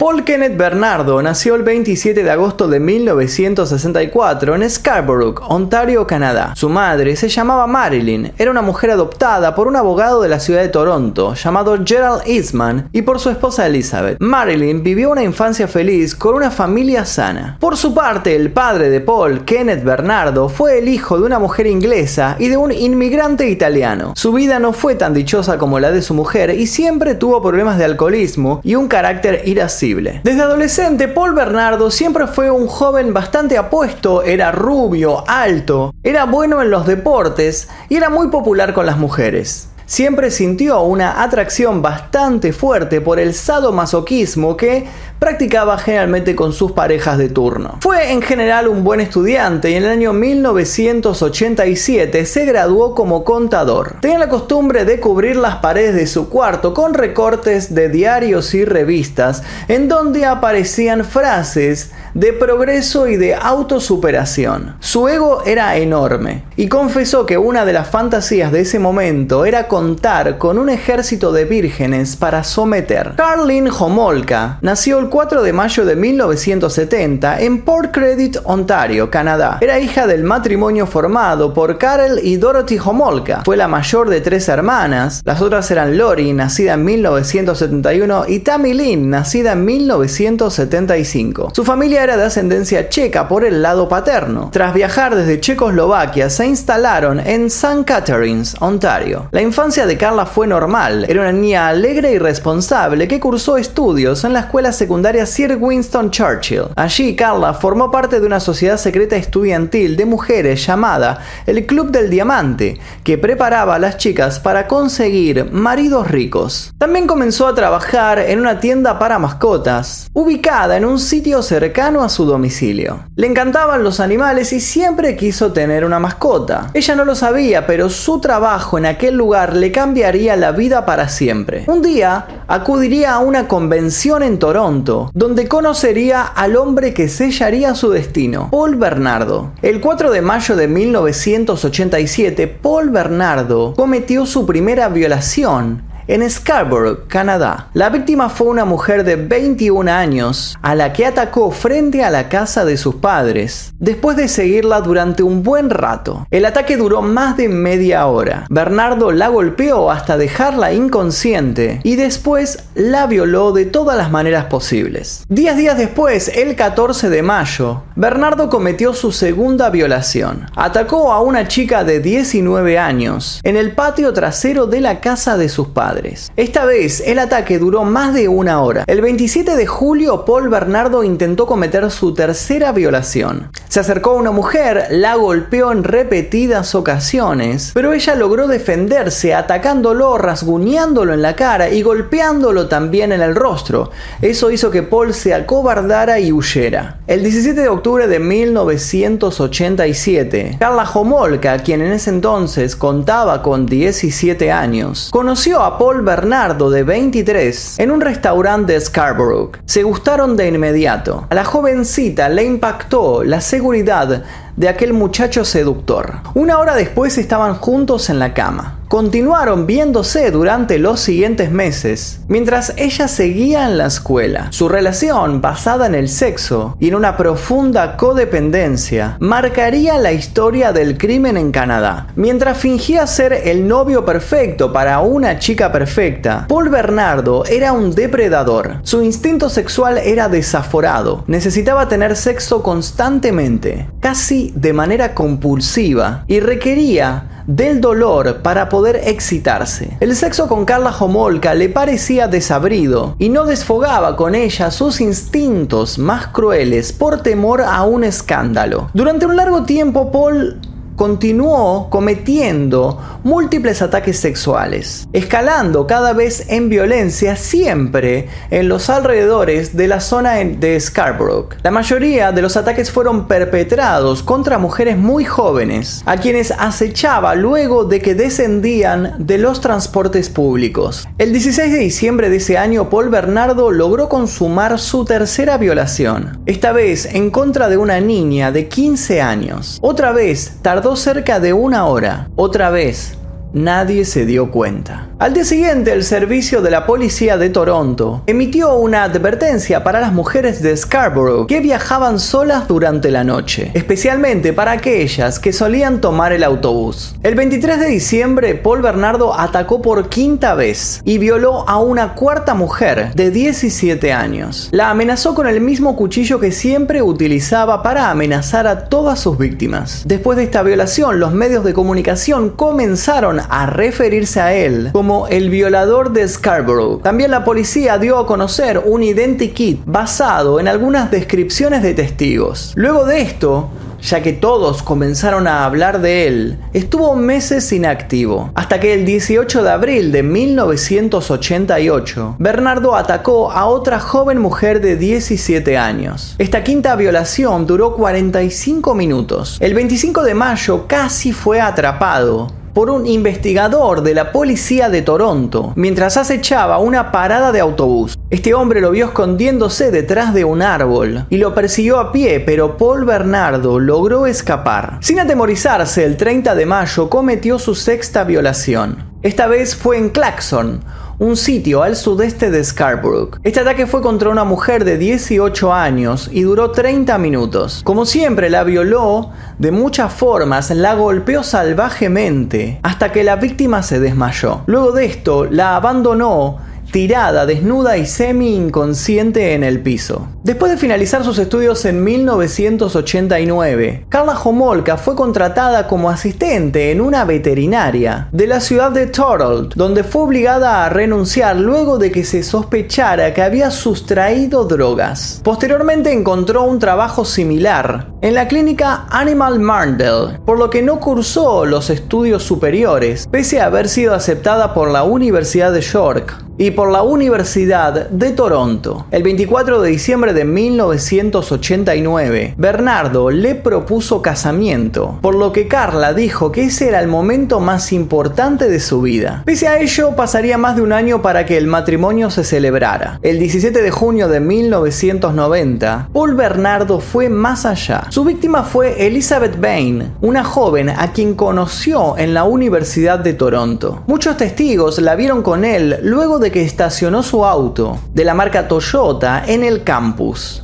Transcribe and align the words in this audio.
Paul 0.00 0.24
Kenneth 0.24 0.56
Bernardo 0.56 1.20
nació 1.20 1.56
el 1.56 1.62
27 1.62 2.22
de 2.22 2.30
agosto 2.30 2.68
de 2.68 2.80
1964 2.80 4.54
en 4.54 4.70
Scarborough, 4.70 5.42
Ontario, 5.46 6.06
Canadá. 6.06 6.54
Su 6.56 6.70
madre 6.70 7.16
se 7.16 7.28
llamaba 7.28 7.66
Marilyn, 7.66 8.32
era 8.38 8.50
una 8.50 8.62
mujer 8.62 8.92
adoptada 8.92 9.54
por 9.54 9.68
un 9.68 9.76
abogado 9.76 10.22
de 10.22 10.30
la 10.30 10.40
ciudad 10.40 10.62
de 10.62 10.70
Toronto 10.70 11.34
llamado 11.34 11.76
Gerald 11.84 12.22
Eastman 12.24 12.88
y 12.94 13.02
por 13.02 13.18
su 13.18 13.28
esposa 13.28 13.66
Elizabeth. 13.66 14.16
Marilyn 14.20 14.82
vivió 14.82 15.10
una 15.10 15.22
infancia 15.22 15.68
feliz 15.68 16.14
con 16.14 16.34
una 16.34 16.50
familia 16.50 17.04
sana. 17.04 17.58
Por 17.60 17.76
su 17.76 17.92
parte, 17.92 18.34
el 18.34 18.52
padre 18.52 18.88
de 18.88 19.02
Paul, 19.02 19.44
Kenneth 19.44 19.84
Bernardo, 19.84 20.48
fue 20.48 20.78
el 20.78 20.88
hijo 20.88 21.18
de 21.18 21.26
una 21.26 21.38
mujer 21.38 21.66
inglesa 21.66 22.36
y 22.38 22.48
de 22.48 22.56
un 22.56 22.72
inmigrante 22.72 23.50
italiano. 23.50 24.14
Su 24.16 24.32
vida 24.32 24.60
no 24.60 24.72
fue 24.72 24.94
tan 24.94 25.12
dichosa 25.12 25.58
como 25.58 25.78
la 25.78 25.92
de 25.92 26.00
su 26.00 26.14
mujer 26.14 26.58
y 26.58 26.66
siempre 26.68 27.14
tuvo 27.14 27.42
problemas 27.42 27.76
de 27.76 27.84
alcoholismo 27.84 28.62
y 28.64 28.76
un 28.76 28.88
carácter 28.88 29.42
irascible. 29.44 29.89
Desde 30.22 30.42
adolescente, 30.42 31.08
Paul 31.08 31.34
Bernardo 31.34 31.90
siempre 31.90 32.26
fue 32.26 32.50
un 32.50 32.68
joven 32.68 33.12
bastante 33.12 33.58
apuesto, 33.58 34.22
era 34.22 34.52
rubio, 34.52 35.24
alto, 35.26 35.92
era 36.02 36.26
bueno 36.26 36.62
en 36.62 36.70
los 36.70 36.86
deportes 36.86 37.68
y 37.88 37.96
era 37.96 38.08
muy 38.08 38.28
popular 38.28 38.72
con 38.72 38.86
las 38.86 38.98
mujeres. 38.98 39.68
Siempre 39.86 40.30
sintió 40.30 40.82
una 40.82 41.20
atracción 41.24 41.82
bastante 41.82 42.52
fuerte 42.52 43.00
por 43.00 43.18
el 43.18 43.34
sadomasoquismo 43.34 44.56
que 44.56 44.86
practicaba 45.20 45.78
generalmente 45.78 46.34
con 46.34 46.52
sus 46.52 46.72
parejas 46.72 47.18
de 47.18 47.28
turno. 47.28 47.78
Fue 47.82 48.10
en 48.10 48.22
general 48.22 48.66
un 48.66 48.82
buen 48.82 49.00
estudiante 49.00 49.70
y 49.70 49.74
en 49.74 49.84
el 49.84 49.90
año 49.90 50.14
1987 50.14 52.26
se 52.26 52.46
graduó 52.46 52.94
como 52.94 53.22
contador. 53.22 53.96
Tenía 54.00 54.18
la 54.18 54.30
costumbre 54.30 54.86
de 54.86 54.98
cubrir 54.98 55.36
las 55.36 55.56
paredes 55.56 55.94
de 55.94 56.06
su 56.06 56.30
cuarto 56.30 56.72
con 56.72 56.94
recortes 56.94 57.74
de 57.74 57.90
diarios 57.90 58.54
y 58.54 58.64
revistas 58.64 59.42
en 59.68 59.88
donde 59.88 60.24
aparecían 60.24 61.04
frases 61.04 61.92
de 62.14 62.32
progreso 62.32 63.06
y 63.06 63.16
de 63.16 63.34
autosuperación. 63.34 64.76
Su 64.80 65.06
ego 65.08 65.42
era 65.44 65.76
enorme 65.76 66.44
y 66.56 66.68
confesó 66.68 67.26
que 67.26 67.36
una 67.36 67.66
de 67.66 67.74
las 67.74 67.88
fantasías 67.88 68.52
de 68.52 68.62
ese 68.62 68.78
momento 68.78 69.44
era 69.44 69.68
contar 69.68 70.38
con 70.38 70.58
un 70.58 70.70
ejército 70.70 71.30
de 71.32 71.44
vírgenes 71.44 72.16
para 72.16 72.42
someter. 72.42 73.16
Carlin 73.16 73.68
Homolka 73.68 74.58
nació 74.62 74.98
el 74.98 75.09
4 75.10 75.42
de 75.42 75.52
mayo 75.52 75.84
de 75.84 75.96
1970 75.96 77.40
en 77.40 77.62
Port 77.62 77.92
Credit, 77.92 78.38
Ontario, 78.44 79.10
Canadá. 79.10 79.58
Era 79.60 79.80
hija 79.80 80.06
del 80.06 80.22
matrimonio 80.22 80.86
formado 80.86 81.52
por 81.52 81.78
Karel 81.78 82.20
y 82.22 82.36
Dorothy 82.36 82.78
Homolka. 82.78 83.42
Fue 83.44 83.56
la 83.56 83.66
mayor 83.66 84.08
de 84.08 84.20
tres 84.20 84.48
hermanas. 84.48 85.20
Las 85.24 85.42
otras 85.42 85.68
eran 85.72 85.98
Lori, 85.98 86.32
nacida 86.32 86.74
en 86.74 86.84
1971, 86.84 88.26
y 88.28 88.38
Tammy 88.38 88.72
Lynn, 88.72 89.10
nacida 89.10 89.52
en 89.52 89.64
1975. 89.64 91.50
Su 91.54 91.64
familia 91.64 92.04
era 92.04 92.16
de 92.16 92.24
ascendencia 92.26 92.88
checa 92.88 93.26
por 93.26 93.44
el 93.44 93.62
lado 93.62 93.88
paterno. 93.88 94.50
Tras 94.52 94.72
viajar 94.72 95.16
desde 95.16 95.40
Checoslovaquia, 95.40 96.30
se 96.30 96.46
instalaron 96.46 97.18
en 97.18 97.46
St. 97.46 97.84
Catharines, 97.84 98.54
Ontario. 98.60 99.26
La 99.32 99.42
infancia 99.42 99.86
de 99.86 99.98
Carla 99.98 100.24
fue 100.24 100.46
normal. 100.46 101.04
Era 101.08 101.22
una 101.22 101.32
niña 101.32 101.66
alegre 101.66 102.12
y 102.12 102.18
responsable 102.18 103.08
que 103.08 103.18
cursó 103.18 103.56
estudios 103.56 104.22
en 104.22 104.34
la 104.34 104.40
escuela 104.40 104.70
secundaria 104.70 104.99
Sir 105.26 105.56
Winston 105.60 106.10
Churchill. 106.10 106.64
Allí, 106.76 107.16
Carla 107.16 107.54
formó 107.54 107.90
parte 107.90 108.20
de 108.20 108.26
una 108.26 108.40
sociedad 108.40 108.76
secreta 108.76 109.16
estudiantil 109.16 109.96
de 109.96 110.04
mujeres 110.04 110.66
llamada 110.66 111.20
el 111.46 111.66
Club 111.66 111.90
del 111.90 112.10
Diamante, 112.10 112.78
que 113.02 113.18
preparaba 113.18 113.76
a 113.76 113.78
las 113.78 113.96
chicas 113.96 114.40
para 114.40 114.66
conseguir 114.66 115.50
maridos 115.52 116.10
ricos. 116.10 116.72
También 116.78 117.06
comenzó 117.06 117.46
a 117.46 117.54
trabajar 117.54 118.18
en 118.18 118.40
una 118.40 118.60
tienda 118.60 118.98
para 118.98 119.18
mascotas, 119.18 120.08
ubicada 120.12 120.76
en 120.76 120.84
un 120.84 120.98
sitio 120.98 121.42
cercano 121.42 122.02
a 122.02 122.08
su 122.08 122.24
domicilio. 122.24 123.04
Le 123.16 123.26
encantaban 123.26 123.82
los 123.82 124.00
animales 124.00 124.52
y 124.52 124.60
siempre 124.60 125.16
quiso 125.16 125.52
tener 125.52 125.84
una 125.84 125.98
mascota. 125.98 126.70
Ella 126.74 126.94
no 126.94 127.04
lo 127.04 127.14
sabía, 127.14 127.66
pero 127.66 127.88
su 127.88 128.20
trabajo 128.20 128.78
en 128.78 128.86
aquel 128.86 129.16
lugar 129.16 129.56
le 129.56 129.72
cambiaría 129.72 130.36
la 130.36 130.52
vida 130.52 130.84
para 130.84 131.08
siempre. 131.08 131.64
Un 131.66 131.82
día 131.82 132.44
acudiría 132.48 133.14
a 133.14 133.18
una 133.20 133.48
convención 133.48 134.22
en 134.22 134.38
Toronto, 134.38 134.89
donde 135.14 135.48
conocería 135.48 136.22
al 136.22 136.56
hombre 136.56 136.94
que 136.94 137.08
sellaría 137.08 137.74
su 137.74 137.90
destino, 137.90 138.48
Paul 138.50 138.76
Bernardo. 138.76 139.52
El 139.62 139.80
4 139.80 140.10
de 140.10 140.22
mayo 140.22 140.56
de 140.56 140.68
1987, 140.68 142.46
Paul 142.48 142.90
Bernardo 142.90 143.74
cometió 143.74 144.26
su 144.26 144.46
primera 144.46 144.88
violación 144.88 145.89
en 146.10 146.28
Scarborough, 146.28 147.06
Canadá. 147.06 147.68
La 147.72 147.88
víctima 147.88 148.28
fue 148.30 148.48
una 148.48 148.64
mujer 148.64 149.04
de 149.04 149.14
21 149.14 149.88
años 149.88 150.58
a 150.60 150.74
la 150.74 150.92
que 150.92 151.06
atacó 151.06 151.52
frente 151.52 152.02
a 152.02 152.10
la 152.10 152.28
casa 152.28 152.64
de 152.64 152.76
sus 152.76 152.96
padres, 152.96 153.72
después 153.78 154.16
de 154.16 154.26
seguirla 154.26 154.80
durante 154.80 155.22
un 155.22 155.44
buen 155.44 155.70
rato. 155.70 156.26
El 156.32 156.46
ataque 156.46 156.76
duró 156.76 157.00
más 157.00 157.36
de 157.36 157.48
media 157.48 158.08
hora. 158.08 158.44
Bernardo 158.50 159.12
la 159.12 159.28
golpeó 159.28 159.92
hasta 159.92 160.16
dejarla 160.16 160.72
inconsciente 160.72 161.80
y 161.84 161.94
después 161.94 162.64
la 162.74 163.06
violó 163.06 163.52
de 163.52 163.66
todas 163.66 163.96
las 163.96 164.10
maneras 164.10 164.46
posibles. 164.46 165.24
Diez 165.28 165.56
días 165.56 165.78
después, 165.78 166.26
el 166.34 166.56
14 166.56 167.08
de 167.08 167.22
mayo, 167.22 167.84
Bernardo 167.94 168.50
cometió 168.50 168.94
su 168.94 169.12
segunda 169.12 169.70
violación. 169.70 170.46
Atacó 170.56 171.12
a 171.12 171.20
una 171.20 171.46
chica 171.46 171.84
de 171.84 172.00
19 172.00 172.80
años 172.80 173.38
en 173.44 173.56
el 173.56 173.76
patio 173.76 174.12
trasero 174.12 174.66
de 174.66 174.80
la 174.80 174.98
casa 174.98 175.36
de 175.36 175.48
sus 175.48 175.68
padres. 175.68 175.99
Esta 176.36 176.64
vez 176.64 177.02
el 177.06 177.18
ataque 177.18 177.58
duró 177.58 177.84
más 177.84 178.14
de 178.14 178.28
una 178.28 178.62
hora. 178.62 178.84
El 178.86 179.02
27 179.02 179.56
de 179.56 179.66
julio 179.66 180.24
Paul 180.24 180.48
Bernardo 180.48 181.04
intentó 181.04 181.46
cometer 181.46 181.90
su 181.90 182.14
tercera 182.14 182.72
violación. 182.72 183.50
Se 183.68 183.80
acercó 183.80 184.10
a 184.10 184.14
una 184.14 184.30
mujer, 184.30 184.86
la 184.90 185.16
golpeó 185.16 185.72
en 185.72 185.84
repetidas 185.84 186.74
ocasiones, 186.74 187.72
pero 187.74 187.92
ella 187.92 188.14
logró 188.14 188.48
defenderse 188.48 189.34
atacándolo, 189.34 190.16
rasguñándolo 190.18 191.12
en 191.14 191.22
la 191.22 191.34
cara 191.36 191.70
y 191.70 191.80
golpeándolo 191.82 192.68
también 192.68 193.12
en 193.12 193.20
el 193.20 193.34
rostro. 193.34 193.90
Eso 194.22 194.50
hizo 194.50 194.70
que 194.70 194.82
Paul 194.82 195.12
se 195.14 195.34
acobardara 195.34 196.18
y 196.18 196.32
huyera. 196.32 197.00
El 197.06 197.22
17 197.22 197.60
de 197.60 197.68
octubre 197.68 198.06
de 198.06 198.18
1987, 198.18 200.56
Carla 200.58 200.88
Homolka, 200.92 201.58
quien 201.58 201.82
en 201.82 201.92
ese 201.92 202.08
entonces 202.10 202.76
contaba 202.76 203.42
con 203.42 203.66
17 203.66 204.50
años, 204.50 205.10
conoció 205.12 205.62
a 205.62 205.76
Paul 205.80 206.02
Bernardo, 206.02 206.68
de 206.68 206.82
23, 206.82 207.78
en 207.78 207.90
un 207.90 208.02
restaurante 208.02 208.74
de 208.74 208.80
Scarborough. 208.82 209.56
Se 209.64 209.82
gustaron 209.82 210.36
de 210.36 210.46
inmediato. 210.46 211.26
A 211.30 211.34
la 211.34 211.46
jovencita 211.46 212.28
le 212.28 212.44
impactó 212.44 213.24
la 213.24 213.40
seguridad 213.40 214.22
de 214.60 214.68
aquel 214.68 214.92
muchacho 214.92 215.46
seductor. 215.46 216.20
Una 216.34 216.58
hora 216.58 216.74
después 216.74 217.16
estaban 217.16 217.54
juntos 217.54 218.10
en 218.10 218.18
la 218.18 218.34
cama 218.34 218.80
continuaron 218.90 219.68
viéndose 219.68 220.32
durante 220.32 220.80
los 220.80 220.98
siguientes 220.98 221.52
meses, 221.52 222.22
mientras 222.26 222.74
ella 222.76 223.06
seguía 223.06 223.64
en 223.66 223.78
la 223.78 223.86
escuela. 223.86 224.48
Su 224.50 224.68
relación, 224.68 225.40
basada 225.40 225.86
en 225.86 225.94
el 225.94 226.08
sexo 226.08 226.76
y 226.80 226.88
en 226.88 226.96
una 226.96 227.16
profunda 227.16 227.96
codependencia, 227.96 229.16
marcaría 229.20 229.96
la 229.98 230.10
historia 230.10 230.72
del 230.72 230.98
crimen 230.98 231.36
en 231.36 231.52
Canadá. 231.52 232.08
Mientras 232.16 232.58
fingía 232.58 233.06
ser 233.06 233.32
el 233.32 233.68
novio 233.68 234.04
perfecto 234.04 234.72
para 234.72 234.98
una 234.98 235.38
chica 235.38 235.70
perfecta, 235.70 236.46
Paul 236.48 236.68
Bernardo 236.68 237.44
era 237.44 237.72
un 237.72 237.94
depredador. 237.94 238.78
Su 238.82 239.02
instinto 239.02 239.50
sexual 239.50 239.98
era 239.98 240.28
desaforado, 240.28 241.22
necesitaba 241.28 241.88
tener 241.88 242.16
sexo 242.16 242.64
constantemente, 242.64 243.88
casi 244.00 244.52
de 244.56 244.72
manera 244.72 245.14
compulsiva, 245.14 246.24
y 246.26 246.40
requería 246.40 247.42
del 247.46 247.80
dolor 247.80 248.42
para 248.42 248.68
poder 248.68 249.00
excitarse. 249.04 249.96
El 250.00 250.14
sexo 250.14 250.46
con 250.46 250.64
Carla 250.64 250.94
Homolka 250.96 251.54
le 251.54 251.68
parecía 251.68 252.28
desabrido 252.28 253.16
y 253.18 253.28
no 253.28 253.44
desfogaba 253.44 254.16
con 254.16 254.34
ella 254.34 254.70
sus 254.70 255.00
instintos 255.00 255.98
más 255.98 256.28
crueles 256.28 256.92
por 256.92 257.22
temor 257.22 257.62
a 257.62 257.82
un 257.82 258.04
escándalo. 258.04 258.90
Durante 258.94 259.26
un 259.26 259.36
largo 259.36 259.64
tiempo 259.64 260.12
Paul 260.12 260.60
continuó 261.00 261.88
cometiendo 261.88 263.00
múltiples 263.24 263.80
ataques 263.80 264.18
sexuales, 264.18 265.08
escalando 265.14 265.86
cada 265.86 266.12
vez 266.12 266.44
en 266.50 266.68
violencia 266.68 267.36
siempre 267.36 268.28
en 268.50 268.68
los 268.68 268.90
alrededores 268.90 269.74
de 269.74 269.88
la 269.88 270.00
zona 270.00 270.34
de 270.34 270.78
Scarborough. 270.78 271.54
La 271.62 271.70
mayoría 271.70 272.32
de 272.32 272.42
los 272.42 272.58
ataques 272.58 272.90
fueron 272.90 273.28
perpetrados 273.28 274.22
contra 274.22 274.58
mujeres 274.58 274.98
muy 274.98 275.24
jóvenes, 275.24 276.02
a 276.04 276.18
quienes 276.18 276.50
acechaba 276.50 277.34
luego 277.34 277.86
de 277.86 278.02
que 278.02 278.14
descendían 278.14 279.14
de 279.20 279.38
los 279.38 279.62
transportes 279.62 280.28
públicos. 280.28 281.08
El 281.16 281.32
16 281.32 281.72
de 281.72 281.78
diciembre 281.78 282.28
de 282.28 282.36
ese 282.36 282.58
año, 282.58 282.90
Paul 282.90 283.08
Bernardo 283.08 283.70
logró 283.70 284.10
consumar 284.10 284.78
su 284.78 285.06
tercera 285.06 285.56
violación, 285.56 286.42
esta 286.44 286.72
vez 286.72 287.06
en 287.06 287.30
contra 287.30 287.70
de 287.70 287.78
una 287.78 288.00
niña 288.00 288.52
de 288.52 288.68
15 288.68 289.22
años. 289.22 289.78
Otra 289.80 290.12
vez 290.12 290.58
tardó 290.60 290.89
cerca 290.96 291.40
de 291.40 291.52
una 291.52 291.86
hora. 291.86 292.28
Otra 292.36 292.70
vez, 292.70 293.16
nadie 293.52 294.04
se 294.04 294.26
dio 294.26 294.50
cuenta. 294.50 295.08
Al 295.18 295.34
día 295.34 295.44
siguiente, 295.44 295.92
el 295.92 296.04
servicio 296.04 296.62
de 296.62 296.70
la 296.70 296.86
policía 296.86 297.36
de 297.36 297.50
Toronto 297.50 298.22
emitió 298.26 298.74
una 298.76 299.04
advertencia 299.04 299.84
para 299.84 300.00
las 300.00 300.12
mujeres 300.12 300.62
de 300.62 300.76
Scarborough 300.76 301.46
que 301.46 301.60
viajaban 301.60 302.18
solas 302.18 302.68
durante 302.68 303.10
la 303.10 303.24
noche, 303.24 303.70
especialmente 303.74 304.52
para 304.52 304.72
aquellas 304.72 305.38
que 305.38 305.52
solían 305.52 306.00
tomar 306.00 306.32
el 306.32 306.44
autobús. 306.44 307.16
El 307.22 307.34
23 307.34 307.80
de 307.80 307.86
diciembre, 307.88 308.54
Paul 308.54 308.82
Bernardo 308.82 309.38
atacó 309.38 309.82
por 309.82 310.08
quinta 310.08 310.54
vez 310.54 311.02
y 311.04 311.18
violó 311.18 311.68
a 311.68 311.78
una 311.78 312.14
cuarta 312.14 312.54
mujer 312.54 313.12
de 313.14 313.30
17 313.30 314.12
años. 314.12 314.68
La 314.72 314.90
amenazó 314.90 315.34
con 315.34 315.46
el 315.46 315.60
mismo 315.60 315.96
cuchillo 315.96 316.40
que 316.40 316.52
siempre 316.52 317.02
utilizaba 317.02 317.82
para 317.82 318.10
amenazar 318.10 318.66
a 318.66 318.88
todas 318.88 319.20
sus 319.20 319.36
víctimas. 319.36 320.02
Después 320.06 320.38
de 320.38 320.44
esta 320.44 320.62
violación, 320.62 321.20
los 321.20 321.32
medios 321.32 321.64
de 321.64 321.74
comunicación 321.74 322.50
comenzaron 322.50 323.39
a 323.48 323.66
referirse 323.66 324.40
a 324.40 324.54
él 324.54 324.90
como 324.92 325.26
el 325.28 325.50
violador 325.50 326.12
de 326.12 326.28
Scarborough. 326.28 327.02
También 327.02 327.30
la 327.30 327.44
policía 327.44 327.98
dio 327.98 328.18
a 328.18 328.26
conocer 328.26 328.82
un 328.84 329.02
identikit 329.02 329.80
basado 329.84 330.60
en 330.60 330.68
algunas 330.68 331.10
descripciones 331.10 331.82
de 331.82 331.94
testigos. 331.94 332.72
Luego 332.76 333.04
de 333.04 333.22
esto, 333.22 333.70
ya 334.02 334.22
que 334.22 334.32
todos 334.32 334.82
comenzaron 334.82 335.46
a 335.46 335.64
hablar 335.64 336.00
de 336.00 336.26
él, 336.26 336.58
estuvo 336.72 337.14
meses 337.16 337.70
inactivo, 337.72 338.50
hasta 338.54 338.80
que 338.80 338.94
el 338.94 339.04
18 339.04 339.62
de 339.62 339.70
abril 339.70 340.10
de 340.12 340.22
1988, 340.22 342.36
Bernardo 342.38 342.96
atacó 342.96 343.52
a 343.52 343.66
otra 343.66 344.00
joven 344.00 344.38
mujer 344.38 344.80
de 344.80 344.96
17 344.96 345.76
años. 345.76 346.34
Esta 346.38 346.64
quinta 346.64 346.96
violación 346.96 347.66
duró 347.66 347.94
45 347.94 348.94
minutos. 348.94 349.58
El 349.60 349.74
25 349.74 350.22
de 350.22 350.32
mayo 350.34 350.86
casi 350.86 351.32
fue 351.32 351.60
atrapado, 351.60 352.48
por 352.72 352.90
un 352.90 353.06
investigador 353.06 354.02
de 354.02 354.14
la 354.14 354.32
policía 354.32 354.88
de 354.88 355.02
Toronto 355.02 355.72
mientras 355.76 356.16
acechaba 356.16 356.78
una 356.78 357.12
parada 357.12 357.52
de 357.52 357.60
autobús. 357.60 358.18
Este 358.30 358.54
hombre 358.54 358.80
lo 358.80 358.90
vio 358.90 359.06
escondiéndose 359.06 359.90
detrás 359.90 360.32
de 360.34 360.44
un 360.44 360.62
árbol 360.62 361.26
y 361.30 361.38
lo 361.38 361.54
persiguió 361.54 361.98
a 361.98 362.12
pie, 362.12 362.40
pero 362.40 362.76
Paul 362.76 363.04
Bernardo 363.04 363.78
logró 363.78 364.26
escapar. 364.26 364.98
Sin 365.00 365.18
atemorizarse, 365.20 366.04
el 366.04 366.16
30 366.16 366.54
de 366.54 366.66
mayo 366.66 367.10
cometió 367.10 367.58
su 367.58 367.74
sexta 367.74 368.24
violación. 368.24 369.10
Esta 369.22 369.46
vez 369.46 369.76
fue 369.76 369.98
en 369.98 370.10
Claxon, 370.10 370.80
un 371.20 371.36
sitio 371.36 371.82
al 371.82 371.96
sudeste 371.96 372.50
de 372.50 372.64
Scarborough. 372.64 373.38
Este 373.42 373.60
ataque 373.60 373.86
fue 373.86 374.00
contra 374.00 374.30
una 374.30 374.44
mujer 374.44 374.86
de 374.86 374.96
18 374.96 375.72
años 375.72 376.30
y 376.32 376.42
duró 376.42 376.70
30 376.70 377.18
minutos. 377.18 377.82
Como 377.84 378.06
siempre, 378.06 378.48
la 378.48 378.64
violó 378.64 379.30
de 379.58 379.70
muchas 379.70 380.14
formas, 380.14 380.70
la 380.70 380.94
golpeó 380.94 381.42
salvajemente 381.42 382.80
hasta 382.82 383.12
que 383.12 383.22
la 383.22 383.36
víctima 383.36 383.82
se 383.82 384.00
desmayó. 384.00 384.62
Luego 384.66 384.92
de 384.92 385.04
esto, 385.04 385.44
la 385.44 385.76
abandonó 385.76 386.58
tirada, 386.90 387.46
desnuda 387.46 387.98
y 387.98 388.06
semi-inconsciente 388.06 389.54
en 389.54 389.62
el 389.62 389.80
piso. 389.80 390.26
Después 390.42 390.72
de 390.72 390.78
finalizar 390.78 391.22
sus 391.22 391.38
estudios 391.38 391.84
en 391.84 392.02
1989, 392.02 394.06
Carla 394.08 394.40
Homolka 394.42 394.96
fue 394.96 395.14
contratada 395.14 395.86
como 395.86 396.08
asistente 396.08 396.90
en 396.90 397.02
una 397.02 397.26
veterinaria 397.26 398.30
de 398.32 398.46
la 398.46 398.60
ciudad 398.60 398.90
de 398.90 399.06
Thorold, 399.06 399.74
donde 399.74 400.02
fue 400.02 400.22
obligada 400.22 400.86
a 400.86 400.88
renunciar 400.88 401.56
luego 401.56 401.98
de 401.98 402.10
que 402.10 402.24
se 402.24 402.42
sospechara 402.42 403.34
que 403.34 403.42
había 403.42 403.70
sustraído 403.70 404.64
drogas. 404.64 405.42
Posteriormente 405.44 406.10
encontró 406.10 406.62
un 406.62 406.78
trabajo 406.78 407.26
similar 407.26 408.10
en 408.22 408.32
la 408.32 408.48
clínica 408.48 409.08
Animal 409.10 409.60
Marndell, 409.60 410.40
por 410.46 410.58
lo 410.58 410.70
que 410.70 410.80
no 410.80 411.00
cursó 411.00 411.66
los 411.66 411.90
estudios 411.90 412.42
superiores, 412.42 413.28
pese 413.30 413.60
a 413.60 413.66
haber 413.66 413.90
sido 413.90 414.14
aceptada 414.14 414.72
por 414.72 414.90
la 414.90 415.02
Universidad 415.02 415.70
de 415.70 415.82
York 415.82 416.46
y 416.60 416.72
por 416.72 416.90
la 416.90 417.02
Universidad 417.02 418.10
de 418.10 418.32
Toronto. 418.32 419.06
El 419.10 419.22
24 419.22 419.80
de 419.80 419.90
diciembre 419.90 420.29
de 420.32 420.44
1989, 420.44 422.54
Bernardo 422.56 423.30
le 423.30 423.54
propuso 423.54 424.22
casamiento, 424.22 425.18
por 425.22 425.34
lo 425.34 425.52
que 425.52 425.68
Carla 425.68 426.14
dijo 426.14 426.52
que 426.52 426.64
ese 426.64 426.88
era 426.88 427.00
el 427.00 427.08
momento 427.08 427.60
más 427.60 427.92
importante 427.92 428.68
de 428.68 428.80
su 428.80 429.02
vida. 429.02 429.42
Pese 429.44 429.68
a 429.68 429.78
ello, 429.78 430.14
pasaría 430.16 430.58
más 430.58 430.76
de 430.76 430.82
un 430.82 430.92
año 430.92 431.22
para 431.22 431.46
que 431.46 431.56
el 431.56 431.66
matrimonio 431.66 432.30
se 432.30 432.44
celebrara. 432.44 433.18
El 433.22 433.38
17 433.38 433.82
de 433.82 433.90
junio 433.90 434.28
de 434.28 434.40
1990, 434.40 436.08
Paul 436.12 436.34
Bernardo 436.34 437.00
fue 437.00 437.28
más 437.28 437.66
allá. 437.66 438.04
Su 438.10 438.24
víctima 438.24 438.62
fue 438.62 439.06
Elizabeth 439.06 439.60
Bain, 439.60 440.12
una 440.20 440.44
joven 440.44 440.90
a 440.90 441.12
quien 441.12 441.34
conoció 441.34 442.16
en 442.18 442.34
la 442.34 442.44
Universidad 442.44 443.18
de 443.18 443.34
Toronto. 443.34 444.02
Muchos 444.06 444.36
testigos 444.36 444.98
la 444.98 445.14
vieron 445.14 445.42
con 445.42 445.64
él 445.64 445.98
luego 446.02 446.38
de 446.38 446.50
que 446.50 446.62
estacionó 446.62 447.22
su 447.22 447.44
auto 447.44 447.98
de 448.12 448.24
la 448.24 448.34
marca 448.34 448.68
Toyota 448.68 449.42
en 449.46 449.64
el 449.64 449.82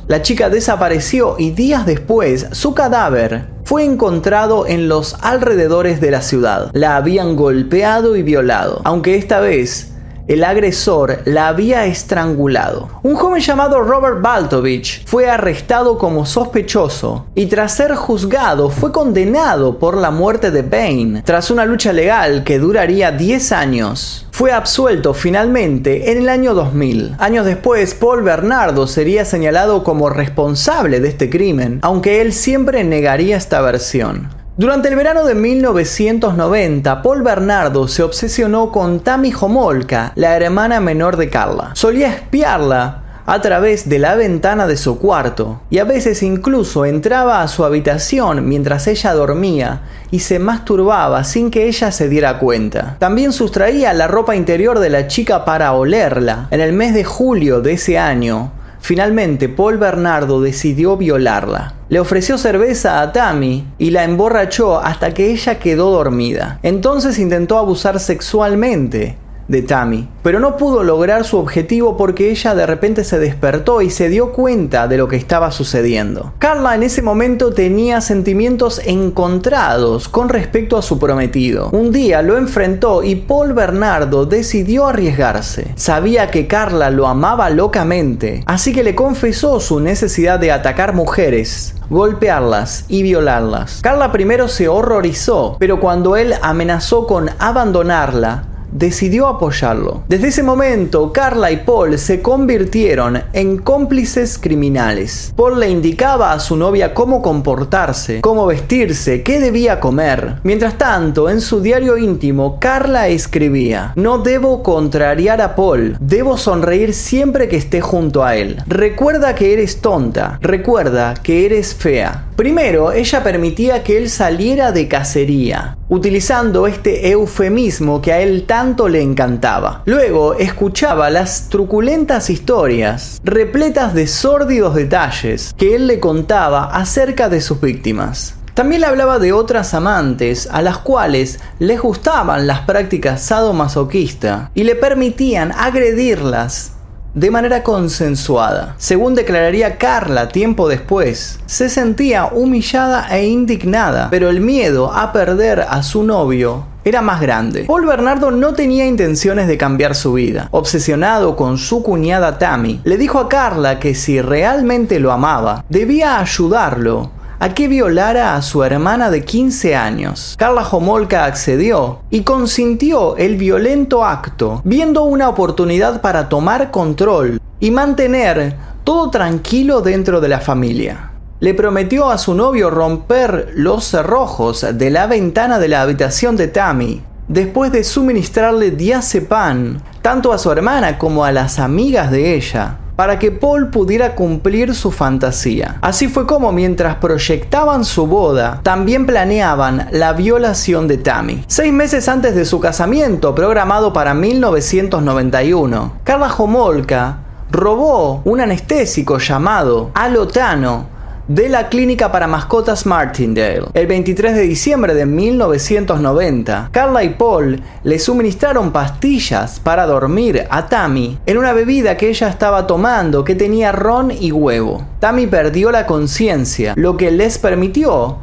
La 0.07 0.21
chica 0.21 0.49
desapareció 0.49 1.35
y 1.39 1.49
días 1.49 1.85
después 1.87 2.47
su 2.51 2.75
cadáver 2.75 3.45
fue 3.63 3.83
encontrado 3.83 4.67
en 4.67 4.87
los 4.87 5.15
alrededores 5.21 5.99
de 5.99 6.11
la 6.11 6.21
ciudad. 6.21 6.69
La 6.73 6.95
habían 6.95 7.35
golpeado 7.35 8.15
y 8.15 8.21
violado, 8.21 8.81
aunque 8.83 9.15
esta 9.15 9.39
vez 9.39 9.96
el 10.27 10.43
agresor 10.43 11.19
la 11.25 11.47
había 11.47 11.85
estrangulado. 11.85 12.89
Un 13.03 13.15
joven 13.15 13.41
llamado 13.41 13.81
Robert 13.81 14.21
Baltovich 14.21 15.05
fue 15.05 15.29
arrestado 15.29 15.97
como 15.97 16.25
sospechoso 16.25 17.25
y 17.35 17.45
tras 17.45 17.75
ser 17.75 17.95
juzgado 17.95 18.69
fue 18.69 18.91
condenado 18.91 19.79
por 19.79 19.97
la 19.97 20.11
muerte 20.11 20.51
de 20.51 20.61
Bain. 20.61 21.21
Tras 21.25 21.51
una 21.51 21.65
lucha 21.65 21.93
legal 21.93 22.43
que 22.43 22.59
duraría 22.59 23.11
10 23.11 23.51
años, 23.51 24.27
fue 24.31 24.51
absuelto 24.51 25.13
finalmente 25.13 26.11
en 26.11 26.19
el 26.19 26.29
año 26.29 26.53
2000. 26.53 27.15
Años 27.17 27.45
después, 27.45 27.95
Paul 27.95 28.21
Bernardo 28.21 28.85
sería 28.85 29.25
señalado 29.25 29.83
como 29.83 30.09
responsable 30.09 30.99
de 30.99 31.07
este 31.07 31.29
crimen, 31.29 31.79
aunque 31.81 32.21
él 32.21 32.33
siempre 32.33 32.83
negaría 32.83 33.37
esta 33.37 33.61
versión. 33.61 34.36
Durante 34.57 34.89
el 34.89 34.95
verano 34.95 35.23
de 35.23 35.35
1990, 35.35 37.03
Paul 37.03 37.21
Bernardo 37.21 37.87
se 37.87 38.01
obsesionó 38.01 38.71
con 38.71 39.01
Tammy 39.01 39.31
Homolka, 39.39 40.13
la 40.15 40.35
hermana 40.35 40.79
menor 40.79 41.15
de 41.15 41.29
Carla. 41.29 41.69
Solía 41.75 42.11
espiarla 42.11 43.03
a 43.27 43.39
través 43.39 43.87
de 43.87 43.99
la 43.99 44.15
ventana 44.15 44.65
de 44.65 44.75
su 44.75 44.97
cuarto 44.97 45.61
y 45.69 45.77
a 45.77 45.83
veces 45.83 46.23
incluso 46.23 46.85
entraba 46.85 47.43
a 47.43 47.47
su 47.47 47.65
habitación 47.65 48.49
mientras 48.49 48.87
ella 48.87 49.13
dormía 49.13 49.81
y 50.09 50.21
se 50.21 50.39
masturbaba 50.39 51.23
sin 51.23 51.51
que 51.51 51.67
ella 51.67 51.91
se 51.91 52.09
diera 52.09 52.39
cuenta. 52.39 52.95
También 52.97 53.33
sustraía 53.33 53.93
la 53.93 54.07
ropa 54.07 54.35
interior 54.35 54.79
de 54.79 54.89
la 54.89 55.05
chica 55.05 55.45
para 55.45 55.73
olerla. 55.73 56.47
En 56.49 56.61
el 56.61 56.73
mes 56.73 56.95
de 56.95 57.03
julio 57.03 57.61
de 57.61 57.73
ese 57.73 57.99
año, 57.99 58.53
Finalmente, 58.79 59.49
Paul 59.49 59.77
Bernardo 59.77 60.41
decidió 60.41 60.97
violarla. 60.97 61.73
Le 61.89 61.99
ofreció 61.99 62.37
cerveza 62.37 63.01
a 63.01 63.11
Tammy 63.11 63.65
y 63.77 63.91
la 63.91 64.03
emborrachó 64.03 64.79
hasta 64.79 65.13
que 65.13 65.31
ella 65.31 65.59
quedó 65.59 65.91
dormida. 65.91 66.59
Entonces 66.63 67.19
intentó 67.19 67.57
abusar 67.57 67.99
sexualmente 67.99 69.17
de 69.47 69.61
Tammy, 69.61 70.07
pero 70.23 70.39
no 70.39 70.57
pudo 70.57 70.83
lograr 70.83 71.23
su 71.23 71.37
objetivo 71.37 71.97
porque 71.97 72.29
ella 72.31 72.53
de 72.53 72.65
repente 72.65 73.03
se 73.03 73.19
despertó 73.19 73.81
y 73.81 73.89
se 73.89 74.09
dio 74.09 74.33
cuenta 74.33 74.87
de 74.87 74.97
lo 74.97 75.07
que 75.07 75.15
estaba 75.15 75.51
sucediendo. 75.51 76.33
Carla 76.39 76.75
en 76.75 76.83
ese 76.83 77.01
momento 77.01 77.53
tenía 77.53 78.01
sentimientos 78.01 78.81
encontrados 78.85 80.09
con 80.09 80.29
respecto 80.29 80.77
a 80.77 80.81
su 80.81 80.99
prometido. 80.99 81.69
Un 81.71 81.91
día 81.91 82.21
lo 82.21 82.37
enfrentó 82.37 83.03
y 83.03 83.15
Paul 83.15 83.53
Bernardo 83.53 84.25
decidió 84.25 84.87
arriesgarse. 84.87 85.73
Sabía 85.75 86.29
que 86.29 86.47
Carla 86.47 86.89
lo 86.89 87.07
amaba 87.07 87.49
locamente, 87.49 88.43
así 88.45 88.73
que 88.73 88.83
le 88.83 88.95
confesó 88.95 89.59
su 89.59 89.79
necesidad 89.79 90.39
de 90.39 90.51
atacar 90.51 90.93
mujeres 90.93 91.73
golpearlas 91.89 92.83
y 92.89 93.01
violarlas. 93.01 93.79
Carla 93.81 94.11
primero 94.11 94.49
se 94.49 94.67
horrorizó, 94.67 95.55
pero 95.57 95.79
cuando 95.79 96.17
él 96.17 96.33
amenazó 96.41 97.07
con 97.07 97.29
abandonarla, 97.39 98.43
decidió 98.77 99.27
apoyarlo. 99.27 100.03
Desde 100.07 100.27
ese 100.27 100.43
momento, 100.43 101.11
Carla 101.11 101.51
y 101.51 101.57
Paul 101.57 101.97
se 101.97 102.21
convirtieron 102.21 103.21
en 103.33 103.57
cómplices 103.57 104.37
criminales. 104.37 105.33
Paul 105.35 105.59
le 105.59 105.69
indicaba 105.69 106.31
a 106.31 106.39
su 106.39 106.55
novia 106.55 106.93
cómo 106.93 107.21
comportarse, 107.21 108.21
cómo 108.21 108.45
vestirse, 108.45 109.23
qué 109.23 109.39
debía 109.39 109.79
comer. 109.79 110.35
Mientras 110.43 110.77
tanto, 110.77 111.29
en 111.29 111.41
su 111.41 111.61
diario 111.61 111.97
íntimo, 111.97 112.59
Carla 112.59 113.07
escribía, 113.07 113.93
no 113.95 114.19
debo 114.19 114.63
contrariar 114.63 115.41
a 115.41 115.55
Paul, 115.55 115.97
debo 115.99 116.37
sonreír 116.37 116.93
siempre 116.93 117.47
que 117.47 117.57
esté 117.57 117.81
junto 117.81 118.23
a 118.23 118.35
él. 118.35 118.57
Recuerda 118.67 119.35
que 119.35 119.53
eres 119.53 119.81
tonta, 119.81 120.37
recuerda 120.41 121.15
que 121.15 121.45
eres 121.45 121.73
fea. 121.73 122.26
Primero, 122.37 122.91
ella 122.91 123.23
permitía 123.23 123.81
que 123.81 123.97
él 123.97 124.11
saliera 124.11 124.71
de 124.71 124.87
cacería, 124.87 125.75
utilizando 125.89 126.67
este 126.67 127.09
eufemismo 127.09 127.99
que 127.99 128.13
a 128.13 128.19
él 128.19 128.43
tanto 128.45 128.87
le 128.89 129.01
encantaba. 129.01 129.81
Luego, 129.87 130.35
escuchaba 130.35 131.09
las 131.09 131.49
truculentas 131.49 132.29
historias, 132.29 133.19
repletas 133.23 133.95
de 133.95 134.05
sórdidos 134.05 134.75
detalles, 134.75 135.51
que 135.57 135.73
él 135.73 135.87
le 135.87 135.99
contaba 135.99 136.65
acerca 136.65 137.27
de 137.27 137.41
sus 137.41 137.59
víctimas. 137.59 138.35
También 138.53 138.81
le 138.81 138.87
hablaba 138.87 139.17
de 139.17 139.33
otras 139.33 139.73
amantes 139.73 140.47
a 140.51 140.61
las 140.61 140.77
cuales 140.77 141.39
les 141.57 141.81
gustaban 141.81 142.45
las 142.45 142.61
prácticas 142.61 143.21
sadomasoquista 143.23 144.51
y 144.53 144.63
le 144.63 144.75
permitían 144.75 145.51
agredirlas 145.51 146.76
de 147.17 147.31
manera 147.31 147.63
consensuada. 147.63 148.75
Según 148.77 149.15
declararía 149.15 149.79
Carla 149.79 150.27
tiempo 150.27 150.69
después, 150.69 151.39
se 151.47 151.67
sentía 151.67 152.27
humillada 152.27 153.07
e 153.09 153.25
indignada, 153.27 154.09
pero 154.11 154.29
el 154.29 154.39
miedo 154.39 154.93
a 154.93 155.11
perder 155.11 155.61
a 155.61 155.81
su 155.81 156.03
novio 156.03 156.65
era 156.85 157.01
más 157.01 157.19
grande. 157.19 157.63
Paul 157.65 157.87
Bernardo 157.87 158.29
no 158.29 158.53
tenía 158.53 158.85
intenciones 158.85 159.47
de 159.47 159.57
cambiar 159.57 159.95
su 159.95 160.13
vida. 160.13 160.47
Obsesionado 160.51 161.35
con 161.35 161.57
su 161.57 161.81
cuñada 161.81 162.37
Tammy, 162.37 162.81
le 162.83 162.97
dijo 162.97 163.19
a 163.19 163.27
Carla 163.27 163.79
que 163.79 163.95
si 163.95 164.21
realmente 164.21 164.99
lo 164.99 165.11
amaba, 165.11 165.65
debía 165.69 166.19
ayudarlo 166.19 167.16
a 167.39 167.53
que 167.53 167.67
violara 167.67 168.35
a 168.35 168.41
su 168.41 168.63
hermana 168.63 169.09
de 169.09 169.23
15 169.23 169.75
años. 169.75 170.35
Carla 170.37 170.67
Homolka 170.69 171.25
accedió 171.25 171.99
y 172.09 172.21
consintió 172.21 173.17
el 173.17 173.35
violento 173.35 174.03
acto, 174.03 174.61
viendo 174.63 175.03
una 175.03 175.29
oportunidad 175.29 176.01
para 176.01 176.29
tomar 176.29 176.71
control 176.71 177.39
y 177.59 177.71
mantener 177.71 178.55
todo 178.83 179.09
tranquilo 179.09 179.81
dentro 179.81 180.21
de 180.21 180.27
la 180.29 180.39
familia. 180.39 181.11
Le 181.39 181.53
prometió 181.53 182.09
a 182.09 182.17
su 182.17 182.33
novio 182.33 182.69
romper 182.69 183.51
los 183.53 183.83
cerrojos 183.83 184.65
de 184.73 184.89
la 184.89 185.05
ventana 185.05 185.59
de 185.59 185.67
la 185.67 185.81
habitación 185.81 186.35
de 186.35 186.47
Tammy, 186.47 187.03
después 187.27 187.71
de 187.71 187.83
suministrarle 187.83 188.71
diazepam 188.71 189.79
tanto 190.01 190.33
a 190.33 190.37
su 190.37 190.51
hermana 190.51 190.97
como 190.97 191.25
a 191.25 191.31
las 191.31 191.59
amigas 191.59 192.09
de 192.09 192.35
ella 192.35 192.77
para 192.97 193.19
que 193.19 193.31
Paul 193.31 193.69
pudiera 193.69 194.15
cumplir 194.15 194.75
su 194.75 194.91
fantasía. 194.91 195.77
Así 195.81 196.09
fue 196.09 196.27
como 196.27 196.51
mientras 196.51 196.95
proyectaban 196.95 197.85
su 197.85 198.07
boda, 198.07 198.59
también 198.63 199.05
planeaban 199.05 199.87
la 199.91 200.11
violación 200.11 200.89
de 200.89 200.97
Tammy. 200.97 201.45
Seis 201.47 201.71
meses 201.71 202.09
antes 202.09 202.35
de 202.35 202.43
su 202.43 202.59
casamiento, 202.59 203.33
programado 203.33 203.93
para 203.93 204.13
1991, 204.13 205.93
Carla 206.03 206.33
Homolka 206.35 207.19
robó 207.51 208.21
un 208.25 208.41
anestésico 208.41 209.19
llamado 209.19 209.91
alotano 209.93 210.96
de 211.27 211.49
la 211.49 211.67
clínica 211.67 212.11
para 212.11 212.25
mascotas 212.25 212.85
Martindale. 212.85 213.65
El 213.73 213.87
23 213.87 214.33
de 214.33 214.41
diciembre 214.43 214.93
de 214.93 215.05
1990, 215.05 216.69
Carla 216.71 217.03
y 217.03 217.09
Paul 217.09 217.61
le 217.83 217.99
suministraron 217.99 218.71
pastillas 218.71 219.59
para 219.59 219.85
dormir 219.85 220.45
a 220.49 220.67
Tammy 220.67 221.17
en 221.25 221.37
una 221.37 221.53
bebida 221.53 221.97
que 221.97 222.09
ella 222.09 222.29
estaba 222.29 222.65
tomando 222.65 223.23
que 223.23 223.35
tenía 223.35 223.73
ron 223.73 224.11
y 224.11 224.31
huevo. 224.31 224.85
Tammy 224.99 225.27
perdió 225.27 225.71
la 225.71 225.85
conciencia, 225.85 226.73
lo 226.77 226.95
que 226.95 227.11
les 227.11 227.37
permitió 227.37 228.17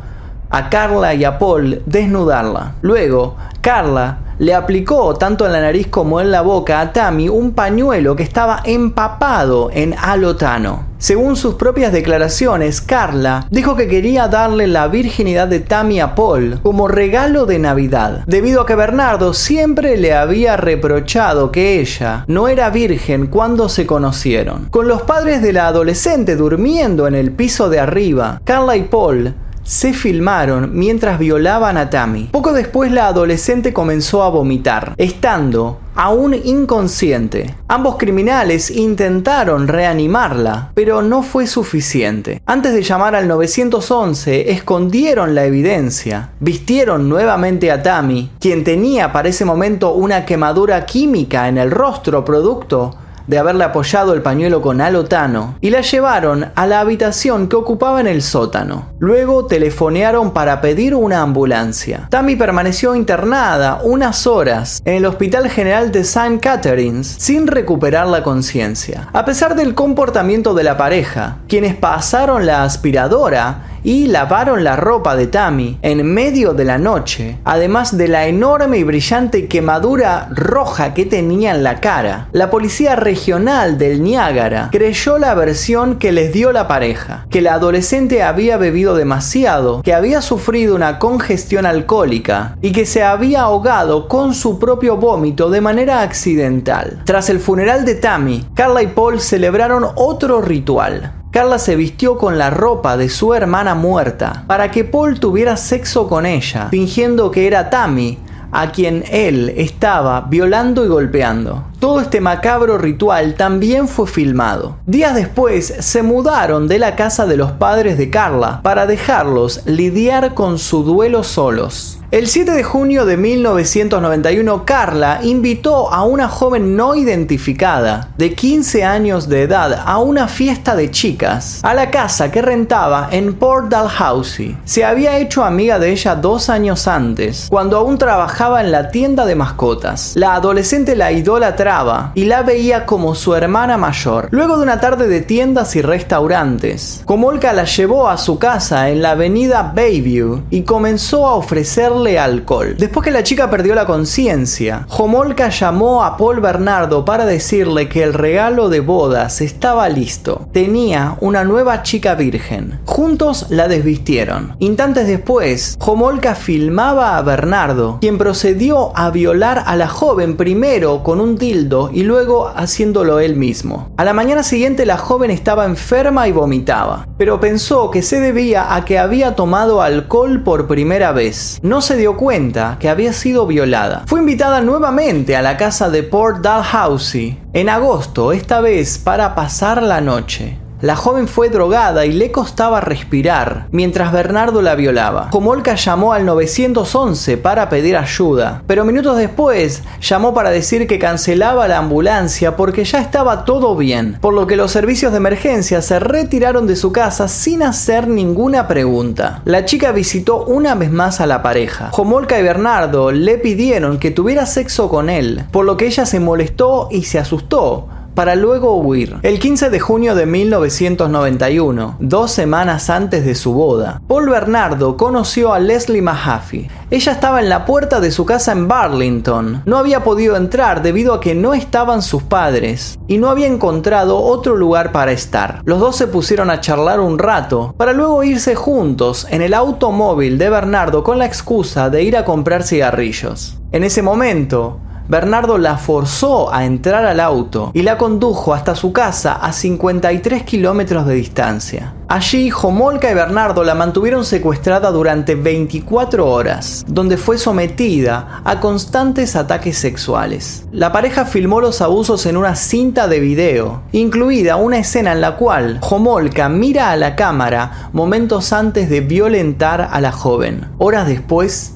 a 0.49 0.71
Carla 0.71 1.15
y 1.15 1.25
a 1.25 1.39
Paul 1.39 1.83
desnudarla. 1.85 2.75
Luego, 2.81 3.37
Carla 3.61 4.19
le 4.39 4.55
aplicó 4.55 5.15
tanto 5.15 5.47
en 5.47 5.53
la 5.53 5.61
nariz 5.61 5.87
como 5.89 6.21
en 6.21 6.31
la 6.31 6.43
boca 6.43 6.81
a 6.81 6.93
Tammy 6.93 7.29
un 7.29 7.53
pañuelo 7.53 8.17
que 8.17 8.23
estaba 8.23 8.61
empapado 8.65 9.71
en 9.73 9.95
alotano. 9.99 10.95
Según 11.05 11.37
sus 11.37 11.57
propias 11.57 11.93
declaraciones, 11.93 12.81
Carla 12.81 13.47
dijo 13.51 13.77
que 13.77 13.89
quería 13.89 14.27
darle 14.27 14.67
la 14.67 14.89
virginidad 14.89 15.49
de 15.49 15.61
Tammy 15.61 16.01
a 16.01 16.15
Paul 16.15 16.61
como 16.63 16.89
regalo 16.89 17.45
de 17.45 17.59
Navidad, 17.59 18.23
debido 18.27 18.63
a 18.63 18.67
que 18.67 18.75
Bernardo 18.75 19.35
siempre 19.35 19.99
le 19.99 20.15
había 20.15 20.57
reprochado 20.57 21.53
que 21.53 21.79
ella 21.79 22.25
no 22.27 22.49
era 22.49 22.71
virgen 22.71 23.27
cuando 23.27 23.69
se 23.69 23.87
conocieron. 23.87 24.69
Con 24.71 24.89
los 24.89 25.03
padres 25.03 25.43
de 25.43 25.53
la 25.53 25.67
adolescente 25.67 26.37
durmiendo 26.37 27.07
en 27.07 27.15
el 27.15 27.33
piso 27.33 27.69
de 27.69 27.81
arriba, 27.81 28.41
Carla 28.45 28.77
y 28.77 28.85
Paul 28.85 29.35
se 29.65 29.93
filmaron 29.93 30.71
mientras 30.75 31.19
violaban 31.19 31.77
a 31.77 31.91
Tammy. 31.91 32.29
Poco 32.31 32.53
después 32.53 32.93
la 32.93 33.09
adolescente 33.09 33.73
comenzó 33.73 34.23
a 34.23 34.29
vomitar, 34.29 34.95
estando 34.97 35.81
aún 35.97 36.35
inconsciente. 36.35 37.55
Ambos 37.69 37.97
criminales 37.97 38.71
intentaron 38.71 39.69
reanimarla, 39.69 40.73
pero 40.75 41.03
no 41.03 41.23
fue 41.23 41.47
suficiente. 41.47 42.43
Antes 42.47 42.75
de 42.75 42.83
llamar 42.83 43.15
al 43.15 43.29
911, 43.29 44.51
escondieron 44.51 45.35
la 45.35 45.45
evidencia, 45.45 46.31
vistieron 46.41 47.09
nuevamente 47.09 47.71
a 47.71 47.83
Tammy, 47.83 48.31
quien 48.41 48.65
tenía 48.65 49.13
para 49.13 49.29
ese 49.29 49.45
momento 49.45 49.95
una 49.95 50.25
quemadura 50.25 50.85
química 50.85 51.49
en 51.49 51.59
el 51.59 51.71
rostro 51.71 52.25
producto 52.25 52.97
de 53.27 53.39
haberle 53.39 53.65
apoyado 53.65 54.15
el 54.15 54.23
pañuelo 54.23 54.63
con 54.63 54.81
alotano 54.81 55.57
y 55.61 55.71
la 55.71 55.81
llevaron 55.81 56.51
a 56.55 56.67
la 56.67 56.81
habitación 56.81 57.49
que 57.49 57.57
ocupaba 57.57 58.01
en 58.01 58.07
el 58.07 58.23
sótano. 58.23 58.89
Luego 58.99 59.47
telefonearon 59.47 60.33
para 60.33 60.61
pedir 60.61 60.95
una 60.95 61.23
ambulancia. 61.23 62.09
Tammy 62.11 62.37
permaneció 62.37 62.95
internada 62.95 63.81
unas 63.83 64.27
horas 64.27 64.83
en 64.85 64.95
el 64.95 65.07
Hospital 65.07 65.49
General 65.49 65.93
de 65.93 66.01
St. 66.01 66.39
Catharines 66.41 67.07
sin 67.19 67.47
recuperar 67.47 68.07
la 68.07 68.23
conciencia. 68.23 69.09
A 69.13 69.25
pesar 69.25 69.55
del 69.55 69.75
comportamiento 69.75 70.55
de 70.55 70.65
la 70.65 70.77
pareja, 70.77 71.39
quienes 71.49 71.75
pasaron 71.75 72.47
la 72.47 72.63
aspiradora 72.63 73.74
y 73.85 74.09
lavaron 74.09 74.65
la 74.65 74.75
ropa 74.75 75.15
de 75.15 75.29
Tammy 75.29 75.79
en 75.83 76.05
medio 76.05 76.55
de 76.55 76.65
la 76.65 76.79
noche, 76.79 77.39
además 77.45 77.97
de 77.97 78.09
la 78.09 78.27
enorme 78.27 78.79
y 78.79 78.83
brillante 78.83 79.47
quemadura 79.47 80.29
roja 80.33 80.95
que 80.95 81.05
tenía 81.05 81.55
en 81.55 81.63
la 81.63 81.81
cara. 81.81 82.29
La 82.33 82.51
policía 82.51 82.97
regional 82.97 83.79
del 83.79 84.03
Niágara 84.03 84.71
creyó 84.73 85.19
la 85.19 85.35
versión 85.35 85.99
que 85.99 86.11
les 86.11 86.33
dio 86.33 86.51
la 86.51 86.67
pareja, 86.67 87.27
que 87.31 87.43
la 87.43 87.55
adolescente 87.55 88.23
había 88.23 88.57
bebido 88.57 88.97
demasiado, 88.97 89.83
que 89.83 89.95
había 89.95 90.23
sufrido 90.23 90.75
una 90.75 90.99
congestión 90.99 91.67
alcohólica 91.67 92.57
y 92.63 92.73
que 92.73 92.87
se 92.87 93.05
había 93.05 93.43
ahogado 93.43 94.09
con 94.09 94.35
su 94.35 94.59
propio 94.59 94.97
vómito 94.97 95.51
de 95.51 95.61
manera 95.61 96.01
accidental. 96.01 97.03
Tras 97.05 97.29
el 97.29 97.39
funeral 97.39 97.85
de 97.85 97.97
Tammy, 97.97 98.47
Carla 98.55 98.83
y 98.83 98.87
Paul 98.89 99.21
celebraron 99.21 99.87
otro 99.97 100.41
ritual. 100.41 101.24
Carla 101.35 101.59
se 101.59 101.75
vistió 101.75 102.17
con 102.17 102.39
la 102.39 102.51
ropa 102.51 102.97
de 102.97 103.09
su 103.09 103.35
hermana 103.35 103.75
muerta 103.75 104.45
para 104.47 104.71
que 104.71 104.85
Paul 104.85 105.19
tuviera 105.19 105.57
sexo 105.57 106.07
con 106.07 106.27
ella, 106.27 106.69
fingiendo 106.71 107.33
que 107.33 107.49
era 107.49 107.71
Tammy, 107.71 108.21
a 108.53 108.71
quien 108.71 109.03
él 109.11 109.53
estaba 109.57 110.21
violando 110.21 110.85
y 110.85 110.89
golpeando. 110.89 111.65
Todo 111.81 112.01
este 112.01 112.21
macabro 112.21 112.79
ritual 112.79 113.35
también 113.35 113.89
fue 113.89 114.07
filmado. 114.07 114.77
Días 114.87 115.17
después 115.17 115.75
se 115.81 116.05
mudaron 116.05 116.69
de 116.69 116.79
la 116.79 116.95
casa 116.95 117.27
de 117.27 117.37
los 117.37 117.51
padres 117.51 117.99
de 117.99 118.11
Carla 118.11 118.61
para 118.63 118.87
dejarlos 118.87 119.67
lidiar 119.67 120.35
con 120.35 120.61
su 120.61 120.85
duelo 120.85 121.25
solos. 121.25 121.99
El 122.15 122.29
7 122.29 122.53
de 122.53 122.63
junio 122.63 123.07
de 123.07 123.17
1991, 123.17 124.65
Carla 124.65 125.19
invitó 125.25 125.93
a 125.93 126.05
una 126.05 126.29
joven 126.29 126.77
no 126.77 126.95
identificada 126.95 128.11
de 128.17 128.37
15 128.37 128.85
años 128.85 129.29
de 129.29 129.43
edad 129.43 129.83
a 129.85 129.99
una 129.99 130.29
fiesta 130.29 130.77
de 130.77 130.93
chicas 130.93 131.59
a 131.65 131.75
la 131.75 131.91
casa 131.91 132.31
que 132.31 132.41
rentaba 132.41 133.09
en 133.11 133.35
Port 133.35 133.69
Dalhousie. 133.69 134.57
Se 134.65 134.85
había 134.85 135.19
hecho 135.19 135.43
amiga 135.43 135.81
de 135.81 135.91
ella 135.91 136.15
dos 136.15 136.51
años 136.51 136.87
antes, 136.87 137.49
cuando 137.51 137.79
aún 137.79 137.99
trabajaba 137.99 138.61
en 138.61 138.71
la 138.71 138.93
tienda 138.93 139.27
de 139.27 139.35
mascotas. 139.35 140.13
La 140.15 140.37
adolescente 140.37 140.95
la 140.95 141.11
idolatraba 141.11 142.13
y 142.15 142.27
la 142.27 142.43
veía 142.43 142.87
como 142.87 143.17
su 143.17 143.35
hermana 143.35 143.77
mayor. 143.77 144.29
Luego 144.31 144.57
de 144.57 144.63
una 144.63 144.79
tarde 144.79 145.09
de 145.09 145.21
tiendas 145.21 145.75
y 145.75 145.83
restaurantes, 145.83 147.03
Comolka 147.07 147.53
la 147.53 147.65
llevó 147.65 148.09
a 148.09 148.19
su 148.19 148.39
casa 148.39 148.89
en 148.91 149.03
la 149.03 149.11
avenida 149.11 149.73
Bayview 149.75 150.43
y 150.51 150.63
comenzó 150.63 151.27
a 151.27 151.35
ofrecerle 151.35 152.04
alcohol. 152.13 152.77
Después 152.79 153.05
que 153.05 153.11
la 153.11 153.23
chica 153.23 153.51
perdió 153.51 153.75
la 153.75 153.87
conciencia, 153.87 154.87
Homolka 154.91 155.49
llamó 155.49 156.05
a 156.05 156.17
Paul 156.17 156.41
Bernardo 156.41 157.05
para 157.05 157.27
decirle 157.27 157.89
que 157.89 158.03
el 158.03 158.15
regalo 158.15 158.69
de 158.69 158.81
bodas 158.81 159.41
estaba 159.41 159.89
listo. 159.89 160.49
Tenía 160.53 161.17
una 161.21 161.45
nueva 161.45 161.83
chica 161.83 162.15
virgen. 162.15 162.81
Juntos 162.85 163.47
la 163.51 163.69
desvistieron. 163.69 164.57
Instantes 164.59 165.07
después, 165.07 165.77
Homolka 165.81 166.35
filmaba 166.35 167.17
a 167.17 167.23
Bernardo, 167.23 167.99
quien 168.01 168.19
procedió 168.19 168.97
a 168.97 169.11
violar 169.11 169.65
a 169.67 169.77
la 169.77 169.89
joven 169.89 170.37
primero 170.37 171.03
con 171.03 171.21
un 171.21 171.39
tildo 171.39 171.91
y 171.93 172.03
luego 172.03 172.53
haciéndolo 172.55 173.21
él 173.21 173.37
mismo. 173.37 173.91
A 173.97 174.05
la 174.05 174.13
mañana 174.13 174.43
siguiente 174.43 174.87
la 174.87 174.99
joven 174.99 175.31
estaba 175.31 175.65
enferma 175.65 176.29
y 176.29 176.33
vomitaba, 176.33 177.09
pero 177.19 177.41
pensó 177.41 177.91
que 177.91 178.03
se 178.03 178.21
debía 178.21 178.75
a 178.75 178.85
que 178.85 178.99
había 178.99 179.35
tomado 179.35 179.83
alcohol 179.83 180.43
por 180.43 180.67
primera 180.67 181.13
vez. 181.13 181.59
No 181.63 181.81
se 181.81 181.94
dio 181.97 182.17
cuenta 182.17 182.77
que 182.81 182.89
había 182.89 183.13
sido 183.13 183.47
violada. 183.47 184.05
Fue 184.07 184.21
invitada 184.21 184.61
nuevamente 184.61 185.37
a 185.37 185.43
la 185.43 185.57
casa 185.57 185.91
de 185.91 186.03
Port 186.03 186.43
Dalhousie 186.43 187.39
en 187.53 187.69
agosto, 187.69 188.33
esta 188.33 188.61
vez 188.61 188.99
para 188.99 189.35
pasar 189.35 189.83
la 189.83 190.01
noche. 190.01 190.59
La 190.85 190.97
joven 190.97 191.29
fue 191.29 191.49
drogada 191.49 192.05
y 192.05 192.13
le 192.13 192.31
costaba 192.31 192.83
respirar 192.83 193.69
mientras 193.71 194.13
Bernardo 194.13 194.61
la 194.61 194.75
violaba. 194.75 195.31
Homolka 195.33 195.77
llamó 195.77 196.13
al 196.13 196.27
911 196.27 197.39
para 197.39 197.71
pedir 197.71 197.97
ayuda, 197.97 198.63
pero 198.67 198.85
minutos 198.85 199.17
después 199.17 199.83
llamó 200.03 200.35
para 200.35 200.51
decir 200.51 200.87
que 200.87 200.99
cancelaba 200.99 201.69
la 201.69 201.79
ambulancia 201.79 202.55
porque 202.55 202.85
ya 202.85 203.01
estaba 203.01 203.47
todo 203.47 203.75
bien, 203.77 204.19
por 204.21 204.35
lo 204.35 204.47
que 204.47 204.57
los 204.57 204.73
servicios 204.73 205.13
de 205.13 205.17
emergencia 205.17 205.81
se 205.81 205.99
retiraron 206.01 206.67
de 206.67 206.77
su 206.77 206.93
casa 206.93 207.29
sin 207.29 207.63
hacer 207.63 208.07
ninguna 208.07 208.69
pregunta. 208.69 209.41
La 209.47 209.65
chica 209.65 209.91
visitó 209.91 210.45
una 210.45 210.75
vez 210.75 210.91
más 210.91 211.19
a 211.23 211.27
la 211.27 211.43
pareja. 211.43 211.93
Homolka 211.93 212.39
y 212.39 212.43
Bernardo 212.43 213.11
le 213.11 213.39
pidieron 213.39 213.99
que 213.99 214.11
tuviera 214.11 214.45
sexo 214.45 214.91
con 214.91 215.09
él, 215.09 215.45
por 215.51 215.65
lo 215.65 215.79
que 215.79 215.87
ella 215.87 216.05
se 216.05 216.21
molestó 216.21 216.89
y 216.91 217.05
se 217.05 217.19
asustó 217.19 217.89
para 218.15 218.37
luego 218.37 218.77
huir. 218.77 219.17
El 219.23 219.39
15 219.39 219.71
de 219.71 219.81
junio 219.81 220.15
de 220.15 220.27
1991, 220.27 221.97
dos 222.01 222.31
semanas 222.31 222.91
antes 222.91 223.25
de 223.25 223.35
su 223.35 223.53
boda, 223.53 224.01
Paul 224.07 224.29
Bernardo 224.29 224.97
conoció 224.97 225.53
a 225.53 225.59
Leslie 225.59 226.03
Mahaffey. 226.03 226.69
Ella 226.91 227.13
estaba 227.13 227.41
en 227.41 227.49
la 227.49 227.65
puerta 227.65 228.01
de 228.01 228.11
su 228.11 228.25
casa 228.25 228.53
en 228.53 228.69
Burlington. 228.69 229.63
No 229.67 229.79
había 229.79 230.05
podido 230.05 230.37
entrar 230.37 230.83
debido 230.83 231.15
a 231.15 231.21
que 231.21 231.35
no 231.35 231.55
estaban 231.55 232.03
sus 232.03 232.23
padres 232.23 232.99
y 233.09 233.19
no 233.19 233.31
había 233.31 233.47
encontrado 233.47 234.21
otro 234.21 234.57
lugar 234.57 234.93
para 234.93 235.13
estar. 235.13 235.63
Los 235.65 235.81
dos 235.81 235.97
se 235.97 236.07
pusieron 236.07 236.51
a 236.51 236.61
charlar 236.61 237.01
un 237.01 237.19
rato 237.19 237.75
para 237.77 237.93
luego 237.93 238.23
irse 238.23 238.55
juntos 238.55 239.27
en 239.31 239.43
el 239.43 239.55
automóvil 239.55 240.39
de 240.39 240.51
Bernardo 240.51 241.03
con 241.03 241.19
la 241.19 241.27
excusa 241.27 241.91
de 241.91 242.03
ir 242.03 242.17
a 242.17 242.25
comprar 242.25 242.63
cigarrillos. 242.63 243.59
En 243.73 243.83
ese 243.83 244.03
momento, 244.03 244.79
Bernardo 245.07 245.59
la 245.59 245.77
forzó 245.77 246.53
a 246.53 246.65
entrar 246.65 247.05
al 247.05 247.21
auto 247.21 247.71
y 247.75 247.83
la 247.83 247.99
condujo 247.99 248.55
hasta 248.55 248.75
su 248.75 248.93
casa 248.93 249.35
a 249.35 249.53
53 249.53 250.45
kilómetros 250.45 251.07
de 251.07 251.15
distancia. 251.15 251.95
Allí, 252.09 252.49
Jomolka 252.49 253.11
y 253.11 253.15
Bernardo 253.15 253.65
la 253.65 253.75
mantuvieron 253.75 254.25
secuestrada 254.25 254.91
durante 254.91 255.35
24 255.35 256.27
horas, 256.27 256.85
donde 256.87 257.19
fue 257.19 257.37
sometida 257.37 258.41
a 258.45 258.61
constantes 258.61 259.37
ataques 259.37 259.77
sexuales. 259.77 260.67
La 260.73 260.93
pareja 260.93 261.27
filmó 261.27 261.61
los 261.61 261.83
abusos 261.83 262.25
en 262.25 262.39
una 262.39 262.57
cinta 262.57 263.07
de 263.07 263.21
video, 263.21 263.83
incluida 263.93 264.57
una 264.57 264.79
escena 264.79 265.13
en 265.13 265.21
la 265.21 265.37
cual 265.37 265.81
Jomolka 265.83 266.49
mira 266.49 266.91
a 266.91 266.97
la 266.97 267.15
cámara 267.15 267.91
momentos 267.93 268.53
antes 268.53 268.89
de 268.89 269.01
violentar 269.01 269.89
a 269.91 270.01
la 270.01 270.13
joven. 270.13 270.69
Horas 270.79 271.07
después, 271.07 271.75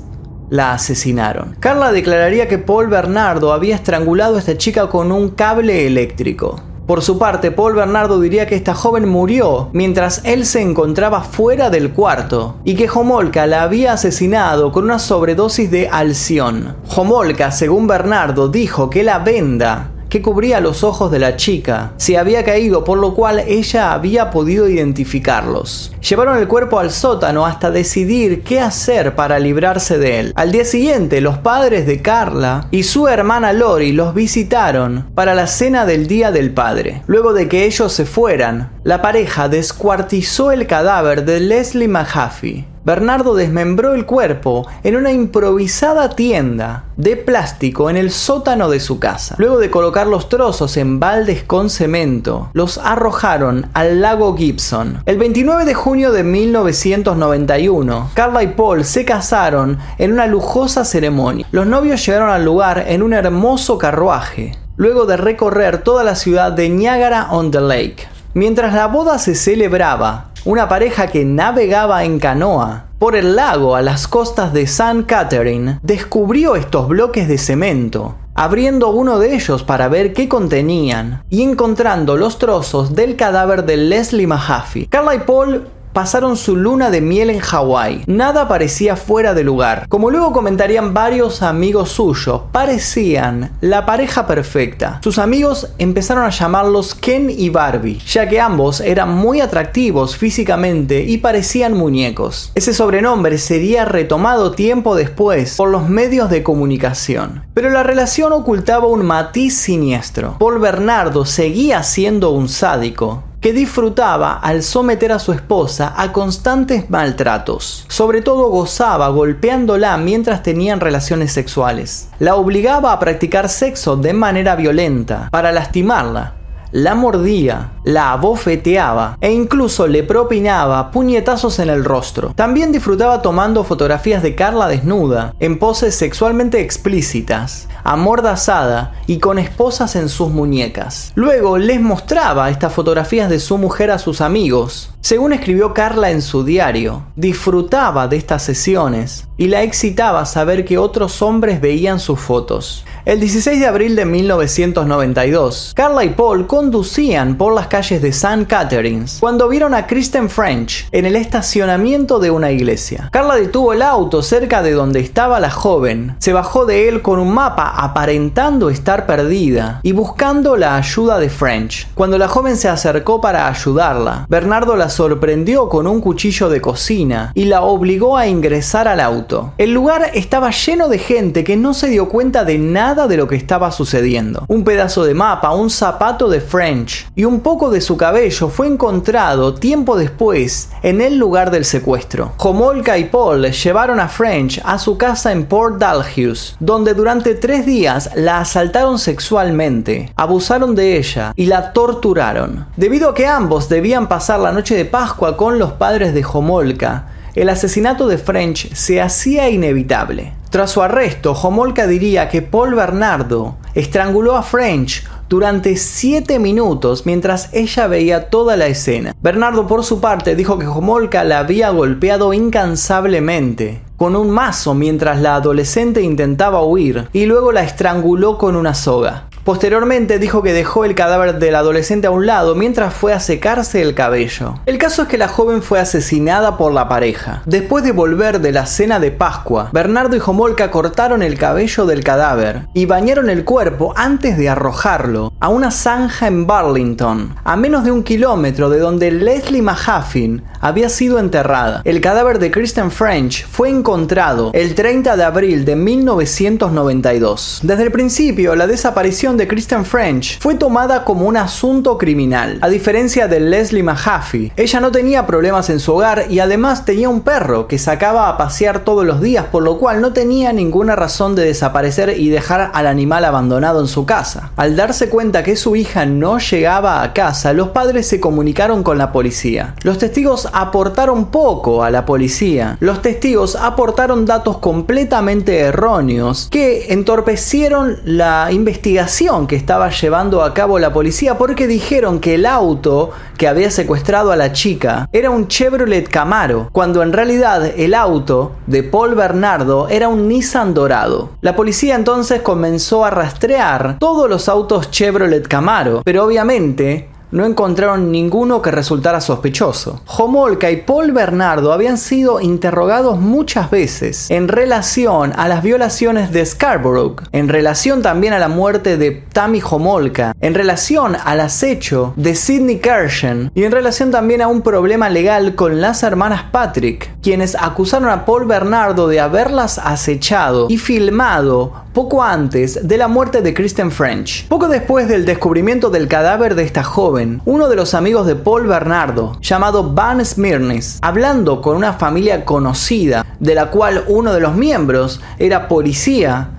la 0.50 0.72
asesinaron. 0.72 1.56
Carla 1.60 1.92
declararía 1.92 2.48
que 2.48 2.58
Paul 2.58 2.88
Bernardo 2.88 3.52
había 3.52 3.74
estrangulado 3.74 4.36
a 4.36 4.38
esta 4.38 4.56
chica 4.56 4.88
con 4.88 5.12
un 5.12 5.30
cable 5.30 5.86
eléctrico. 5.86 6.60
Por 6.88 7.02
su 7.02 7.18
parte, 7.18 7.50
Paul 7.50 7.74
Bernardo 7.74 8.18
diría 8.18 8.46
que 8.46 8.54
esta 8.54 8.74
joven 8.74 9.06
murió 9.06 9.68
mientras 9.74 10.22
él 10.24 10.46
se 10.46 10.62
encontraba 10.62 11.20
fuera 11.20 11.68
del 11.68 11.92
cuarto 11.92 12.56
y 12.64 12.76
que 12.76 12.88
Homolka 12.88 13.46
la 13.46 13.62
había 13.62 13.92
asesinado 13.92 14.72
con 14.72 14.84
una 14.84 14.98
sobredosis 14.98 15.70
de 15.70 15.88
alción. 15.88 16.76
Homolka, 16.96 17.50
según 17.50 17.86
Bernardo, 17.86 18.48
dijo 18.48 18.88
que 18.88 19.02
la 19.02 19.18
venda 19.18 19.90
que 20.08 20.22
cubría 20.22 20.60
los 20.60 20.84
ojos 20.84 21.10
de 21.10 21.18
la 21.18 21.36
chica. 21.36 21.92
Se 21.96 22.18
había 22.18 22.44
caído, 22.44 22.84
por 22.84 22.98
lo 22.98 23.14
cual 23.14 23.40
ella 23.46 23.92
había 23.92 24.30
podido 24.30 24.68
identificarlos. 24.68 25.92
Llevaron 26.00 26.38
el 26.38 26.48
cuerpo 26.48 26.78
al 26.78 26.90
sótano 26.90 27.46
hasta 27.46 27.70
decidir 27.70 28.42
qué 28.42 28.60
hacer 28.60 29.14
para 29.14 29.38
librarse 29.38 29.98
de 29.98 30.20
él. 30.20 30.32
Al 30.36 30.52
día 30.52 30.64
siguiente, 30.64 31.20
los 31.20 31.38
padres 31.38 31.86
de 31.86 32.02
Carla 32.02 32.66
y 32.70 32.84
su 32.84 33.08
hermana 33.08 33.52
Lori 33.52 33.92
los 33.92 34.14
visitaron 34.14 35.10
para 35.14 35.34
la 35.34 35.46
cena 35.46 35.86
del 35.86 36.06
Día 36.06 36.30
del 36.30 36.52
Padre. 36.52 37.02
Luego 37.06 37.32
de 37.32 37.48
que 37.48 37.64
ellos 37.64 37.92
se 37.92 38.04
fueran, 38.04 38.70
la 38.84 39.02
pareja 39.02 39.48
descuartizó 39.48 40.52
el 40.52 40.66
cadáver 40.66 41.24
de 41.24 41.40
Leslie 41.40 41.88
Mahaffey 41.88 42.66
Bernardo 42.84 43.34
desmembró 43.34 43.94
el 43.94 44.06
cuerpo 44.06 44.66
en 44.82 44.96
una 44.96 45.12
improvisada 45.12 46.10
tienda 46.10 46.84
de 46.96 47.16
plástico 47.16 47.90
en 47.90 47.96
el 47.96 48.10
sótano 48.10 48.70
de 48.70 48.80
su 48.80 48.98
casa. 48.98 49.34
Luego 49.38 49.58
de 49.58 49.70
colocar 49.70 50.06
los 50.06 50.28
trozos 50.28 50.76
en 50.76 50.98
baldes 51.00 51.42
con 51.42 51.70
cemento, 51.70 52.50
los 52.52 52.78
arrojaron 52.78 53.68
al 53.74 54.00
lago 54.00 54.36
Gibson. 54.36 55.02
El 55.06 55.18
29 55.18 55.64
de 55.64 55.74
junio 55.74 56.12
de 56.12 56.24
1991, 56.24 58.10
Carla 58.14 58.42
y 58.42 58.48
Paul 58.48 58.84
se 58.84 59.04
casaron 59.04 59.78
en 59.98 60.12
una 60.12 60.26
lujosa 60.26 60.84
ceremonia. 60.84 61.46
Los 61.52 61.66
novios 61.66 62.04
llegaron 62.04 62.30
al 62.30 62.44
lugar 62.44 62.84
en 62.88 63.02
un 63.02 63.12
hermoso 63.12 63.78
carruaje, 63.78 64.56
luego 64.76 65.06
de 65.06 65.16
recorrer 65.16 65.82
toda 65.82 66.04
la 66.04 66.14
ciudad 66.14 66.52
de 66.52 66.68
Niagara 66.68 67.28
on 67.30 67.50
the 67.50 67.60
Lake. 67.60 68.08
Mientras 68.34 68.74
la 68.74 68.86
boda 68.86 69.18
se 69.18 69.34
celebraba, 69.34 70.27
una 70.48 70.66
pareja 70.66 71.08
que 71.08 71.26
navegaba 71.26 72.04
en 72.04 72.18
canoa 72.18 72.86
por 72.98 73.16
el 73.16 73.36
lago 73.36 73.76
a 73.76 73.82
las 73.82 74.08
costas 74.08 74.54
de 74.54 74.66
San 74.66 75.02
Catherine 75.02 75.78
descubrió 75.82 76.56
estos 76.56 76.88
bloques 76.88 77.28
de 77.28 77.36
cemento, 77.36 78.14
abriendo 78.34 78.88
uno 78.88 79.18
de 79.18 79.34
ellos 79.34 79.62
para 79.62 79.88
ver 79.88 80.14
qué 80.14 80.26
contenían 80.26 81.22
y 81.28 81.42
encontrando 81.42 82.16
los 82.16 82.38
trozos 82.38 82.94
del 82.94 83.14
cadáver 83.14 83.66
de 83.66 83.76
Leslie 83.76 84.26
Mahaffey. 84.26 84.86
Carla 84.86 85.16
y 85.16 85.18
Paul 85.18 85.68
pasaron 85.92 86.36
su 86.36 86.56
luna 86.56 86.90
de 86.90 87.00
miel 87.00 87.30
en 87.30 87.40
Hawái. 87.40 88.04
Nada 88.06 88.48
parecía 88.48 88.96
fuera 88.96 89.34
de 89.34 89.44
lugar. 89.44 89.86
Como 89.88 90.10
luego 90.10 90.32
comentarían 90.32 90.94
varios 90.94 91.42
amigos 91.42 91.90
suyos, 91.90 92.42
parecían 92.52 93.52
la 93.60 93.86
pareja 93.86 94.26
perfecta. 94.26 95.00
Sus 95.02 95.18
amigos 95.18 95.68
empezaron 95.78 96.24
a 96.24 96.30
llamarlos 96.30 96.94
Ken 96.94 97.30
y 97.30 97.50
Barbie, 97.50 97.98
ya 98.06 98.28
que 98.28 98.40
ambos 98.40 98.80
eran 98.80 99.14
muy 99.14 99.40
atractivos 99.40 100.16
físicamente 100.16 101.02
y 101.02 101.18
parecían 101.18 101.74
muñecos. 101.74 102.52
Ese 102.54 102.74
sobrenombre 102.74 103.38
sería 103.38 103.84
retomado 103.84 104.52
tiempo 104.52 104.94
después 104.94 105.56
por 105.56 105.70
los 105.70 105.88
medios 105.88 106.30
de 106.30 106.42
comunicación. 106.42 107.44
Pero 107.54 107.70
la 107.70 107.82
relación 107.82 108.32
ocultaba 108.32 108.86
un 108.86 109.04
matiz 109.04 109.56
siniestro. 109.56 110.36
Paul 110.38 110.58
Bernardo 110.58 111.24
seguía 111.24 111.82
siendo 111.82 112.30
un 112.30 112.48
sádico, 112.48 113.22
que 113.40 113.52
disfrutaba 113.52 114.38
al 114.38 114.62
someter 114.62 115.12
a 115.12 115.18
su 115.18 115.32
esposa 115.32 115.94
a 115.96 116.12
constantes 116.12 116.90
maltratos. 116.90 117.84
Sobre 117.88 118.22
todo 118.22 118.48
gozaba 118.48 119.08
golpeándola 119.08 119.96
mientras 119.96 120.42
tenían 120.42 120.80
relaciones 120.80 121.32
sexuales. 121.32 122.08
La 122.18 122.34
obligaba 122.34 122.92
a 122.92 122.98
practicar 122.98 123.48
sexo 123.48 123.96
de 123.96 124.12
manera 124.12 124.56
violenta 124.56 125.28
para 125.30 125.52
lastimarla 125.52 126.37
la 126.72 126.94
mordía, 126.94 127.72
la 127.84 128.12
abofeteaba 128.12 129.16
e 129.20 129.32
incluso 129.32 129.86
le 129.86 130.02
propinaba 130.02 130.90
puñetazos 130.90 131.58
en 131.58 131.70
el 131.70 131.84
rostro. 131.84 132.32
También 132.34 132.72
disfrutaba 132.72 133.22
tomando 133.22 133.64
fotografías 133.64 134.22
de 134.22 134.34
Carla 134.34 134.68
desnuda, 134.68 135.34
en 135.40 135.58
poses 135.58 135.94
sexualmente 135.94 136.60
explícitas, 136.60 137.68
amordazada 137.84 138.92
y 139.06 139.18
con 139.18 139.38
esposas 139.38 139.96
en 139.96 140.08
sus 140.08 140.30
muñecas. 140.30 141.12
Luego 141.14 141.58
les 141.58 141.80
mostraba 141.80 142.50
estas 142.50 142.72
fotografías 142.72 143.30
de 143.30 143.40
su 143.40 143.58
mujer 143.58 143.90
a 143.90 143.98
sus 143.98 144.20
amigos. 144.20 144.94
Según 145.08 145.32
escribió 145.32 145.72
Carla 145.72 146.10
en 146.10 146.20
su 146.20 146.44
diario, 146.44 147.02
disfrutaba 147.16 148.08
de 148.08 148.18
estas 148.18 148.42
sesiones 148.42 149.26
y 149.38 149.46
la 149.46 149.62
excitaba 149.62 150.26
saber 150.26 150.66
que 150.66 150.76
otros 150.76 151.22
hombres 151.22 151.62
veían 151.62 151.98
sus 151.98 152.20
fotos. 152.20 152.84
El 153.06 153.20
16 153.20 153.58
de 153.58 153.66
abril 153.66 153.96
de 153.96 154.04
1992, 154.04 155.72
Carla 155.74 156.04
y 156.04 156.10
Paul 156.10 156.46
conducían 156.46 157.38
por 157.38 157.54
las 157.54 157.68
calles 157.68 158.02
de 158.02 158.08
St. 158.08 158.44
Catharines 158.46 159.16
cuando 159.18 159.48
vieron 159.48 159.72
a 159.72 159.86
Kristen 159.86 160.28
French 160.28 160.86
en 160.92 161.06
el 161.06 161.16
estacionamiento 161.16 162.18
de 162.18 162.30
una 162.30 162.50
iglesia. 162.50 163.08
Carla 163.10 163.36
detuvo 163.36 163.72
el 163.72 163.80
auto 163.80 164.22
cerca 164.22 164.62
de 164.62 164.72
donde 164.72 165.00
estaba 165.00 165.40
la 165.40 165.50
joven, 165.50 166.16
se 166.18 166.34
bajó 166.34 166.66
de 166.66 166.86
él 166.86 167.00
con 167.00 167.18
un 167.18 167.32
mapa 167.32 167.72
aparentando 167.78 168.68
estar 168.68 169.06
perdida 169.06 169.80
y 169.82 169.92
buscando 169.92 170.58
la 170.58 170.76
ayuda 170.76 171.18
de 171.18 171.30
French. 171.30 171.88
Cuando 171.94 172.18
la 172.18 172.28
joven 172.28 172.58
se 172.58 172.68
acercó 172.68 173.22
para 173.22 173.48
ayudarla, 173.48 174.26
Bernardo 174.28 174.76
la 174.76 174.90
sorprendió 174.98 175.68
con 175.68 175.86
un 175.86 176.00
cuchillo 176.00 176.48
de 176.48 176.60
cocina 176.60 177.30
y 177.32 177.44
la 177.44 177.62
obligó 177.62 178.16
a 178.16 178.26
ingresar 178.26 178.88
al 178.88 178.98
auto. 178.98 179.52
El 179.56 179.72
lugar 179.72 180.10
estaba 180.12 180.50
lleno 180.50 180.88
de 180.88 180.98
gente 180.98 181.44
que 181.44 181.56
no 181.56 181.72
se 181.72 181.88
dio 181.88 182.08
cuenta 182.08 182.44
de 182.44 182.58
nada 182.58 183.06
de 183.06 183.16
lo 183.16 183.28
que 183.28 183.36
estaba 183.36 183.70
sucediendo. 183.70 184.44
Un 184.48 184.64
pedazo 184.64 185.04
de 185.04 185.14
mapa, 185.14 185.54
un 185.54 185.70
zapato 185.70 186.28
de 186.28 186.40
French 186.40 187.06
y 187.14 187.24
un 187.26 187.42
poco 187.42 187.70
de 187.70 187.80
su 187.80 187.96
cabello 187.96 188.48
fue 188.48 188.66
encontrado 188.66 189.54
tiempo 189.54 189.96
después 189.96 190.70
en 190.82 191.00
el 191.00 191.16
lugar 191.16 191.52
del 191.52 191.64
secuestro. 191.64 192.32
Homolka 192.36 192.98
y 192.98 193.04
Paul 193.04 193.52
llevaron 193.52 194.00
a 194.00 194.08
French 194.08 194.60
a 194.64 194.80
su 194.80 194.98
casa 194.98 195.30
en 195.30 195.46
Port 195.46 195.78
Dalhousie, 195.78 196.56
donde 196.58 196.94
durante 196.94 197.36
tres 197.36 197.64
días 197.64 198.10
la 198.16 198.40
asaltaron 198.40 198.98
sexualmente, 198.98 200.12
abusaron 200.16 200.74
de 200.74 200.96
ella 200.96 201.32
y 201.36 201.46
la 201.46 201.72
torturaron. 201.72 202.66
Debido 202.76 203.10
a 203.10 203.14
que 203.14 203.26
ambos 203.28 203.68
debían 203.68 204.08
pasar 204.08 204.40
la 204.40 204.50
noche 204.50 204.74
de 204.78 204.84
Pascua 204.84 205.36
con 205.36 205.58
los 205.58 205.72
padres 205.72 206.14
de 206.14 206.24
Homolka, 206.24 207.06
el 207.34 207.48
asesinato 207.48 208.06
de 208.06 208.16
French 208.16 208.72
se 208.74 209.00
hacía 209.00 209.50
inevitable. 209.50 210.34
Tras 210.50 210.70
su 210.70 210.82
arresto, 210.82 211.32
Homolka 211.32 211.88
diría 211.88 212.28
que 212.28 212.42
Paul 212.42 212.76
Bernardo 212.76 213.56
estranguló 213.74 214.36
a 214.36 214.44
French 214.44 215.04
durante 215.28 215.76
7 215.76 216.38
minutos 216.38 217.06
mientras 217.06 217.52
ella 217.52 217.88
veía 217.88 218.30
toda 218.30 218.56
la 218.56 218.68
escena. 218.68 219.16
Bernardo 219.20 219.66
por 219.66 219.82
su 219.82 220.00
parte 220.00 220.36
dijo 220.36 220.60
que 220.60 220.68
Homolka 220.68 221.24
la 221.24 221.40
había 221.40 221.70
golpeado 221.70 222.32
incansablemente 222.32 223.82
con 223.96 224.14
un 224.14 224.30
mazo 224.30 224.74
mientras 224.74 225.20
la 225.20 225.34
adolescente 225.34 226.02
intentaba 226.02 226.62
huir 226.62 227.08
y 227.12 227.26
luego 227.26 227.50
la 227.50 227.64
estranguló 227.64 228.38
con 228.38 228.54
una 228.54 228.74
soga. 228.74 229.24
Posteriormente 229.48 230.18
dijo 230.18 230.42
que 230.42 230.52
dejó 230.52 230.84
el 230.84 230.94
cadáver 230.94 231.38
del 231.38 231.54
adolescente 231.54 232.06
a 232.06 232.10
un 232.10 232.26
lado 232.26 232.54
mientras 232.54 232.92
fue 232.92 233.14
a 233.14 233.18
secarse 233.18 233.80
el 233.80 233.94
cabello. 233.94 234.56
El 234.66 234.76
caso 234.76 235.00
es 235.00 235.08
que 235.08 235.16
la 235.16 235.26
joven 235.26 235.62
fue 235.62 235.80
asesinada 235.80 236.58
por 236.58 236.70
la 236.70 236.86
pareja. 236.86 237.40
Después 237.46 237.82
de 237.82 237.92
volver 237.92 238.42
de 238.42 238.52
la 238.52 238.66
cena 238.66 239.00
de 239.00 239.10
Pascua, 239.10 239.70
Bernardo 239.72 240.14
y 240.16 240.20
Homolka 240.22 240.70
cortaron 240.70 241.22
el 241.22 241.38
cabello 241.38 241.86
del 241.86 242.04
cadáver 242.04 242.66
y 242.74 242.84
bañaron 242.84 243.30
el 243.30 243.46
cuerpo 243.46 243.94
antes 243.96 244.36
de 244.36 244.50
arrojarlo 244.50 245.32
a 245.40 245.48
una 245.48 245.70
zanja 245.70 246.26
en 246.26 246.46
Burlington, 246.46 247.34
a 247.42 247.56
menos 247.56 247.84
de 247.84 247.90
un 247.90 248.02
kilómetro 248.02 248.68
de 248.68 248.80
donde 248.80 249.10
Leslie 249.10 249.62
Mahaffin 249.62 250.42
había 250.60 250.90
sido 250.90 251.18
enterrada. 251.18 251.80
El 251.86 252.02
cadáver 252.02 252.38
de 252.38 252.50
Kristen 252.50 252.90
French 252.90 253.46
fue 253.46 253.70
encontrado 253.70 254.50
el 254.52 254.74
30 254.74 255.16
de 255.16 255.24
abril 255.24 255.64
de 255.64 255.74
1992. 255.74 257.60
Desde 257.62 257.84
el 257.84 257.92
principio, 257.92 258.54
la 258.54 258.66
desaparición 258.66 259.37
de 259.38 259.48
Kristen 259.48 259.84
French 259.84 260.38
fue 260.40 260.56
tomada 260.56 261.04
como 261.04 261.26
un 261.26 261.36
asunto 261.36 261.96
criminal. 261.96 262.58
A 262.60 262.68
diferencia 262.68 263.28
de 263.28 263.40
Leslie 263.40 263.82
Mahaffey, 263.82 264.52
ella 264.56 264.80
no 264.80 264.90
tenía 264.90 265.26
problemas 265.26 265.70
en 265.70 265.80
su 265.80 265.94
hogar 265.94 266.26
y 266.28 266.40
además 266.40 266.84
tenía 266.84 267.08
un 267.08 267.22
perro 267.22 267.68
que 267.68 267.78
sacaba 267.78 268.28
a 268.28 268.36
pasear 268.36 268.80
todos 268.80 269.06
los 269.06 269.22
días, 269.22 269.46
por 269.46 269.62
lo 269.62 269.78
cual 269.78 270.00
no 270.00 270.12
tenía 270.12 270.52
ninguna 270.52 270.96
razón 270.96 271.34
de 271.34 271.44
desaparecer 271.44 272.18
y 272.18 272.28
dejar 272.28 272.72
al 272.74 272.86
animal 272.86 273.24
abandonado 273.24 273.80
en 273.80 273.86
su 273.86 274.04
casa. 274.04 274.50
Al 274.56 274.76
darse 274.76 275.08
cuenta 275.08 275.42
que 275.42 275.56
su 275.56 275.76
hija 275.76 276.04
no 276.04 276.38
llegaba 276.38 277.02
a 277.02 277.12
casa, 277.12 277.52
los 277.52 277.68
padres 277.68 278.08
se 278.08 278.20
comunicaron 278.20 278.82
con 278.82 278.98
la 278.98 279.12
policía. 279.12 279.74
Los 279.82 279.98
testigos 279.98 280.48
aportaron 280.52 281.26
poco 281.30 281.84
a 281.84 281.90
la 281.90 282.04
policía. 282.04 282.76
Los 282.80 283.00
testigos 283.02 283.54
aportaron 283.54 284.26
datos 284.26 284.58
completamente 284.58 285.60
erróneos 285.60 286.48
que 286.50 286.92
entorpecieron 286.92 287.98
la 288.04 288.50
investigación 288.50 289.27
que 289.46 289.56
estaba 289.56 289.90
llevando 289.90 290.42
a 290.42 290.54
cabo 290.54 290.78
la 290.78 290.90
policía 290.90 291.36
porque 291.36 291.66
dijeron 291.66 292.18
que 292.18 292.36
el 292.36 292.46
auto 292.46 293.10
que 293.36 293.46
había 293.46 293.70
secuestrado 293.70 294.32
a 294.32 294.36
la 294.36 294.54
chica 294.54 295.06
era 295.12 295.28
un 295.28 295.48
Chevrolet 295.48 296.08
Camaro, 296.08 296.70
cuando 296.72 297.02
en 297.02 297.12
realidad 297.12 297.66
el 297.76 297.92
auto 297.92 298.52
de 298.66 298.82
Paul 298.82 299.14
Bernardo 299.14 299.86
era 299.90 300.08
un 300.08 300.28
Nissan 300.28 300.72
dorado. 300.72 301.32
La 301.42 301.54
policía 301.54 301.94
entonces 301.94 302.40
comenzó 302.40 303.04
a 303.04 303.10
rastrear 303.10 303.98
todos 303.98 304.30
los 304.30 304.48
autos 304.48 304.90
Chevrolet 304.90 305.46
Camaro, 305.46 306.00
pero 306.06 306.24
obviamente 306.24 307.10
no 307.30 307.44
encontraron 307.44 308.10
ninguno 308.10 308.62
que 308.62 308.70
resultara 308.70 309.20
sospechoso. 309.20 310.00
Homolka 310.06 310.70
y 310.70 310.82
Paul 310.82 311.12
Bernardo 311.12 311.72
habían 311.72 311.98
sido 311.98 312.40
interrogados 312.40 313.18
muchas 313.18 313.70
veces 313.70 314.30
en 314.30 314.48
relación 314.48 315.32
a 315.36 315.48
las 315.48 315.62
violaciones 315.62 316.32
de 316.32 316.44
Scarborough, 316.44 317.22
en 317.32 317.48
relación 317.48 318.02
también 318.02 318.32
a 318.32 318.38
la 318.38 318.48
muerte 318.48 318.96
de 318.96 319.10
Tammy 319.10 319.60
Homolka, 319.68 320.34
en 320.40 320.54
relación 320.54 321.16
al 321.24 321.40
acecho 321.40 322.12
de 322.16 322.34
Sidney 322.34 322.78
Kershen 322.78 323.50
y 323.54 323.64
en 323.64 323.72
relación 323.72 324.10
también 324.10 324.42
a 324.42 324.48
un 324.48 324.62
problema 324.62 325.08
legal 325.08 325.54
con 325.54 325.80
las 325.80 326.02
hermanas 326.02 326.44
Patrick, 326.50 327.10
quienes 327.22 327.54
acusaron 327.54 328.08
a 328.10 328.24
Paul 328.24 328.46
Bernardo 328.46 329.08
de 329.08 329.20
haberlas 329.20 329.78
acechado 329.78 330.66
y 330.68 330.78
filmado 330.78 331.72
poco 331.98 332.22
antes 332.22 332.86
de 332.86 332.96
la 332.96 333.08
muerte 333.08 333.42
de 333.42 333.52
Kristen 333.52 333.90
French. 333.90 334.46
Poco 334.46 334.68
después 334.68 335.08
del 335.08 335.24
descubrimiento 335.24 335.90
del 335.90 336.06
cadáver 336.06 336.54
de 336.54 336.62
esta 336.62 336.84
joven, 336.84 337.42
uno 337.44 337.68
de 337.68 337.74
los 337.74 337.92
amigos 337.92 338.24
de 338.24 338.36
Paul 338.36 338.68
Bernardo, 338.68 339.36
llamado 339.40 339.92
Van 339.94 340.24
Smirnis, 340.24 341.00
hablando 341.02 341.60
con 341.60 341.76
una 341.76 341.94
familia 341.94 342.44
conocida, 342.44 343.26
de 343.40 343.54
la 343.56 343.72
cual 343.72 344.04
uno 344.06 344.32
de 344.32 344.38
los 344.38 344.54
miembros 344.54 345.20
era 345.40 345.66
policía 345.66 346.50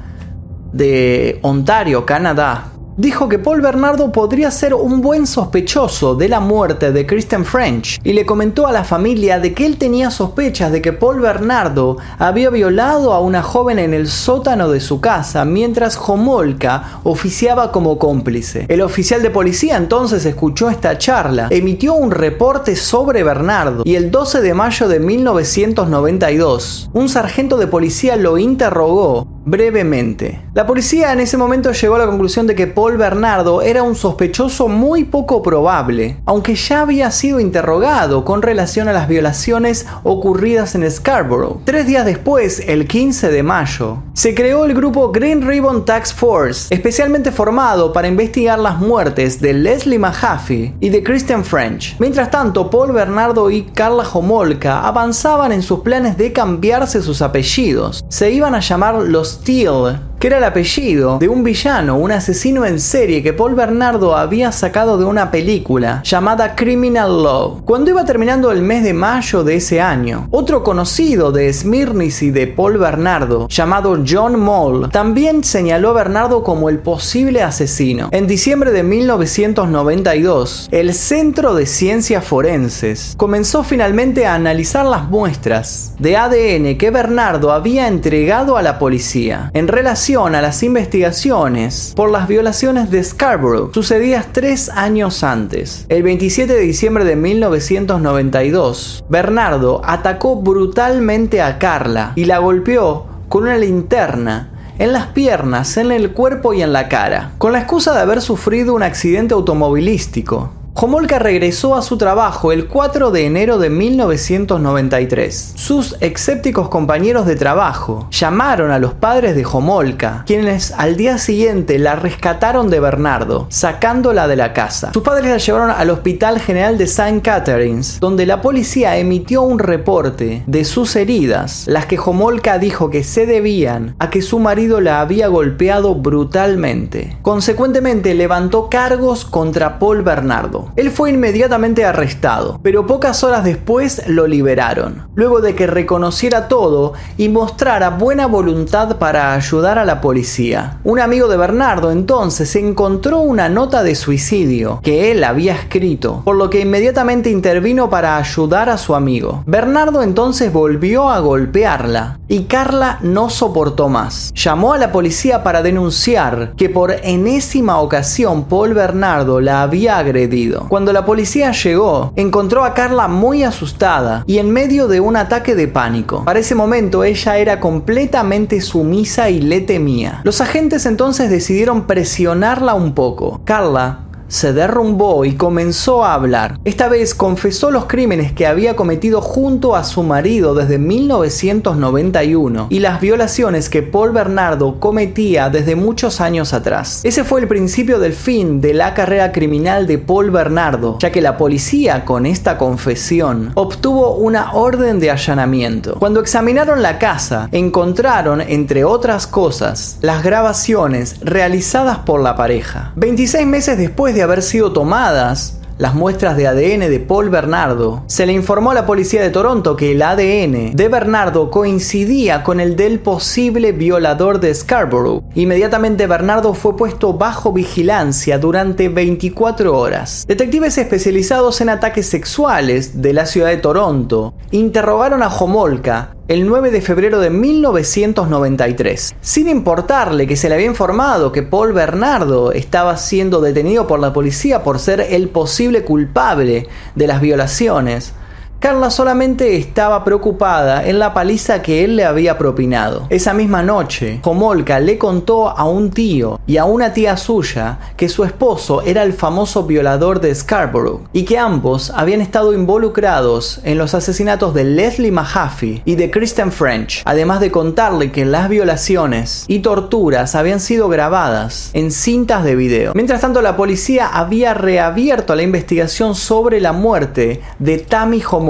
de 0.73 1.39
Ontario, 1.41 2.05
Canadá, 2.05 2.73
dijo 2.99 3.29
que 3.29 3.39
Paul 3.39 3.61
Bernardo 3.61 4.11
podría 4.11 4.51
ser 4.51 4.73
un 4.73 4.99
buen 4.99 5.25
sospechoso 5.25 6.15
de 6.15 6.27
la 6.27 6.41
muerte 6.41 6.91
de 6.91 7.05
Kristen 7.05 7.45
French 7.45 7.97
y 8.03 8.11
le 8.11 8.25
comentó 8.25 8.67
a 8.67 8.73
la 8.73 8.83
familia 8.83 9.39
de 9.39 9.53
que 9.53 9.65
él 9.65 9.77
tenía 9.77 10.11
sospechas 10.11 10.69
de 10.69 10.81
que 10.81 10.91
Paul 10.91 11.21
Bernardo 11.21 11.95
había 12.17 12.49
violado 12.49 13.13
a 13.13 13.21
una 13.21 13.41
joven 13.41 13.79
en 13.79 13.93
el 13.93 14.09
sótano 14.09 14.69
de 14.69 14.81
su 14.81 14.99
casa 14.99 15.45
mientras 15.45 15.97
Homolka 15.97 16.99
oficiaba 17.03 17.71
como 17.71 17.97
cómplice. 17.97 18.65
El 18.67 18.81
oficial 18.81 19.21
de 19.21 19.29
policía 19.29 19.77
entonces 19.77 20.25
escuchó 20.25 20.69
esta 20.69 20.97
charla, 20.97 21.47
emitió 21.51 21.93
un 21.93 22.11
reporte 22.11 22.75
sobre 22.75 23.23
Bernardo 23.23 23.83
y 23.85 23.95
el 23.95 24.11
12 24.11 24.41
de 24.41 24.53
mayo 24.53 24.89
de 24.89 24.99
1992 24.99 26.89
un 26.91 27.07
sargento 27.07 27.55
de 27.55 27.67
policía 27.67 28.17
lo 28.17 28.37
interrogó 28.37 29.38
brevemente. 29.49 30.41
La 30.53 30.67
policía 30.67 31.11
en 31.13 31.19
ese 31.19 31.37
momento 31.37 31.71
llegó 31.71 31.95
a 31.95 31.99
la 31.99 32.05
conclusión 32.05 32.47
de 32.47 32.55
que 32.55 32.67
Paul 32.67 32.97
Bernardo 32.97 33.61
era 33.61 33.83
un 33.83 33.95
sospechoso 33.95 34.67
muy 34.67 35.05
poco 35.05 35.41
probable, 35.41 36.17
aunque 36.25 36.55
ya 36.55 36.81
había 36.81 37.11
sido 37.11 37.39
interrogado 37.39 38.25
con 38.25 38.41
relación 38.41 38.87
a 38.87 38.93
las 38.93 39.07
violaciones 39.07 39.85
ocurridas 40.03 40.75
en 40.75 40.89
Scarborough. 40.89 41.61
Tres 41.65 41.87
días 41.87 42.05
después, 42.05 42.63
el 42.67 42.87
15 42.87 43.29
de 43.29 43.43
mayo, 43.43 44.03
se 44.13 44.35
creó 44.35 44.65
el 44.65 44.73
grupo 44.73 45.11
Green 45.11 45.47
Ribbon 45.47 45.85
Task 45.85 46.15
Force, 46.15 46.73
especialmente 46.73 47.31
formado 47.31 47.93
para 47.93 48.07
investigar 48.07 48.59
las 48.59 48.79
muertes 48.79 49.39
de 49.39 49.53
Leslie 49.53 49.99
Mahaffey 49.99 50.75
y 50.79 50.89
de 50.89 51.03
Christian 51.03 51.45
French. 51.45 51.95
Mientras 51.99 52.29
tanto, 52.29 52.69
Paul 52.69 52.91
Bernardo 52.91 53.49
y 53.49 53.63
Carla 53.63 54.03
Homolka 54.11 54.81
avanzaban 54.85 55.51
en 55.51 55.61
sus 55.61 55.79
planes 55.79 56.17
de 56.17 56.33
cambiarse 56.33 57.01
sus 57.01 57.21
apellidos. 57.21 58.03
Se 58.09 58.31
iban 58.31 58.55
a 58.55 58.59
llamar 58.59 58.95
los 58.95 59.38
steal 59.41 60.08
que 60.19 60.27
era 60.27 60.37
el 60.37 60.43
apellido 60.43 61.17
de 61.17 61.29
un 61.29 61.43
villano, 61.43 61.97
un 61.97 62.11
asesino 62.11 62.65
en 62.65 62.79
serie 62.81 63.23
que 63.23 63.31
Paul 63.31 63.55
Bernardo 63.55 64.17
había 64.17 64.51
sacado 64.51 64.97
de 64.97 65.05
una 65.05 65.31
película 65.31 66.01
llamada 66.03 66.55
Criminal 66.55 67.23
Law. 67.23 67.61
Cuando 67.63 67.91
iba 67.91 68.03
terminando 68.03 68.51
el 68.51 68.61
mes 68.61 68.83
de 68.83 68.93
mayo 68.93 69.45
de 69.45 69.55
ese 69.55 69.79
año, 69.79 70.27
otro 70.31 70.61
conocido 70.61 71.31
de 71.31 71.51
Smirnis 71.53 72.21
y 72.21 72.31
de 72.31 72.47
Paul 72.47 72.77
Bernardo, 72.77 73.47
llamado 73.47 73.97
John 74.05 74.37
Moll, 74.37 74.89
también 74.89 75.45
señaló 75.45 75.91
a 75.91 75.93
Bernardo 75.93 76.43
como 76.43 76.67
el 76.67 76.79
posible 76.79 77.41
asesino. 77.41 78.09
En 78.11 78.27
diciembre 78.27 78.71
de 78.71 78.83
1992, 78.83 80.67
el 80.71 80.93
Centro 80.93 81.55
de 81.55 81.65
Ciencias 81.65 82.25
Forenses 82.25 83.13
comenzó 83.15 83.63
finalmente 83.63 84.25
a 84.25 84.33
analizar 84.33 84.85
las 84.85 85.09
muestras 85.09 85.93
de 85.97 86.17
ADN 86.17 86.77
que 86.77 86.91
Bernardo 86.91 87.53
había 87.53 87.87
entregado 87.87 88.57
a 88.57 88.61
la 88.61 88.79
policía 88.79 89.49
en 89.53 89.69
relación 89.69 90.08
a 90.09 90.41
las 90.41 90.63
investigaciones 90.63 91.93
por 91.95 92.09
las 92.09 92.27
violaciones 92.27 92.89
de 92.89 93.03
Scarborough 93.03 93.71
sucedidas 93.71 94.25
tres 94.31 94.69
años 94.69 95.23
antes. 95.23 95.85
El 95.87 96.01
27 96.01 96.51
de 96.51 96.61
diciembre 96.61 97.05
de 97.05 97.15
1992, 97.15 99.03
Bernardo 99.07 99.81
atacó 99.85 100.37
brutalmente 100.37 101.43
a 101.43 101.59
Carla 101.59 102.13
y 102.15 102.25
la 102.25 102.39
golpeó 102.39 103.05
con 103.27 103.43
una 103.43 103.59
linterna 103.59 104.49
en 104.79 104.93
las 104.93 105.07
piernas, 105.07 105.77
en 105.77 105.91
el 105.91 106.11
cuerpo 106.13 106.55
y 106.55 106.63
en 106.63 106.73
la 106.73 106.89
cara, 106.89 107.33
con 107.37 107.51
la 107.51 107.59
excusa 107.59 107.93
de 107.93 107.99
haber 107.99 108.21
sufrido 108.21 108.73
un 108.73 108.81
accidente 108.81 109.35
automovilístico. 109.35 110.53
Homolka 110.75 111.19
regresó 111.19 111.75
a 111.75 111.81
su 111.81 111.97
trabajo 111.97 112.51
el 112.51 112.67
4 112.67 113.11
de 113.11 113.25
enero 113.25 113.57
de 113.57 113.69
1993. 113.69 115.53
Sus 115.55 115.97
escépticos 115.99 116.69
compañeros 116.69 117.25
de 117.25 117.35
trabajo 117.35 118.07
llamaron 118.11 118.71
a 118.71 118.79
los 118.79 118.93
padres 118.93 119.35
de 119.35 119.45
Homolka, 119.45 120.23
quienes 120.25 120.71
al 120.71 120.95
día 120.95 121.17
siguiente 121.17 121.79
la 121.79 121.95
rescataron 121.95 122.69
de 122.69 122.79
Bernardo, 122.79 123.47
sacándola 123.49 124.27
de 124.27 124.37
la 124.37 124.53
casa. 124.53 124.93
Sus 124.93 125.03
padres 125.03 125.29
la 125.29 125.37
llevaron 125.37 125.71
al 125.71 125.89
Hospital 125.89 126.39
General 126.39 126.77
de 126.77 126.85
St. 126.85 127.21
Catharines, 127.21 127.99
donde 127.99 128.25
la 128.25 128.41
policía 128.41 128.97
emitió 128.97 129.41
un 129.41 129.59
reporte 129.59 130.43
de 130.45 130.63
sus 130.63 130.95
heridas, 130.95 131.65
las 131.67 131.87
que 131.87 131.99
Homolka 131.99 132.57
dijo 132.57 132.89
que 132.89 133.03
se 133.03 133.25
debían 133.25 133.95
a 133.99 134.09
que 134.09 134.21
su 134.21 134.39
marido 134.39 134.79
la 134.79 135.01
había 135.01 135.27
golpeado 135.27 135.95
brutalmente. 135.95 137.17
Consecuentemente 137.21 138.13
levantó 138.13 138.69
cargos 138.69 139.25
contra 139.25 139.79
Paul 139.79 140.03
Bernardo. 140.03 140.58
Él 140.75 140.91
fue 140.91 141.11
inmediatamente 141.11 141.85
arrestado, 141.85 142.59
pero 142.63 142.85
pocas 142.85 143.23
horas 143.23 143.43
después 143.43 144.03
lo 144.07 144.27
liberaron, 144.27 145.07
luego 145.15 145.41
de 145.41 145.55
que 145.55 145.67
reconociera 145.67 146.47
todo 146.47 146.93
y 147.17 147.29
mostrara 147.29 147.89
buena 147.91 148.27
voluntad 148.27 148.97
para 148.97 149.33
ayudar 149.33 149.77
a 149.77 149.85
la 149.85 150.01
policía. 150.01 150.79
Un 150.83 150.99
amigo 150.99 151.27
de 151.27 151.37
Bernardo 151.37 151.91
entonces 151.91 152.55
encontró 152.55 153.19
una 153.19 153.49
nota 153.49 153.83
de 153.83 153.95
suicidio 153.95 154.79
que 154.83 155.11
él 155.11 155.23
había 155.23 155.53
escrito, 155.53 156.21
por 156.25 156.35
lo 156.35 156.49
que 156.49 156.61
inmediatamente 156.61 157.29
intervino 157.29 157.89
para 157.89 158.17
ayudar 158.17 158.69
a 158.69 158.77
su 158.77 158.95
amigo. 158.95 159.43
Bernardo 159.45 160.01
entonces 160.03 160.51
volvió 160.51 161.09
a 161.09 161.19
golpearla 161.19 162.19
y 162.27 162.43
Carla 162.43 162.99
no 163.01 163.29
soportó 163.29 163.89
más. 163.89 164.31
Llamó 164.35 164.73
a 164.73 164.77
la 164.77 164.91
policía 164.91 165.43
para 165.43 165.61
denunciar 165.61 166.53
que 166.55 166.69
por 166.69 166.91
enésima 167.03 167.79
ocasión 167.79 168.45
Paul 168.45 168.73
Bernardo 168.73 169.41
la 169.41 169.61
había 169.61 169.97
agredido. 169.97 170.48
Cuando 170.69 170.93
la 170.93 171.05
policía 171.05 171.51
llegó, 171.51 172.11
encontró 172.15 172.63
a 172.63 172.73
Carla 172.73 173.07
muy 173.07 173.43
asustada 173.43 174.23
y 174.25 174.39
en 174.39 174.51
medio 174.51 174.87
de 174.87 174.99
un 174.99 175.15
ataque 175.15 175.55
de 175.55 175.67
pánico. 175.67 176.25
Para 176.25 176.39
ese 176.39 176.55
momento 176.55 177.03
ella 177.03 177.37
era 177.37 177.59
completamente 177.59 178.61
sumisa 178.61 179.29
y 179.29 179.41
le 179.41 179.61
temía. 179.61 180.21
Los 180.23 180.41
agentes 180.41 180.85
entonces 180.85 181.29
decidieron 181.29 181.87
presionarla 181.87 182.73
un 182.73 182.93
poco. 182.93 183.41
Carla 183.45 184.08
se 184.29 184.53
derrumbó 184.53 185.25
y 185.25 185.33
comenzó 185.33 186.05
a 186.05 186.13
hablar. 186.13 186.59
Esta 186.63 186.87
vez 186.87 187.13
confesó 187.13 187.71
los 187.71 187.85
crímenes 187.85 188.31
que 188.31 188.47
había 188.47 188.75
cometido 188.75 189.21
junto 189.21 189.75
a 189.75 189.83
su 189.83 190.03
marido 190.03 190.55
desde 190.55 190.77
1991 190.77 192.67
y 192.69 192.79
las 192.79 193.01
violaciones 193.01 193.69
que 193.69 193.81
Paul 193.81 194.11
Bernardo 194.11 194.79
cometía 194.79 195.49
desde 195.49 195.75
muchos 195.75 196.21
años 196.21 196.53
atrás. 196.53 197.01
Ese 197.03 197.23
fue 197.23 197.41
el 197.41 197.47
principio 197.47 197.99
del 197.99 198.13
fin 198.13 198.61
de 198.61 198.73
la 198.73 198.93
carrera 198.93 199.31
criminal 199.31 199.87
de 199.87 199.97
Paul 199.97 200.31
Bernardo, 200.31 200.97
ya 200.99 201.11
que 201.11 201.21
la 201.21 201.37
policía 201.37 202.05
con 202.05 202.25
esta 202.25 202.57
confesión 202.57 203.51
obtuvo 203.55 204.15
una 204.15 204.53
orden 204.53 204.99
de 204.99 205.11
allanamiento. 205.11 205.97
Cuando 205.99 206.19
examinaron 206.19 206.81
la 206.81 206.99
casa, 206.99 207.49
encontraron, 207.51 208.41
entre 208.41 208.83
otras 208.83 209.25
cosas, 209.25 209.97
las 210.01 210.23
grabaciones 210.23 211.19
realizadas 211.21 211.99
por 211.99 212.21
la 212.21 212.35
pareja. 212.35 212.93
26 212.95 213.47
meses 213.47 213.77
después 213.77 214.13
de 214.13 214.18
haber 214.23 214.41
sido 214.41 214.71
tomadas 214.71 215.59
las 215.79 215.95
muestras 215.95 216.35
de 216.35 216.45
ADN 216.45 216.89
de 216.89 216.99
Paul 216.99 217.29
Bernardo, 217.29 218.03
se 218.07 218.25
le 218.25 218.33
informó 218.33 218.71
a 218.71 218.73
la 218.73 218.85
policía 218.85 219.21
de 219.21 219.29
Toronto 219.29 219.77
que 219.77 219.93
el 219.93 220.01
ADN 220.01 220.75
de 220.75 220.89
Bernardo 220.89 221.49
coincidía 221.49 222.43
con 222.43 222.59
el 222.59 222.75
del 222.75 222.99
posible 222.99 223.71
violador 223.71 224.41
de 224.41 224.53
Scarborough. 224.53 225.23
Inmediatamente 225.35 226.05
Bernardo 226.05 226.53
fue 226.53 226.75
puesto 226.75 227.13
bajo 227.13 227.53
vigilancia 227.53 228.37
durante 228.37 228.89
24 228.89 229.75
horas. 229.77 230.25
Detectives 230.27 230.77
especializados 230.77 231.61
en 231.61 231.69
ataques 231.69 232.07
sexuales 232.07 233.01
de 233.01 233.13
la 233.13 233.25
ciudad 233.25 233.47
de 233.47 233.57
Toronto 233.57 234.33
interrogaron 234.51 235.23
a 235.23 235.29
Homolka 235.29 236.13
el 236.29 236.45
9 236.45 236.69
de 236.69 236.81
febrero 236.81 237.19
de 237.19 237.31
1993, 237.31 239.15
sin 239.19 239.49
importarle 239.49 240.27
que 240.27 240.35
se 240.35 240.47
le 240.47 240.53
había 240.53 240.67
informado 240.67 241.31
que 241.31 241.41
Paul 241.41 241.73
Bernardo 241.73 242.51
estaba 242.51 242.97
siendo 242.97 243.41
detenido 243.41 243.87
por 243.87 243.99
la 243.99 244.13
policía 244.13 244.61
por 244.61 244.77
ser 244.77 245.01
el 245.01 245.29
posible 245.29 245.83
culpable 245.83 246.67
de 246.93 247.07
las 247.07 247.19
violaciones. 247.19 248.13
Carla 248.59 248.89
solamente 248.89 249.55
estaba 249.55 250.03
preocupada 250.03 250.85
en 250.85 250.99
la 250.99 251.13
paliza 251.13 251.61
que 251.61 251.85
él 251.85 251.95
le 251.95 252.03
había 252.03 252.37
propinado. 252.37 253.07
Esa 253.09 253.33
misma 253.33 253.63
noche, 253.63 254.19
Homolka 254.21 254.81
le 254.81 254.97
contó 254.97 255.47
a 255.47 255.63
un 255.63 255.91
tío 255.91 256.41
y 256.45 256.57
a 256.57 256.65
una 256.65 256.91
tía 256.91 257.15
suya 257.15 257.79
que 257.95 258.09
su 258.09 258.25
esposo 258.25 258.81
era 258.81 259.03
el 259.03 259.13
famoso 259.13 259.63
violador 259.63 260.19
de 260.19 260.35
Scarborough 260.35 261.07
y 261.13 261.23
que 261.23 261.37
ambos 261.37 261.89
habían 261.95 262.19
estado 262.19 262.51
involucrados 262.51 263.61
en 263.63 263.77
los 263.77 263.93
asesinatos 263.93 264.53
de 264.53 264.65
Leslie 264.65 265.13
Mahaffey 265.13 265.81
y 265.85 265.95
de 265.95 266.11
Kristen 266.11 266.51
French, 266.51 267.01
además 267.05 267.39
de 267.39 267.51
contarle 267.51 268.11
que 268.11 268.25
las 268.25 268.49
violaciones 268.49 269.45
y 269.47 269.59
torturas 269.59 270.35
habían 270.35 270.59
sido 270.59 270.89
grabadas 270.89 271.69
en 271.71 271.91
cintas 271.91 272.43
de 272.43 272.57
video. 272.57 272.91
Mientras 272.93 273.21
tanto, 273.21 273.41
la 273.41 273.55
policía 273.55 274.07
había 274.07 274.53
reabierto 274.53 275.33
la 275.33 275.43
investigación 275.43 276.13
sobre 276.13 276.59
la 276.59 276.73
muerte 276.73 277.39
de 277.57 277.77
Tammy 277.77 278.21
Homolka 278.29 278.48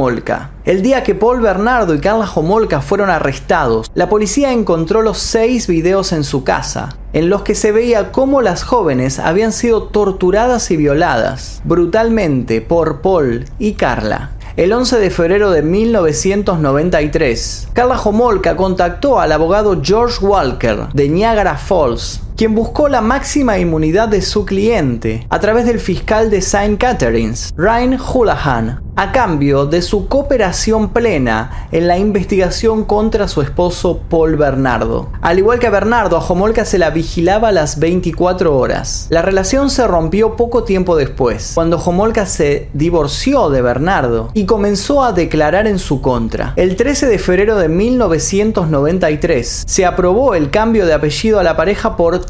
el 0.63 0.81
día 0.81 1.03
que 1.03 1.13
Paul 1.13 1.41
Bernardo 1.41 1.93
y 1.93 1.99
Carla 1.99 2.25
Homolka 2.33 2.79
fueron 2.79 3.09
arrestados, 3.09 3.91
la 3.93 4.07
policía 4.07 4.53
encontró 4.53 5.01
los 5.01 5.17
seis 5.17 5.67
videos 5.67 6.13
en 6.13 6.23
su 6.23 6.45
casa, 6.45 6.95
en 7.11 7.29
los 7.29 7.41
que 7.41 7.53
se 7.53 7.73
veía 7.73 8.13
cómo 8.13 8.41
las 8.41 8.63
jóvenes 8.63 9.19
habían 9.19 9.51
sido 9.51 9.83
torturadas 9.83 10.71
y 10.71 10.77
violadas 10.77 11.61
brutalmente 11.65 12.61
por 12.61 13.01
Paul 13.01 13.43
y 13.59 13.73
Carla. 13.73 14.29
El 14.55 14.71
11 14.71 14.99
de 14.99 15.09
febrero 15.09 15.51
de 15.51 15.63
1993, 15.63 17.67
Carla 17.73 17.99
Homolka 17.99 18.55
contactó 18.55 19.19
al 19.19 19.33
abogado 19.33 19.81
George 19.83 20.23
Walker 20.23 20.87
de 20.93 21.09
Niagara 21.09 21.57
Falls 21.57 22.21
quien 22.39 22.55
buscó 22.55 22.87
la 22.87 23.01
máxima 23.01 23.59
inmunidad 23.59 24.07
de 24.07 24.21
su 24.21 24.45
cliente 24.45 25.27
a 25.29 25.41
través 25.41 25.65
del 25.65 25.77
fiscal 25.77 26.29
de 26.29 26.37
St. 26.37 26.77
Catharines, 26.77 27.53
Ryan 27.57 27.97
Houlihan, 27.97 28.81
a 28.95 29.11
cambio 29.13 29.65
de 29.65 29.81
su 29.81 30.07
cooperación 30.09 30.89
plena 30.89 31.67
en 31.71 31.87
la 31.87 31.97
investigación 31.97 32.83
contra 32.83 33.29
su 33.29 33.41
esposo 33.41 34.01
Paul 34.09 34.35
Bernardo. 34.35 35.09
Al 35.21 35.39
igual 35.39 35.59
que 35.59 35.67
a 35.67 35.69
Bernardo, 35.69 36.17
a 36.17 36.25
Homolka 36.25 36.65
se 36.65 36.77
la 36.77 36.89
vigilaba 36.89 37.53
las 37.53 37.79
24 37.79 38.57
horas. 38.57 39.07
La 39.09 39.21
relación 39.21 39.69
se 39.69 39.87
rompió 39.87 40.35
poco 40.35 40.63
tiempo 40.63 40.97
después, 40.97 41.51
cuando 41.55 41.77
Homolka 41.77 42.25
se 42.25 42.69
divorció 42.73 43.49
de 43.49 43.61
Bernardo 43.61 44.31
y 44.33 44.45
comenzó 44.45 45.03
a 45.03 45.13
declarar 45.13 45.67
en 45.67 45.79
su 45.79 46.01
contra. 46.01 46.53
El 46.57 46.75
13 46.75 47.07
de 47.07 47.19
febrero 47.19 47.57
de 47.57 47.69
1993 47.69 49.63
se 49.65 49.85
aprobó 49.85 50.35
el 50.35 50.49
cambio 50.49 50.85
de 50.85 50.93
apellido 50.93 51.39
a 51.39 51.43
la 51.43 51.55
pareja 51.55 51.95
por 51.95 52.28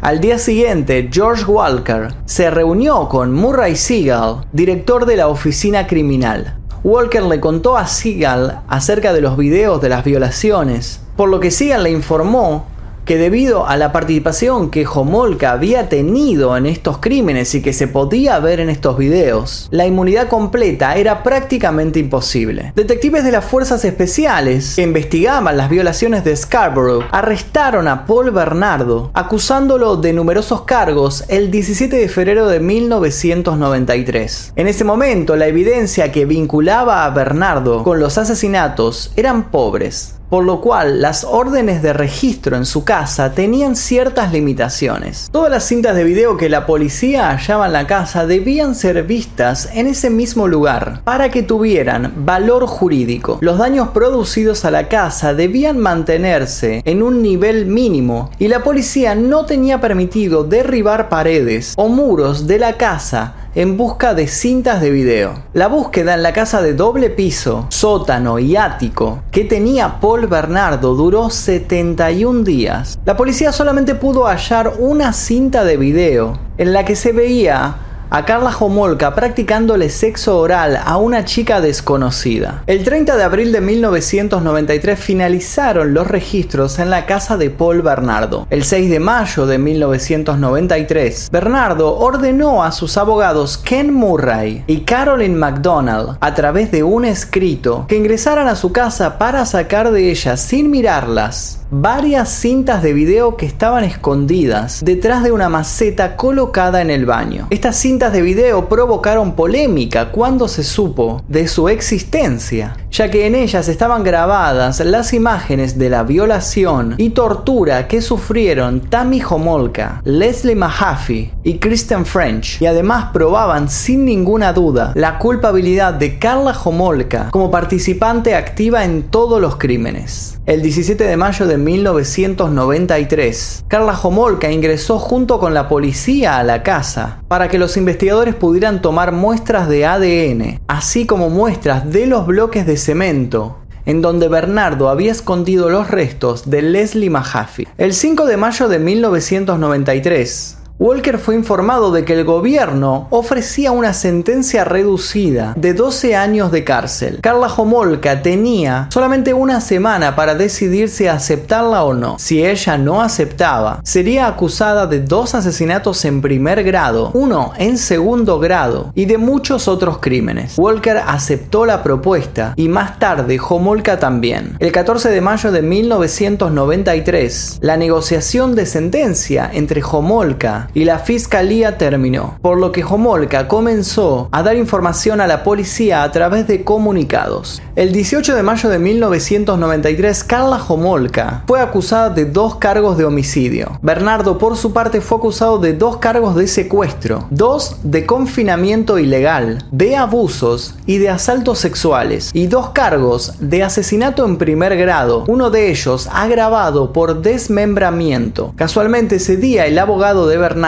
Al 0.00 0.20
día 0.20 0.40
siguiente, 0.40 1.08
George 1.12 1.44
Walker 1.44 2.08
se 2.24 2.50
reunió 2.50 3.08
con 3.08 3.32
Murray 3.32 3.76
Seagal, 3.76 4.44
director 4.52 5.06
de 5.06 5.14
la 5.14 5.28
oficina 5.28 5.86
criminal. 5.86 6.56
Walker 6.82 7.22
le 7.22 7.38
contó 7.38 7.76
a 7.76 7.86
Seagal 7.86 8.62
acerca 8.66 9.12
de 9.12 9.20
los 9.20 9.36
videos 9.36 9.80
de 9.80 9.88
las 9.88 10.02
violaciones, 10.02 11.00
por 11.16 11.28
lo 11.28 11.38
que 11.38 11.52
Seagal 11.52 11.84
le 11.84 11.92
informó 11.92 12.66
que 13.10 13.18
debido 13.18 13.66
a 13.66 13.76
la 13.76 13.90
participación 13.90 14.70
que 14.70 14.86
Homolka 14.86 15.50
había 15.50 15.88
tenido 15.88 16.56
en 16.56 16.64
estos 16.64 16.98
crímenes 16.98 17.52
y 17.56 17.60
que 17.60 17.72
se 17.72 17.88
podía 17.88 18.38
ver 18.38 18.60
en 18.60 18.70
estos 18.70 18.96
videos, 18.96 19.66
la 19.72 19.84
inmunidad 19.84 20.28
completa 20.28 20.94
era 20.94 21.24
prácticamente 21.24 21.98
imposible. 21.98 22.72
Detectives 22.76 23.24
de 23.24 23.32
las 23.32 23.44
fuerzas 23.44 23.84
especiales 23.84 24.76
que 24.76 24.82
investigaban 24.82 25.56
las 25.56 25.70
violaciones 25.70 26.22
de 26.22 26.36
Scarborough 26.36 27.02
arrestaron 27.10 27.88
a 27.88 28.06
Paul 28.06 28.30
Bernardo, 28.30 29.10
acusándolo 29.12 29.96
de 29.96 30.12
numerosos 30.12 30.62
cargos 30.62 31.24
el 31.26 31.50
17 31.50 31.96
de 31.96 32.08
febrero 32.08 32.46
de 32.46 32.60
1993. 32.60 34.52
En 34.54 34.68
ese 34.68 34.84
momento, 34.84 35.34
la 35.34 35.48
evidencia 35.48 36.12
que 36.12 36.26
vinculaba 36.26 37.04
a 37.04 37.10
Bernardo 37.10 37.82
con 37.82 37.98
los 37.98 38.18
asesinatos 38.18 39.12
eran 39.16 39.50
pobres 39.50 40.19
por 40.30 40.44
lo 40.44 40.60
cual 40.60 41.02
las 41.02 41.24
órdenes 41.24 41.82
de 41.82 41.92
registro 41.92 42.56
en 42.56 42.64
su 42.64 42.84
casa 42.84 43.32
tenían 43.32 43.76
ciertas 43.76 44.32
limitaciones. 44.32 45.28
Todas 45.32 45.50
las 45.50 45.64
cintas 45.64 45.96
de 45.96 46.04
video 46.04 46.36
que 46.36 46.48
la 46.48 46.64
policía 46.64 47.30
hallaba 47.30 47.66
en 47.66 47.72
la 47.72 47.86
casa 47.86 48.26
debían 48.26 48.74
ser 48.74 49.02
vistas 49.02 49.68
en 49.74 49.88
ese 49.88 50.08
mismo 50.08 50.46
lugar 50.46 51.02
para 51.04 51.30
que 51.30 51.42
tuvieran 51.42 52.12
valor 52.24 52.66
jurídico. 52.66 53.38
Los 53.40 53.58
daños 53.58 53.88
producidos 53.88 54.64
a 54.64 54.70
la 54.70 54.88
casa 54.88 55.34
debían 55.34 55.78
mantenerse 55.78 56.82
en 56.84 57.02
un 57.02 57.22
nivel 57.22 57.66
mínimo 57.66 58.30
y 58.38 58.48
la 58.48 58.62
policía 58.62 59.14
no 59.14 59.46
tenía 59.46 59.80
permitido 59.80 60.44
derribar 60.44 61.08
paredes 61.08 61.74
o 61.76 61.88
muros 61.88 62.46
de 62.46 62.58
la 62.58 62.76
casa 62.76 63.34
en 63.54 63.76
busca 63.76 64.14
de 64.14 64.28
cintas 64.28 64.80
de 64.80 64.90
video. 64.90 65.42
La 65.52 65.66
búsqueda 65.68 66.14
en 66.14 66.22
la 66.22 66.32
casa 66.32 66.62
de 66.62 66.74
doble 66.74 67.10
piso, 67.10 67.66
sótano 67.68 68.38
y 68.38 68.56
ático 68.56 69.22
que 69.30 69.44
tenía 69.44 70.00
Paul 70.00 70.26
Bernardo 70.26 70.94
duró 70.94 71.30
71 71.30 72.44
días. 72.44 72.98
La 73.04 73.16
policía 73.16 73.52
solamente 73.52 73.94
pudo 73.94 74.26
hallar 74.26 74.74
una 74.78 75.12
cinta 75.12 75.64
de 75.64 75.76
video 75.76 76.38
en 76.58 76.72
la 76.72 76.84
que 76.84 76.96
se 76.96 77.12
veía 77.12 77.76
a 78.10 78.24
Carla 78.24 78.54
Homolka 78.58 79.14
practicándole 79.14 79.88
sexo 79.88 80.38
oral 80.38 80.78
a 80.84 80.96
una 80.96 81.24
chica 81.24 81.60
desconocida. 81.60 82.64
El 82.66 82.84
30 82.84 83.16
de 83.16 83.22
abril 83.22 83.52
de 83.52 83.60
1993 83.60 84.98
finalizaron 84.98 85.94
los 85.94 86.06
registros 86.06 86.78
en 86.78 86.90
la 86.90 87.06
casa 87.06 87.36
de 87.36 87.50
Paul 87.50 87.82
Bernardo. 87.82 88.46
El 88.50 88.64
6 88.64 88.90
de 88.90 89.00
mayo 89.00 89.46
de 89.46 89.58
1993, 89.58 91.30
Bernardo 91.30 91.96
ordenó 91.96 92.64
a 92.64 92.72
sus 92.72 92.96
abogados 92.96 93.58
Ken 93.58 93.94
Murray 93.94 94.64
y 94.66 94.80
Carolyn 94.80 95.36
McDonald, 95.36 96.16
a 96.20 96.34
través 96.34 96.70
de 96.70 96.82
un 96.82 97.04
escrito, 97.04 97.86
que 97.88 97.96
ingresaran 97.96 98.48
a 98.48 98.56
su 98.56 98.72
casa 98.72 99.18
para 99.18 99.46
sacar 99.46 99.92
de 99.92 100.10
ella 100.10 100.36
sin 100.36 100.70
mirarlas 100.70 101.59
varias 101.70 102.28
cintas 102.30 102.82
de 102.82 102.92
video 102.92 103.36
que 103.36 103.46
estaban 103.46 103.84
escondidas 103.84 104.80
detrás 104.84 105.22
de 105.22 105.30
una 105.30 105.48
maceta 105.48 106.16
colocada 106.16 106.82
en 106.82 106.90
el 106.90 107.06
baño. 107.06 107.46
Estas 107.50 107.76
cintas 107.76 108.12
de 108.12 108.22
video 108.22 108.68
provocaron 108.68 109.36
polémica 109.36 110.10
cuando 110.10 110.48
se 110.48 110.64
supo 110.64 111.22
de 111.28 111.46
su 111.46 111.68
existencia, 111.68 112.76
ya 112.90 113.10
que 113.10 113.26
en 113.26 113.36
ellas 113.36 113.68
estaban 113.68 114.02
grabadas 114.02 114.80
las 114.80 115.12
imágenes 115.12 115.78
de 115.78 115.90
la 115.90 116.02
violación 116.02 116.94
y 116.98 117.10
tortura 117.10 117.86
que 117.86 118.02
sufrieron 118.02 118.80
Tammy 118.80 119.22
Homolka, 119.22 120.02
Leslie 120.04 120.56
Mahaffey 120.56 121.32
y 121.44 121.58
Kristen 121.58 122.04
French, 122.04 122.60
y 122.60 122.66
además 122.66 123.10
probaban 123.12 123.68
sin 123.68 124.04
ninguna 124.04 124.52
duda 124.52 124.92
la 124.96 125.18
culpabilidad 125.18 125.94
de 125.94 126.18
Carla 126.18 126.56
Homolka 126.64 127.28
como 127.30 127.50
participante 127.50 128.34
activa 128.34 128.84
en 128.84 129.04
todos 129.04 129.40
los 129.40 129.56
crímenes. 129.56 130.40
El 130.46 130.62
17 130.62 131.04
de 131.04 131.16
mayo 131.16 131.46
de 131.46 131.59
1993, 131.60 133.64
Carla 133.68 133.98
Homolka 134.02 134.50
ingresó 134.50 134.98
junto 134.98 135.38
con 135.38 135.54
la 135.54 135.68
policía 135.68 136.38
a 136.38 136.42
la 136.42 136.62
casa 136.62 137.22
para 137.28 137.48
que 137.48 137.58
los 137.58 137.76
investigadores 137.76 138.34
pudieran 138.34 138.82
tomar 138.82 139.12
muestras 139.12 139.68
de 139.68 139.86
ADN, 139.86 140.60
así 140.66 141.06
como 141.06 141.30
muestras 141.30 141.90
de 141.90 142.06
los 142.06 142.26
bloques 142.26 142.66
de 142.66 142.76
cemento 142.76 143.56
en 143.86 144.02
donde 144.02 144.28
Bernardo 144.28 144.88
había 144.88 145.10
escondido 145.10 145.70
los 145.70 145.90
restos 145.90 146.48
de 146.48 146.62
Leslie 146.62 147.10
Mahaffey. 147.10 147.66
El 147.78 147.94
5 147.94 148.26
de 148.26 148.36
mayo 148.36 148.68
de 148.68 148.78
1993, 148.78 150.58
Walker 150.80 151.18
fue 151.18 151.34
informado 151.34 151.92
de 151.92 152.06
que 152.06 152.14
el 152.14 152.24
gobierno 152.24 153.06
ofrecía 153.10 153.70
una 153.70 153.92
sentencia 153.92 154.64
reducida 154.64 155.52
de 155.54 155.74
12 155.74 156.16
años 156.16 156.50
de 156.50 156.64
cárcel. 156.64 157.18
Carla 157.20 157.48
Homolka 157.54 158.22
tenía 158.22 158.88
solamente 158.90 159.34
una 159.34 159.60
semana 159.60 160.16
para 160.16 160.34
decidir 160.34 160.88
si 160.88 161.06
aceptarla 161.06 161.84
o 161.84 161.92
no. 161.92 162.18
Si 162.18 162.42
ella 162.42 162.78
no 162.78 163.02
aceptaba, 163.02 163.82
sería 163.84 164.26
acusada 164.26 164.86
de 164.86 165.00
dos 165.00 165.34
asesinatos 165.34 166.02
en 166.06 166.22
primer 166.22 166.64
grado, 166.64 167.10
uno 167.12 167.52
en 167.58 167.76
segundo 167.76 168.38
grado 168.38 168.90
y 168.94 169.04
de 169.04 169.18
muchos 169.18 169.68
otros 169.68 169.98
crímenes. 169.98 170.56
Walker 170.56 171.02
aceptó 171.06 171.66
la 171.66 171.82
propuesta 171.82 172.54
y 172.56 172.70
más 172.70 172.98
tarde 172.98 173.38
Homolka 173.46 173.98
también. 173.98 174.56
El 174.60 174.72
14 174.72 175.10
de 175.10 175.20
mayo 175.20 175.52
de 175.52 175.60
1993, 175.60 177.58
la 177.60 177.76
negociación 177.76 178.54
de 178.54 178.64
sentencia 178.64 179.50
entre 179.52 179.82
Homolka 179.84 180.69
y 180.74 180.84
la 180.84 180.98
fiscalía 180.98 181.78
terminó, 181.78 182.38
por 182.42 182.58
lo 182.58 182.72
que 182.72 182.84
Homolka 182.84 183.48
comenzó 183.48 184.28
a 184.32 184.42
dar 184.42 184.56
información 184.56 185.20
a 185.20 185.26
la 185.26 185.42
policía 185.42 186.02
a 186.02 186.12
través 186.12 186.46
de 186.46 186.64
comunicados. 186.64 187.62
El 187.76 187.92
18 187.92 188.34
de 188.34 188.42
mayo 188.42 188.68
de 188.68 188.78
1993, 188.78 190.24
Carla 190.24 190.62
Homolka 190.66 191.44
fue 191.46 191.60
acusada 191.60 192.10
de 192.10 192.26
dos 192.26 192.56
cargos 192.56 192.98
de 192.98 193.04
homicidio. 193.04 193.78
Bernardo, 193.82 194.38
por 194.38 194.56
su 194.56 194.72
parte, 194.72 195.00
fue 195.00 195.18
acusado 195.18 195.58
de 195.58 195.72
dos 195.72 195.96
cargos 195.96 196.36
de 196.36 196.46
secuestro, 196.46 197.26
dos 197.30 197.76
de 197.82 198.06
confinamiento 198.06 198.98
ilegal, 198.98 199.64
de 199.70 199.96
abusos 199.96 200.74
y 200.86 200.98
de 200.98 201.08
asaltos 201.08 201.58
sexuales, 201.58 202.30
y 202.34 202.46
dos 202.46 202.70
cargos 202.70 203.34
de 203.40 203.62
asesinato 203.62 204.24
en 204.26 204.36
primer 204.36 204.76
grado, 204.76 205.24
uno 205.26 205.50
de 205.50 205.70
ellos 205.70 206.08
agravado 206.12 206.92
por 206.92 207.22
desmembramiento. 207.22 208.52
Casualmente 208.56 209.16
ese 209.16 209.36
día 209.36 209.66
el 209.66 209.78
abogado 209.78 210.28
de 210.28 210.36
Bernardo 210.36 210.59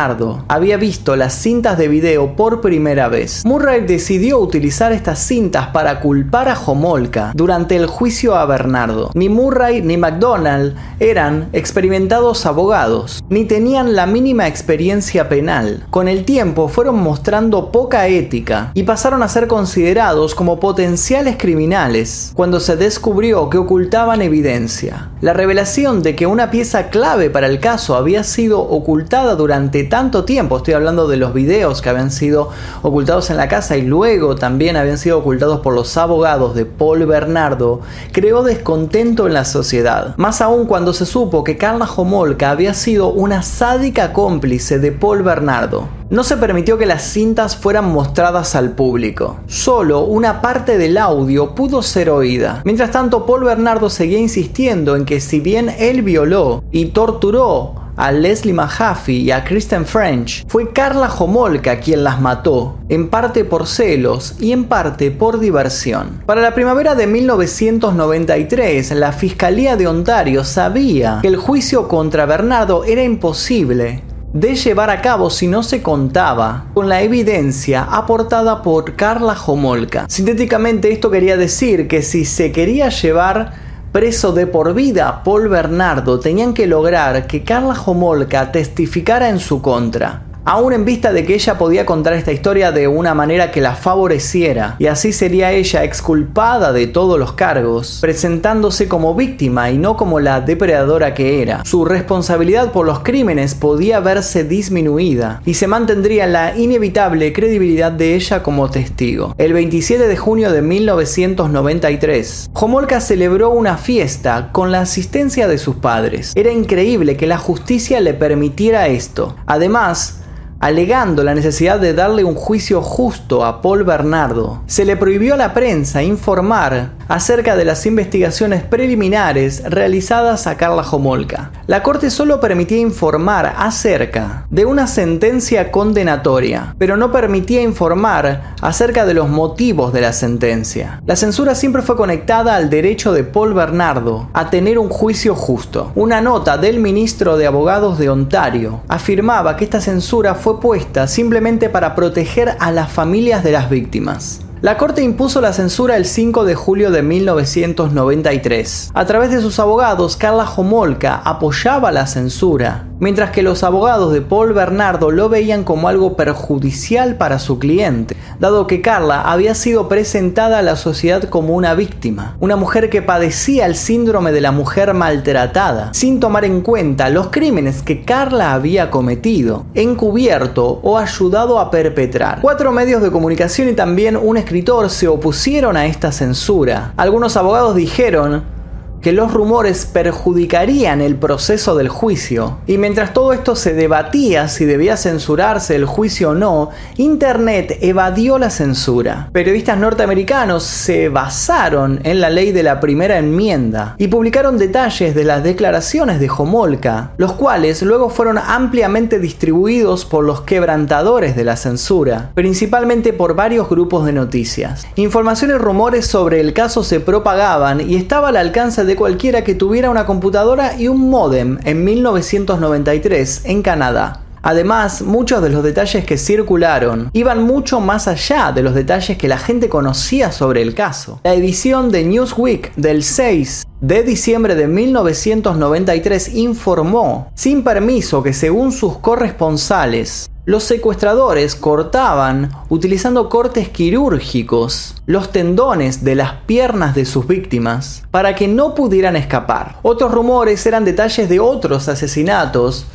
había 0.49 0.79
visto 0.79 1.17
las 1.17 1.35
cintas 1.35 1.77
de 1.77 1.87
video 1.87 2.35
por 2.35 2.63
primera 2.63 3.09
vez. 3.09 3.45
Murray 3.45 3.83
decidió 3.83 4.39
utilizar 4.39 4.91
estas 4.91 5.19
cintas 5.19 5.69
para 5.69 6.01
culpar 6.01 6.49
a 6.49 6.59
Homolka 6.59 7.33
durante 7.35 7.77
el 7.77 7.87
juicio 7.87 8.35
a 8.35 8.47
Bernardo. 8.47 9.11
Ni 9.15 9.29
Murray 9.29 9.83
ni 9.83 9.99
McDonald 9.99 10.75
eran 10.99 11.51
experimentados 11.53 12.47
abogados, 12.47 13.23
ni 13.29 13.45
tenían 13.45 13.95
la 13.95 14.07
mínima 14.07 14.49
experiencia 14.49 15.29
penal. 15.29 15.85
Con 15.91 16.09
el 16.09 16.25
tiempo 16.25 16.69
fueron 16.69 16.99
mostrando 16.99 17.71
poca 17.71 18.09
ética 18.09 18.71
y 18.73 18.85
pasaron 18.85 19.23
a 19.23 19.29
ser 19.29 19.47
considerados 19.47 20.35
como 20.35 20.59
potenciales 20.59 21.37
criminales 21.39 22.33
cuando 22.35 22.61
se 22.61 22.77
descubrió 22.77 23.51
que 23.51 23.59
ocultaban 23.59 24.23
evidencia. 24.23 25.11
La 25.21 25.35
revelación 25.35 26.03
de 26.03 26.17
que 26.17 26.27
una 26.27 26.51
pieza 26.51 26.89
clave 26.89 27.31
para 27.31 27.47
el 27.47 27.61
caso 27.61 27.95
había 27.95 28.25
sido 28.25 28.61
ocultada 28.61 29.37
durante 29.37 29.72
tanto 29.85 30.25
tiempo. 30.25 30.59
Estoy 30.59 30.75
hablando 30.75 31.09
de 31.09 31.17
los 31.17 31.33
videos 31.35 31.81
que 31.81 31.89
habían 31.89 32.11
sido 32.11 32.51
ocultados 32.83 33.31
en 33.31 33.39
la 33.39 33.49
casa 33.49 33.77
y 33.77 33.83
luego 33.83 34.35
también 34.37 34.77
habían 34.77 34.99
sido 34.99 35.19
ocultados 35.19 35.61
por 35.61 35.75
los 35.75 35.97
abogados 35.97 36.55
de 36.55 36.67
Paul 36.67 37.07
Bernardo, 37.07 37.81
creó 38.13 38.43
descontento 38.43 39.27
en 39.27 39.35
la 39.35 39.45
sociedad. 39.45 40.15
Más 40.19 40.41
aún 40.41 40.67
cuando 40.67 40.93
se 40.93 41.07
supo 41.07 41.43
que 41.45 41.57
Carla 41.57 41.89
Homolka 41.97 42.51
había 42.51 42.75
sido 42.75 43.09
una 43.09 43.43
sádica 43.43 44.13
cómplice 44.13 44.79
de 44.79 44.93
Paul 44.93 45.23
Bernardo. 45.23 46.02
No 46.13 46.25
se 46.25 46.37
permitió 46.37 46.77
que 46.77 46.85
las 46.85 47.05
cintas 47.05 47.57
fueran 47.57 47.91
mostradas 47.91 48.55
al 48.55 48.73
público. 48.73 49.39
Solo 49.47 50.01
una 50.01 50.43
parte 50.43 50.77
del 50.77 50.99
audio 50.99 51.55
pudo 51.55 51.81
ser 51.81 52.11
oída. 52.11 52.61
Mientras 52.67 52.91
tanto, 52.91 53.25
Paul 53.25 53.45
Bernardo 53.45 53.89
seguía 53.89 54.19
insistiendo 54.19 54.95
en 54.95 55.07
que 55.07 55.21
si 55.21 55.41
bien 55.41 55.75
él 55.79 56.03
violó 56.03 56.65
y 56.71 56.85
torturó 56.87 57.77
a 57.97 58.13
Leslie 58.13 58.53
Mahaffey 58.53 59.23
y 59.23 59.31
a 59.31 59.43
Kristen 59.43 59.87
French, 59.87 60.45
fue 60.49 60.71
Carla 60.75 61.11
Homolka 61.11 61.81
quien 61.81 62.05
las 62.05 62.21
mató, 62.21 62.77
en 62.91 63.09
parte 63.09 63.47
por 63.47 63.67
celos 63.67 64.35
y 64.39 64.53
en 64.53 64.65
parte 64.65 65.13
por 65.13 65.41
diversión. 65.41 66.21
Para 66.27 66.43
la 66.43 66.55
primavera 66.55 66.95
de 66.95 67.07
1993, 67.07 68.91
la 68.91 69.13
Fiscalía 69.13 69.77
de 69.77 69.87
Ontario 69.87 70.45
sabía 70.45 71.21
que 71.23 71.29
el 71.29 71.39
juicio 71.39 71.89
contra 71.89 72.27
Bernardo 72.27 72.85
era 72.85 73.03
imposible 73.03 74.03
de 74.33 74.55
llevar 74.55 74.89
a 74.89 75.03
cabo 75.03 75.29
si 75.29 75.47
no 75.47 75.63
se 75.63 75.83
contaba 75.83 76.67
con 76.73 76.89
la 76.89 77.03
evidencia 77.03 77.83
aportada 77.83 78.63
por 78.63 78.97
Carla 78.97 79.37
Homolka. 79.47 80.07
Sintéticamente 80.09 80.91
esto 80.91 81.11
quería 81.11 81.37
decir 81.37 81.87
que 81.87 82.03
si 82.03 82.25
se 82.25 82.51
quería 82.51 82.89
llevar 82.89 83.53
preso 83.93 84.33
de 84.33 84.47
por 84.47 84.73
vida 84.73 85.23
Paul 85.23 85.49
Bernardo 85.49 86.19
tenían 86.19 86.55
que 86.55 86.67
lograr 86.67 87.27
que 87.27 87.45
Carla 87.45 87.77
Homolka 87.85 88.51
testificara 88.53 89.29
en 89.29 89.39
su 89.39 89.61
contra 89.61 90.32
aún 90.45 90.73
en 90.73 90.85
vista 90.85 91.13
de 91.13 91.25
que 91.25 91.35
ella 91.35 91.59
podía 91.59 91.87
contar 91.87 92.15
esta 92.15 92.33
historia 92.33 92.73
de 92.73 92.89
una 92.89 93.15
manera 93.15 93.51
que 93.51 93.61
la 93.61 93.75
favoreciera, 93.75 94.77
y 94.79 94.87
así 94.87 95.13
sería 95.13 95.53
ella 95.53 95.85
exculpada 95.85 96.73
de 96.73 96.87
todos 96.87 97.19
los 97.19 97.33
cargos, 97.33 97.99
presentándose 98.01 98.89
como 98.89 99.15
víctima 99.15 99.71
y 99.71 99.79
no 99.79 99.97
como 99.97 100.21
la 100.21 100.41
depredadora 100.41 101.15
que 101.15 101.43
era. 101.43 101.65
Su 101.65 101.85
responsabilidad 101.85 102.73
por 102.73 102.87
los 102.87 103.01
crímenes 103.01 103.55
podía 103.55 104.01
verse 104.01 104.45
disminuida 104.45 105.43
y 105.45 105.55
se 105.55 105.67
mantendría 105.67 106.27
la 106.27 106.57
inevitable 106.57 107.33
credibilidad 107.33 107.93
de 107.93 108.15
ella 108.15 108.43
como 108.43 108.71
testigo. 108.71 109.35
El 109.39 109.53
27 109.53 110.09
de 110.09 110.17
junio 110.17 110.53
de 110.53 110.63
1993, 110.63 112.51
Homolka 112.53 113.01
celebró 113.01 113.51
una 113.51 113.77
fiesta 113.77 114.51
con 114.53 114.73
la 114.73 114.81
asistencia 114.81 115.49
de 115.49 115.59
sus 115.59 115.77
padres. 115.77 116.33
Era 116.35 116.51
increíble 116.53 117.17
que 117.17 117.27
la 117.27 117.39
justicia 117.39 118.01
le 118.01 118.15
permitiera 118.15 118.89
esto. 118.89 119.37
Además, 119.47 120.23
alegando 120.63 121.25
la 121.25 121.35
necesidad 121.35 121.81
de 121.81 121.93
darle 121.93 122.23
un 122.23 122.37
juicio 122.37 122.83
justo 122.83 123.45
a 123.45 123.61
Paul 123.61 123.83
Bernardo. 123.83 124.63
Se 124.67 124.85
le 124.85 124.97
prohibió 124.97 125.35
a 125.35 125.37
la 125.37 125.55
prensa 125.55 126.05
informar 126.05 126.93
acerca 127.09 127.57
de 127.57 127.65
las 127.65 127.85
investigaciones 127.85 128.63
preliminares 128.63 129.65
realizadas 129.69 130.47
a 130.47 130.57
Carla 130.57 130.85
Homolka. 130.89 131.51
La 131.67 131.83
corte 131.83 132.11
solo 132.11 132.41
permitía 132.41 132.79
informar 132.79 133.55
acerca 133.59 134.47
de 134.51 134.65
una 134.65 134.87
sentencia 134.87 135.73
condenatoria, 135.73 136.77
pero 136.79 136.97
no 136.97 137.11
permitía 137.11 137.61
informar 137.61 138.55
acerca 138.61 139.05
de 139.05 139.15
los 139.15 139.29
motivos 139.29 139.93
de 139.93 140.01
la 140.01 140.13
sentencia. 140.13 141.03
La 141.05 141.17
censura 141.17 141.57
siempre 141.57 141.83
fue 141.83 141.97
conectada 141.97 142.55
al 142.55 142.71
derecho 142.71 143.13
de 143.13 143.25
Paul 143.25 143.53
Bernardo 143.53 144.31
a 144.33 144.49
tener 144.49 144.79
un 144.79 144.91
juicio 144.91 145.35
justo. 145.35 145.91
Una 145.97 146.21
nota 146.21 146.57
del 146.57 146.79
ministro 146.79 147.37
de 147.37 147.49
Abogados 147.49 147.99
de 147.99 148.11
Ontario 148.11 148.81
afirmaba 148.87 149.57
que 149.57 149.65
esta 149.65 149.81
censura 149.81 150.37
fue 150.37 150.52
puesta 150.61 151.07
simplemente 151.07 151.69
para 151.69 151.95
proteger 151.95 152.57
a 152.61 152.71
las 152.71 152.91
familias 152.91 153.45
de 153.45 153.53
las 153.53 153.71
víctimas. 153.71 154.41
La 154.63 154.79
Corte 154.79 155.03
impuso 155.03 155.41
la 155.41 155.53
censura 155.53 155.97
el 155.97 156.05
5 156.05 156.45
de 156.45 156.55
julio 156.55 156.93
de 156.93 157.03
1993. 157.03 158.93
A 158.95 159.05
través 159.07 159.33
de 159.33 159.41
sus 159.41 159.59
abogados, 159.59 160.17
Carla 160.17 160.49
Homolka 160.49 161.17
apoyaba 161.17 161.91
la 161.91 162.07
censura, 162.07 162.87
mientras 163.03 163.33
que 163.33 163.43
los 163.43 163.65
abogados 163.65 164.13
de 164.13 164.21
Paul 164.21 164.53
Bernardo 164.53 165.11
lo 165.11 165.29
veían 165.29 165.65
como 165.65 165.89
algo 165.89 166.17
perjudicial 166.17 167.17
para 167.17 167.41
su 167.41 167.59
cliente, 167.59 168.17
dado 168.39 168.69
que 168.69 168.81
Carla 168.81 169.23
había 169.23 169.57
sido 169.57 169.89
presentada 169.89 170.61
a 170.61 170.63
la 170.63 170.77
sociedad 170.77 171.25
como 171.25 171.55
una 171.55 171.75
víctima, 171.75 172.37
una 172.39 172.55
mujer 172.55 172.91
que 172.91 173.03
padecía 173.03 173.67
el 173.67 173.75
síndrome 173.75 174.31
de 174.31 174.41
la 174.41 174.53
mujer 174.53 174.95
maltratada, 174.95 175.93
sin 175.93 176.21
tomar 176.21 176.45
en 176.45 176.61
cuenta 176.61 177.11
los 177.11 177.31
crímenes 177.31 177.83
que 177.83 178.05
Carla 178.05 178.55
había 178.55 178.89
cometido, 178.93 179.67
encubierto 179.75 180.79
o 180.85 180.97
ayudado 180.97 181.59
a 181.59 181.73
perpetrar. 181.73 182.39
Cuatro 182.41 182.71
medios 182.71 183.03
de 183.03 183.11
comunicación 183.11 183.69
y 183.69 183.73
también 183.73 184.17
un 184.17 184.37
escritor 184.37 184.91
se 184.91 185.09
opusieron 185.09 185.77
a 185.77 185.87
esta 185.87 186.13
censura. 186.13 186.95
Algunos 186.97 187.37
abogados 187.37 187.75
dijeron 187.75 188.62
que 189.03 189.13
los 189.13 189.35
rumores 189.35 189.85
perjudicarían 189.85 191.01
el 191.01 191.17
proceso 191.17 191.75
del 191.75 191.89
juicio. 191.89 192.59
Y 192.67 192.79
mientras 192.79 193.13
todo 193.13 193.33
esto 193.33 193.57
se 193.57 193.75
debatía 193.75 194.49
si 194.49 194.65
debía 194.65 194.97
censurarse 194.97 195.75
el 195.75 195.85
juicio 195.85 196.31
o 196.31 196.35
no, 196.35 196.71
Internet 196.97 197.79
evadió 197.81 198.39
la 198.39 198.49
censura. 198.49 199.29
Periodistas 199.33 199.77
norteamericanos 199.79 200.63
se 200.63 201.09
basaron 201.09 202.01
en 202.05 202.21
la 202.21 202.31
ley 202.31 202.53
de 202.53 202.63
la 202.63 202.81
primera 202.81 203.19
enmienda 203.19 203.97
y 203.99 204.09
publicaron 204.09 204.57
detalles 204.57 205.15
de 205.15 205.25
las 205.25 205.43
declaraciones 205.43 206.21
de 206.21 206.31
Homolka, 206.31 207.11
los 207.17 207.33
cuales 207.33 207.83
luego 207.83 208.09
fueron 208.09 208.39
ampliamente 208.39 209.19
distribuidos 209.19 210.05
por 210.05 210.25
los 210.25 210.43
quebrantadores 210.43 211.35
de 211.35 211.45
la 211.45 211.57
censura, 211.57 212.31
principalmente 212.35 213.13
por 213.13 213.35
varios 213.35 213.69
grupos 213.69 214.07
de 214.07 214.13
noticias. 214.13 214.87
Información 214.95 215.51
y 215.51 215.55
rumores 215.55 216.07
sobre 216.07 216.41
el 216.41 216.53
caso 216.53 216.85
se 216.85 217.01
propagaban 217.01 217.81
y 217.81 217.97
estaba 217.97 218.29
al 218.29 218.37
alcance 218.37 218.85
de 218.85 218.92
cualquiera 218.97 219.45
que 219.45 219.55
tuviera 219.55 219.91
una 219.91 220.07
computadora 220.07 220.79
y 220.79 220.89
un 220.89 221.11
modem 221.11 221.59
en 221.65 221.85
1993 221.85 223.43
en 223.45 223.63
Canadá. 223.63 224.21
Además, 224.43 225.03
muchos 225.03 225.43
de 225.43 225.51
los 225.51 225.63
detalles 225.63 226.05
que 226.05 226.19
circularon 226.19 227.11
iban 227.13 227.43
mucho 227.43 227.81
más 227.81 228.09
allá 228.09 228.53
de 228.53 228.63
los 228.63 228.75
detalles 228.75 229.17
que 229.17 229.29
la 229.29 229.39
gente 229.39 229.69
conocía 229.69 230.33
sobre 230.33 230.63
el 230.63 230.75
caso. 230.75 231.21
La 231.25 231.35
edición 231.35 231.91
de 231.91 232.05
Newsweek 232.05 232.75
del 232.75 233.05
6 233.05 233.67
de 233.81 234.03
diciembre 234.03 234.55
de 234.55 234.69
1993 234.69 236.35
informó, 236.35 237.31
sin 237.35 237.65
permiso, 237.65 238.23
que 238.23 238.33
según 238.33 238.73
sus 238.73 238.99
corresponsales, 238.99 240.29
los 240.45 240.65
secuestradores 240.65 241.55
cortaban, 241.55 242.51
utilizando 242.69 243.29
cortes 243.29 243.69
quirúrgicos, 243.69 244.97
los 245.07 245.31
tendones 245.31 246.03
de 246.03 246.17
las 246.17 246.33
piernas 246.47 246.97
de 246.97 247.05
sus 247.05 247.29
víctimas 247.29 248.03
para 248.11 248.35
que 248.35 248.49
no 248.49 248.75
pudieran 248.75 249.15
escapar. 249.15 249.77
Otros 249.83 250.11
rumores 250.11 250.67
eran 250.67 250.85
detalles 250.85 251.29
de 251.29 251.39
otros 251.39 251.89
asesinatos 251.89 252.87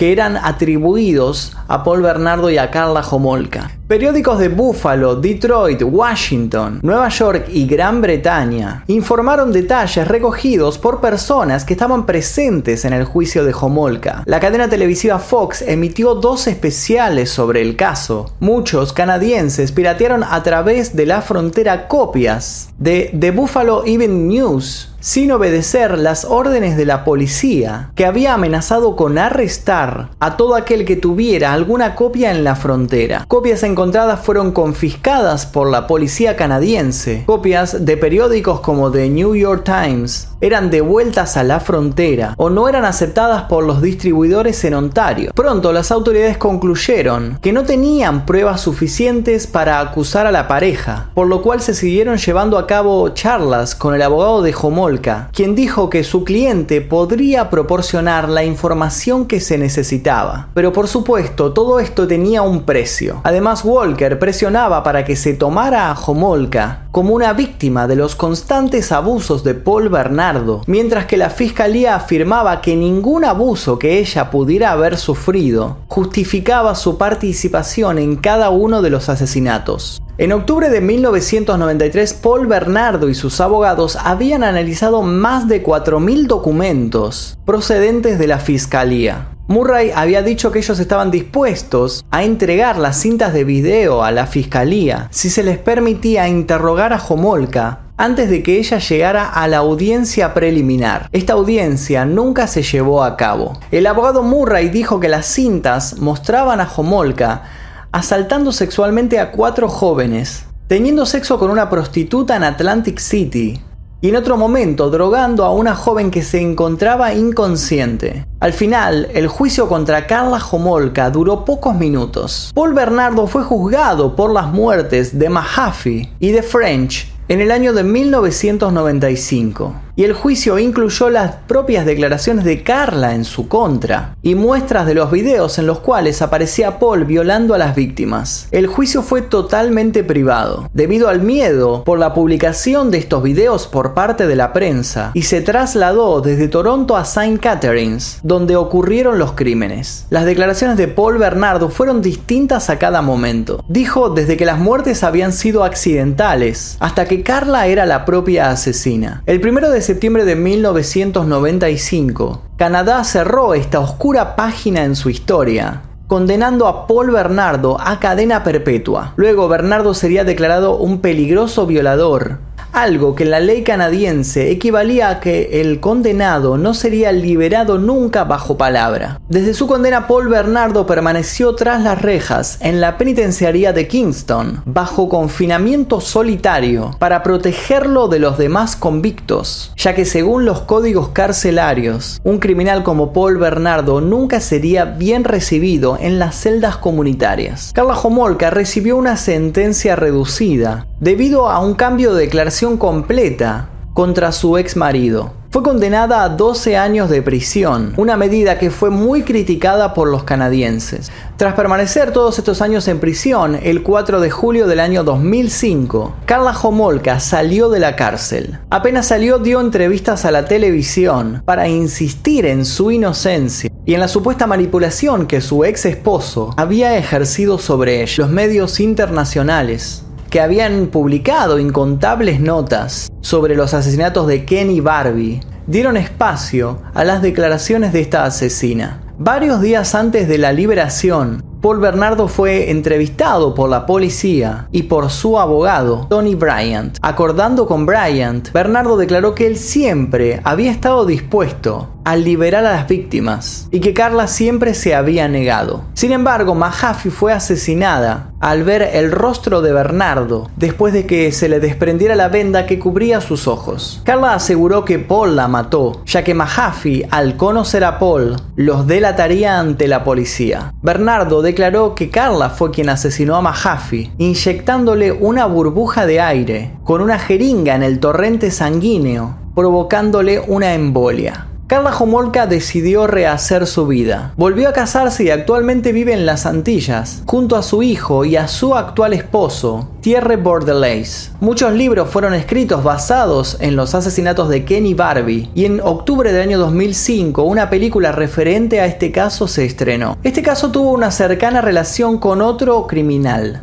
que 0.00 0.12
eran 0.12 0.38
atribuidos 0.38 1.54
a 1.68 1.84
Paul 1.84 2.00
Bernardo 2.00 2.48
y 2.48 2.56
a 2.56 2.70
Carla 2.70 3.02
Homolka. 3.02 3.79
Periódicos 3.90 4.38
de 4.38 4.46
Buffalo, 4.46 5.16
Detroit, 5.16 5.82
Washington, 5.82 6.78
Nueva 6.80 7.08
York 7.08 7.48
y 7.50 7.66
Gran 7.66 8.00
Bretaña 8.00 8.84
informaron 8.86 9.50
detalles 9.50 10.06
recogidos 10.06 10.78
por 10.78 11.00
personas 11.00 11.64
que 11.64 11.72
estaban 11.72 12.06
presentes 12.06 12.84
en 12.84 12.92
el 12.92 13.02
juicio 13.02 13.44
de 13.44 13.52
Homolka. 13.52 14.22
La 14.26 14.38
cadena 14.38 14.68
televisiva 14.68 15.18
Fox 15.18 15.62
emitió 15.62 16.14
dos 16.14 16.46
especiales 16.46 17.30
sobre 17.30 17.62
el 17.62 17.74
caso. 17.74 18.32
Muchos 18.38 18.92
canadienses 18.92 19.72
piratearon 19.72 20.22
a 20.22 20.40
través 20.44 20.94
de 20.94 21.06
la 21.06 21.20
frontera 21.20 21.88
copias 21.88 22.68
de 22.78 23.10
The 23.18 23.32
Buffalo 23.32 23.82
Evening 23.84 24.28
News 24.28 24.90
sin 25.00 25.32
obedecer 25.32 25.98
las 25.98 26.26
órdenes 26.26 26.76
de 26.76 26.84
la 26.84 27.04
policía, 27.04 27.90
que 27.94 28.04
había 28.04 28.34
amenazado 28.34 28.96
con 28.96 29.18
arrestar 29.18 30.10
a 30.20 30.36
todo 30.36 30.54
aquel 30.54 30.84
que 30.84 30.96
tuviera 30.96 31.52
alguna 31.52 31.94
copia 31.94 32.30
en 32.30 32.44
la 32.44 32.54
frontera. 32.54 33.24
Copias 33.26 33.62
en 33.62 33.74
fueron 34.22 34.52
confiscadas 34.52 35.46
por 35.46 35.70
la 35.70 35.86
policía 35.86 36.36
canadiense. 36.36 37.22
Copias 37.24 37.86
de 37.86 37.96
periódicos 37.96 38.60
como 38.60 38.90
The 38.90 39.08
New 39.08 39.34
York 39.34 39.64
Times 39.64 40.28
eran 40.42 40.70
devueltas 40.70 41.38
a 41.38 41.44
la 41.44 41.60
frontera 41.60 42.34
o 42.36 42.50
no 42.50 42.68
eran 42.68 42.84
aceptadas 42.84 43.44
por 43.44 43.64
los 43.64 43.80
distribuidores 43.80 44.64
en 44.64 44.74
Ontario. 44.74 45.32
Pronto 45.34 45.72
las 45.72 45.90
autoridades 45.90 46.36
concluyeron 46.36 47.38
que 47.40 47.54
no 47.54 47.64
tenían 47.64 48.26
pruebas 48.26 48.60
suficientes 48.60 49.46
para 49.46 49.80
acusar 49.80 50.26
a 50.26 50.32
la 50.32 50.46
pareja, 50.46 51.10
por 51.14 51.26
lo 51.26 51.40
cual 51.40 51.62
se 51.62 51.72
siguieron 51.72 52.18
llevando 52.18 52.58
a 52.58 52.66
cabo 52.66 53.08
charlas 53.10 53.74
con 53.74 53.94
el 53.94 54.02
abogado 54.02 54.42
de 54.42 54.54
Homolka, 54.60 55.30
quien 55.32 55.54
dijo 55.54 55.88
que 55.88 56.04
su 56.04 56.24
cliente 56.24 56.82
podría 56.82 57.48
proporcionar 57.48 58.28
la 58.28 58.44
información 58.44 59.26
que 59.26 59.40
se 59.40 59.56
necesitaba. 59.56 60.48
Pero 60.52 60.72
por 60.72 60.86
supuesto, 60.86 61.52
todo 61.52 61.80
esto 61.80 62.06
tenía 62.06 62.42
un 62.42 62.64
precio. 62.64 63.20
Además, 63.24 63.62
Walker 63.70 64.18
presionaba 64.18 64.82
para 64.82 65.04
que 65.04 65.14
se 65.14 65.32
tomara 65.32 65.90
a 65.90 65.94
Homolka 65.94 66.88
como 66.90 67.14
una 67.14 67.32
víctima 67.32 67.86
de 67.86 67.94
los 67.94 68.16
constantes 68.16 68.90
abusos 68.90 69.44
de 69.44 69.54
Paul 69.54 69.88
Bernardo, 69.88 70.62
mientras 70.66 71.06
que 71.06 71.16
la 71.16 71.30
fiscalía 71.30 71.94
afirmaba 71.94 72.60
que 72.60 72.74
ningún 72.74 73.24
abuso 73.24 73.78
que 73.78 74.00
ella 74.00 74.28
pudiera 74.30 74.72
haber 74.72 74.96
sufrido 74.96 75.78
justificaba 75.86 76.74
su 76.74 76.98
participación 76.98 77.98
en 77.98 78.16
cada 78.16 78.50
uno 78.50 78.82
de 78.82 78.90
los 78.90 79.08
asesinatos. 79.08 80.02
En 80.18 80.32
octubre 80.32 80.68
de 80.68 80.80
1993, 80.80 82.12
Paul 82.14 82.46
Bernardo 82.48 83.08
y 83.08 83.14
sus 83.14 83.40
abogados 83.40 83.96
habían 83.96 84.42
analizado 84.42 85.02
más 85.02 85.48
de 85.48 85.64
4.000 85.64 86.26
documentos 86.26 87.38
procedentes 87.46 88.18
de 88.18 88.26
la 88.26 88.38
fiscalía. 88.38 89.28
Murray 89.50 89.90
había 89.92 90.22
dicho 90.22 90.52
que 90.52 90.60
ellos 90.60 90.78
estaban 90.78 91.10
dispuestos 91.10 92.04
a 92.12 92.22
entregar 92.22 92.78
las 92.78 93.00
cintas 93.00 93.32
de 93.32 93.42
video 93.42 94.04
a 94.04 94.12
la 94.12 94.28
fiscalía 94.28 95.08
si 95.10 95.28
se 95.28 95.42
les 95.42 95.58
permitía 95.58 96.28
interrogar 96.28 96.92
a 96.92 97.02
Homolka 97.04 97.80
antes 97.96 98.30
de 98.30 98.44
que 98.44 98.60
ella 98.60 98.78
llegara 98.78 99.28
a 99.28 99.48
la 99.48 99.56
audiencia 99.56 100.34
preliminar. 100.34 101.08
Esta 101.10 101.32
audiencia 101.32 102.04
nunca 102.04 102.46
se 102.46 102.62
llevó 102.62 103.02
a 103.02 103.16
cabo. 103.16 103.58
El 103.72 103.88
abogado 103.88 104.22
Murray 104.22 104.68
dijo 104.68 105.00
que 105.00 105.08
las 105.08 105.26
cintas 105.26 105.98
mostraban 105.98 106.60
a 106.60 106.70
Homolka 106.72 107.42
asaltando 107.90 108.52
sexualmente 108.52 109.18
a 109.18 109.32
cuatro 109.32 109.68
jóvenes, 109.68 110.44
teniendo 110.68 111.06
sexo 111.06 111.40
con 111.40 111.50
una 111.50 111.68
prostituta 111.68 112.36
en 112.36 112.44
Atlantic 112.44 113.00
City, 113.00 113.60
y 114.00 114.08
en 114.08 114.16
otro 114.16 114.36
momento 114.36 114.90
drogando 114.90 115.44
a 115.44 115.52
una 115.52 115.74
joven 115.74 116.10
que 116.10 116.22
se 116.22 116.40
encontraba 116.40 117.12
inconsciente. 117.14 118.26
Al 118.40 118.52
final, 118.52 119.08
el 119.12 119.28
juicio 119.28 119.68
contra 119.68 120.06
Carla 120.06 120.40
Homolka 120.50 121.10
duró 121.10 121.44
pocos 121.44 121.74
minutos. 121.74 122.50
Paul 122.54 122.72
Bernardo 122.72 123.26
fue 123.26 123.42
juzgado 123.42 124.16
por 124.16 124.32
las 124.32 124.46
muertes 124.52 125.18
de 125.18 125.28
Mahaffey 125.28 126.12
y 126.18 126.30
de 126.30 126.42
French 126.42 127.12
en 127.28 127.40
el 127.40 127.50
año 127.52 127.72
de 127.72 127.84
1995 127.84 129.74
y 130.00 130.04
el 130.04 130.14
juicio 130.14 130.58
incluyó 130.58 131.10
las 131.10 131.32
propias 131.46 131.84
declaraciones 131.84 132.46
de 132.46 132.62
Carla 132.62 133.14
en 133.14 133.26
su 133.26 133.48
contra 133.48 134.16
y 134.22 134.34
muestras 134.34 134.86
de 134.86 134.94
los 134.94 135.10
videos 135.10 135.58
en 135.58 135.66
los 135.66 135.80
cuales 135.80 136.22
aparecía 136.22 136.78
Paul 136.78 137.04
violando 137.04 137.52
a 137.52 137.58
las 137.58 137.74
víctimas. 137.74 138.48
El 138.50 138.66
juicio 138.66 139.02
fue 139.02 139.20
totalmente 139.20 140.02
privado, 140.02 140.70
debido 140.72 141.10
al 141.10 141.20
miedo 141.20 141.84
por 141.84 141.98
la 141.98 142.14
publicación 142.14 142.90
de 142.90 142.96
estos 142.96 143.22
videos 143.22 143.66
por 143.66 143.92
parte 143.92 144.26
de 144.26 144.36
la 144.36 144.54
prensa, 144.54 145.10
y 145.12 145.24
se 145.24 145.42
trasladó 145.42 146.22
desde 146.22 146.48
Toronto 146.48 146.96
a 146.96 147.02
St. 147.02 147.38
Catharines, 147.38 148.20
donde 148.22 148.56
ocurrieron 148.56 149.18
los 149.18 149.32
crímenes. 149.32 150.06
Las 150.08 150.24
declaraciones 150.24 150.78
de 150.78 150.88
Paul 150.88 151.18
Bernardo 151.18 151.68
fueron 151.68 152.00
distintas 152.00 152.70
a 152.70 152.78
cada 152.78 153.02
momento. 153.02 153.62
Dijo 153.68 154.08
desde 154.08 154.38
que 154.38 154.46
las 154.46 154.58
muertes 154.58 155.04
habían 155.04 155.34
sido 155.34 155.62
accidentales, 155.62 156.78
hasta 156.80 157.04
que 157.04 157.22
Carla 157.22 157.66
era 157.66 157.84
la 157.84 158.06
propia 158.06 158.48
asesina. 158.48 159.22
El 159.26 159.42
primero 159.42 159.68
de 159.68 159.89
septiembre 159.90 160.24
de 160.24 160.36
1995, 160.36 162.42
Canadá 162.56 163.02
cerró 163.02 163.54
esta 163.54 163.80
oscura 163.80 164.36
página 164.36 164.84
en 164.84 164.94
su 164.94 165.10
historia, 165.10 165.82
condenando 166.06 166.68
a 166.68 166.86
Paul 166.86 167.10
Bernardo 167.10 167.76
a 167.80 167.98
cadena 167.98 168.44
perpetua. 168.44 169.14
Luego 169.16 169.48
Bernardo 169.48 169.92
sería 169.92 170.22
declarado 170.22 170.76
un 170.76 171.00
peligroso 171.00 171.66
violador 171.66 172.38
algo 172.72 173.14
que 173.14 173.24
en 173.24 173.30
la 173.30 173.40
ley 173.40 173.62
canadiense 173.62 174.50
equivalía 174.50 175.10
a 175.10 175.20
que 175.20 175.60
el 175.60 175.80
condenado 175.80 176.56
no 176.56 176.74
sería 176.74 177.12
liberado 177.12 177.78
nunca 177.78 178.24
bajo 178.24 178.56
palabra. 178.56 179.20
Desde 179.28 179.54
su 179.54 179.66
condena, 179.66 180.06
Paul 180.06 180.28
Bernardo 180.28 180.86
permaneció 180.86 181.54
tras 181.54 181.82
las 181.82 182.00
rejas 182.00 182.58
en 182.60 182.80
la 182.80 182.98
penitenciaría 182.98 183.72
de 183.72 183.88
Kingston, 183.88 184.62
bajo 184.64 185.08
confinamiento 185.08 186.00
solitario, 186.00 186.96
para 186.98 187.22
protegerlo 187.22 188.08
de 188.08 188.18
los 188.18 188.38
demás 188.38 188.76
convictos, 188.76 189.72
ya 189.76 189.94
que 189.94 190.04
según 190.04 190.44
los 190.44 190.60
códigos 190.62 191.08
carcelarios, 191.08 192.20
un 192.24 192.38
criminal 192.38 192.82
como 192.82 193.12
Paul 193.12 193.38
Bernardo 193.38 194.00
nunca 194.00 194.40
sería 194.40 194.84
bien 194.84 195.24
recibido 195.24 195.98
en 196.00 196.18
las 196.18 196.36
celdas 196.36 196.76
comunitarias. 196.76 197.72
Carla 197.74 197.98
Homolka 197.98 198.50
recibió 198.50 198.96
una 198.96 199.16
sentencia 199.16 199.96
reducida, 199.96 200.86
debido 201.00 201.48
a 201.48 201.60
un 201.60 201.74
cambio 201.74 202.14
de 202.14 202.22
declaración 202.24 202.59
completa 202.68 203.68
contra 203.94 204.32
su 204.32 204.58
ex 204.58 204.76
marido. 204.76 205.32
Fue 205.50 205.62
condenada 205.64 206.22
a 206.22 206.28
12 206.28 206.76
años 206.76 207.10
de 207.10 207.22
prisión, 207.22 207.94
una 207.96 208.16
medida 208.16 208.58
que 208.58 208.70
fue 208.70 208.90
muy 208.90 209.22
criticada 209.22 209.94
por 209.94 210.08
los 210.08 210.22
canadienses. 210.22 211.10
Tras 211.36 211.54
permanecer 211.54 212.12
todos 212.12 212.38
estos 212.38 212.62
años 212.62 212.86
en 212.86 213.00
prisión, 213.00 213.58
el 213.60 213.82
4 213.82 214.20
de 214.20 214.30
julio 214.30 214.68
del 214.68 214.78
año 214.78 215.02
2005, 215.02 216.14
Carla 216.24 216.56
Homolka 216.56 217.18
salió 217.18 217.68
de 217.68 217.80
la 217.80 217.96
cárcel. 217.96 218.58
Apenas 218.70 219.06
salió 219.06 219.38
dio 219.38 219.60
entrevistas 219.60 220.24
a 220.24 220.30
la 220.30 220.44
televisión 220.44 221.42
para 221.44 221.66
insistir 221.66 222.46
en 222.46 222.64
su 222.64 222.92
inocencia 222.92 223.70
y 223.86 223.94
en 223.94 224.00
la 224.00 224.08
supuesta 224.08 224.46
manipulación 224.46 225.26
que 225.26 225.40
su 225.40 225.64
ex 225.64 225.86
esposo 225.86 226.54
había 226.56 226.96
ejercido 226.96 227.58
sobre 227.58 228.02
ella. 228.02 228.14
Los 228.18 228.30
medios 228.30 228.78
internacionales 228.78 230.04
que 230.30 230.40
habían 230.40 230.86
publicado 230.86 231.58
incontables 231.58 232.40
notas 232.40 233.10
sobre 233.20 233.56
los 233.56 233.74
asesinatos 233.74 234.28
de 234.28 234.44
Kenny 234.44 234.80
Barbie, 234.80 235.40
dieron 235.66 235.96
espacio 235.96 236.80
a 236.94 237.04
las 237.04 237.20
declaraciones 237.20 237.92
de 237.92 238.00
esta 238.00 238.24
asesina. 238.24 239.02
Varios 239.18 239.60
días 239.60 239.94
antes 239.94 240.28
de 240.28 240.38
la 240.38 240.52
liberación, 240.52 241.42
Paul 241.60 241.78
Bernardo 241.78 242.26
fue 242.26 242.70
entrevistado 242.70 243.54
por 243.54 243.68
la 243.68 243.84
policía 243.84 244.68
y 244.72 244.84
por 244.84 245.10
su 245.10 245.38
abogado, 245.38 246.06
Tony 246.08 246.34
Bryant. 246.34 246.96
Acordando 247.02 247.66
con 247.66 247.84
Bryant, 247.84 248.50
Bernardo 248.52 248.96
declaró 248.96 249.34
que 249.34 249.46
él 249.46 249.58
siempre 249.58 250.40
había 250.44 250.70
estado 250.70 251.04
dispuesto 251.04 251.90
al 252.04 252.24
liberar 252.24 252.64
a 252.64 252.72
las 252.72 252.88
víctimas 252.88 253.68
y 253.70 253.80
que 253.80 253.92
Carla 253.92 254.26
siempre 254.26 254.72
se 254.74 254.94
había 254.94 255.28
negado. 255.28 255.84
Sin 255.92 256.12
embargo, 256.12 256.54
Mahaffey 256.54 257.10
fue 257.10 257.32
asesinada 257.32 258.30
al 258.40 258.64
ver 258.64 258.82
el 258.94 259.12
rostro 259.12 259.60
de 259.60 259.72
Bernardo 259.72 260.50
después 260.56 260.94
de 260.94 261.04
que 261.04 261.30
se 261.30 261.48
le 261.48 261.60
desprendiera 261.60 262.16
la 262.16 262.28
venda 262.28 262.64
que 262.64 262.78
cubría 262.78 263.20
sus 263.20 263.46
ojos. 263.46 264.00
Carla 264.04 264.34
aseguró 264.34 264.84
que 264.84 264.98
Paul 264.98 265.36
la 265.36 265.46
mató, 265.46 266.02
ya 266.06 266.24
que 266.24 266.34
Mahaffey, 266.34 267.06
al 267.10 267.36
conocer 267.36 267.84
a 267.84 267.98
Paul, 267.98 268.36
los 268.56 268.86
delataría 268.86 269.58
ante 269.58 269.88
la 269.88 270.04
policía. 270.04 270.72
Bernardo 270.82 271.42
declaró 271.50 271.96
que 271.96 272.10
Carla 272.10 272.50
fue 272.50 272.70
quien 272.70 272.88
asesinó 272.88 273.34
a 273.34 273.42
Mahaffey, 273.42 274.12
inyectándole 274.18 275.10
una 275.10 275.46
burbuja 275.46 276.06
de 276.06 276.20
aire 276.20 276.70
con 276.84 277.00
una 277.00 277.18
jeringa 277.18 277.74
en 277.74 277.82
el 277.82 277.98
torrente 277.98 278.52
sanguíneo, 278.52 279.36
provocándole 279.56 280.38
una 280.38 280.74
embolia. 280.74 281.49
Carla 281.70 281.96
Homolka 281.96 282.48
decidió 282.48 283.06
rehacer 283.06 283.64
su 283.64 283.86
vida. 283.86 284.34
Volvió 284.36 284.68
a 284.68 284.72
casarse 284.72 285.22
y 285.22 285.30
actualmente 285.30 285.92
vive 285.92 286.12
en 286.12 286.26
las 286.26 286.44
Antillas, 286.44 287.22
junto 287.26 287.54
a 287.54 287.62
su 287.62 287.84
hijo 287.84 288.24
y 288.24 288.34
a 288.34 288.48
su 288.48 288.74
actual 288.74 289.12
esposo, 289.12 289.88
Thierry 290.00 290.34
Bordelais. 290.34 291.30
Muchos 291.38 291.72
libros 291.72 292.10
fueron 292.10 292.34
escritos 292.34 292.82
basados 292.82 293.56
en 293.60 293.76
los 293.76 293.94
asesinatos 293.94 294.48
de 294.48 294.64
Kenny 294.64 294.94
Barbie 294.94 295.48
y 295.54 295.64
en 295.64 295.80
octubre 295.80 296.32
del 296.32 296.42
año 296.42 296.58
2005 296.58 297.44
una 297.44 297.70
película 297.70 298.10
referente 298.10 298.80
a 298.80 298.86
este 298.86 299.12
caso 299.12 299.46
se 299.46 299.64
estrenó. 299.64 300.18
Este 300.24 300.42
caso 300.42 300.72
tuvo 300.72 300.90
una 300.90 301.12
cercana 301.12 301.60
relación 301.60 302.18
con 302.18 302.42
otro 302.42 302.88
criminal, 302.88 303.62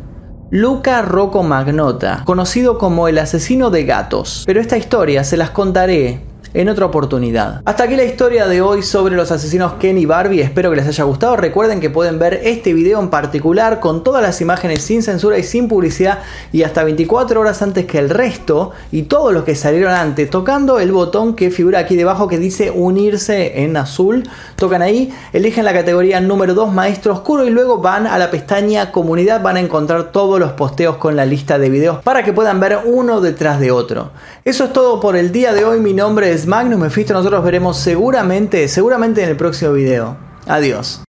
Luca 0.50 1.02
Rocco 1.02 1.44
Magnota, 1.44 2.22
conocido 2.24 2.78
como 2.78 3.10
el 3.10 3.18
asesino 3.18 3.70
de 3.70 3.84
gatos. 3.84 4.44
Pero 4.46 4.62
esta 4.62 4.78
historia 4.78 5.26
se 5.26 5.36
las 5.36 5.50
contaré 5.50 6.22
en 6.54 6.70
otra 6.70 6.86
oportunidad. 6.86 7.62
Hasta 7.66 7.84
aquí 7.84 7.96
la 7.96 8.04
historia 8.04 8.48
de 8.48 8.62
hoy 8.62 8.84
sobre 8.84 9.16
los 9.16 9.32
asesinos 9.32 9.74
Ken 9.80 9.98
y 9.98 10.06
Barbie. 10.06 10.42
Espero 10.42 10.70
que 10.70 10.78
les 10.78 10.88
haya 10.88 11.04
gustado. 11.04 11.36
Recuerden 11.36 11.80
que 11.80 11.90
pueden 11.90 12.20
ver 12.20 12.42
este 12.44 12.74
video 12.74 13.00
en 13.00 13.10
particular 13.10 13.80
con 13.80 14.04
todas 14.04 14.22
las 14.22 14.42
imágenes 14.42 14.82
sin 14.82 15.04
censura 15.04 15.38
y 15.38 15.44
sin 15.44 15.68
publicidad 15.68 16.20
y 16.52 16.64
hasta 16.64 16.84
24 16.84 17.40
horas 17.40 17.62
antes 17.62 17.86
que 17.86 18.00
el 18.00 18.10
resto 18.10 18.72
y 18.92 19.04
todos 19.04 19.34
los 19.34 19.44
que 19.44 19.56
salieron 19.56 19.94
antes 19.94 20.30
tocando 20.30 20.80
el 20.80 20.92
botón 20.92 21.36
que 21.36 21.52
figura 21.52 21.80
aquí 21.80 21.96
debajo 21.96 22.28
que 22.28 22.38
dice 22.38 22.72
unirse 22.72 23.64
en 23.64 23.78
azul. 23.78 24.24
Tocan 24.56 24.82
ahí, 24.82 25.14
eligen 25.34 25.66
la 25.66 25.74
categoría 25.74 26.22
número 26.22 26.54
2 26.54 26.74
maestro 26.74 27.14
oscuro 27.14 27.46
y 27.46 27.50
luego 27.50 27.80
van 27.80 28.08
a 28.08 28.18
la 28.18 28.32
pestaña 28.32 28.92
comunidad. 28.92 29.42
Van 29.42 29.58
a 29.58 29.60
encontrar 29.60 30.12
todos 30.12 30.40
los 30.40 30.52
posteos 30.54 30.98
con 30.98 31.16
la 31.16 31.26
lista 31.26 31.60
de 31.60 31.70
videos 31.70 32.02
para 32.04 32.24
que 32.24 32.34
puedan 32.34 32.60
ver 32.60 32.80
uno 32.86 33.22
detrás 33.22 33.60
de 33.60 33.72
otro. 33.72 34.12
Eso 34.46 34.66
es 34.66 34.74
todo 34.74 35.00
por 35.00 35.16
el 35.16 35.32
día 35.32 35.54
de 35.54 35.66
hoy. 35.66 35.80
Mi 35.80 35.94
nombre 35.94 36.32
es 36.38 36.46
Magnus 36.46 36.80
Mephisto. 36.80 37.14
Nosotros 37.14 37.44
veremos 37.44 37.78
seguramente, 37.78 38.68
seguramente 38.68 39.24
en 39.24 39.30
el 39.30 39.36
próximo 39.36 39.74
video. 39.74 40.16
Adiós. 40.46 41.07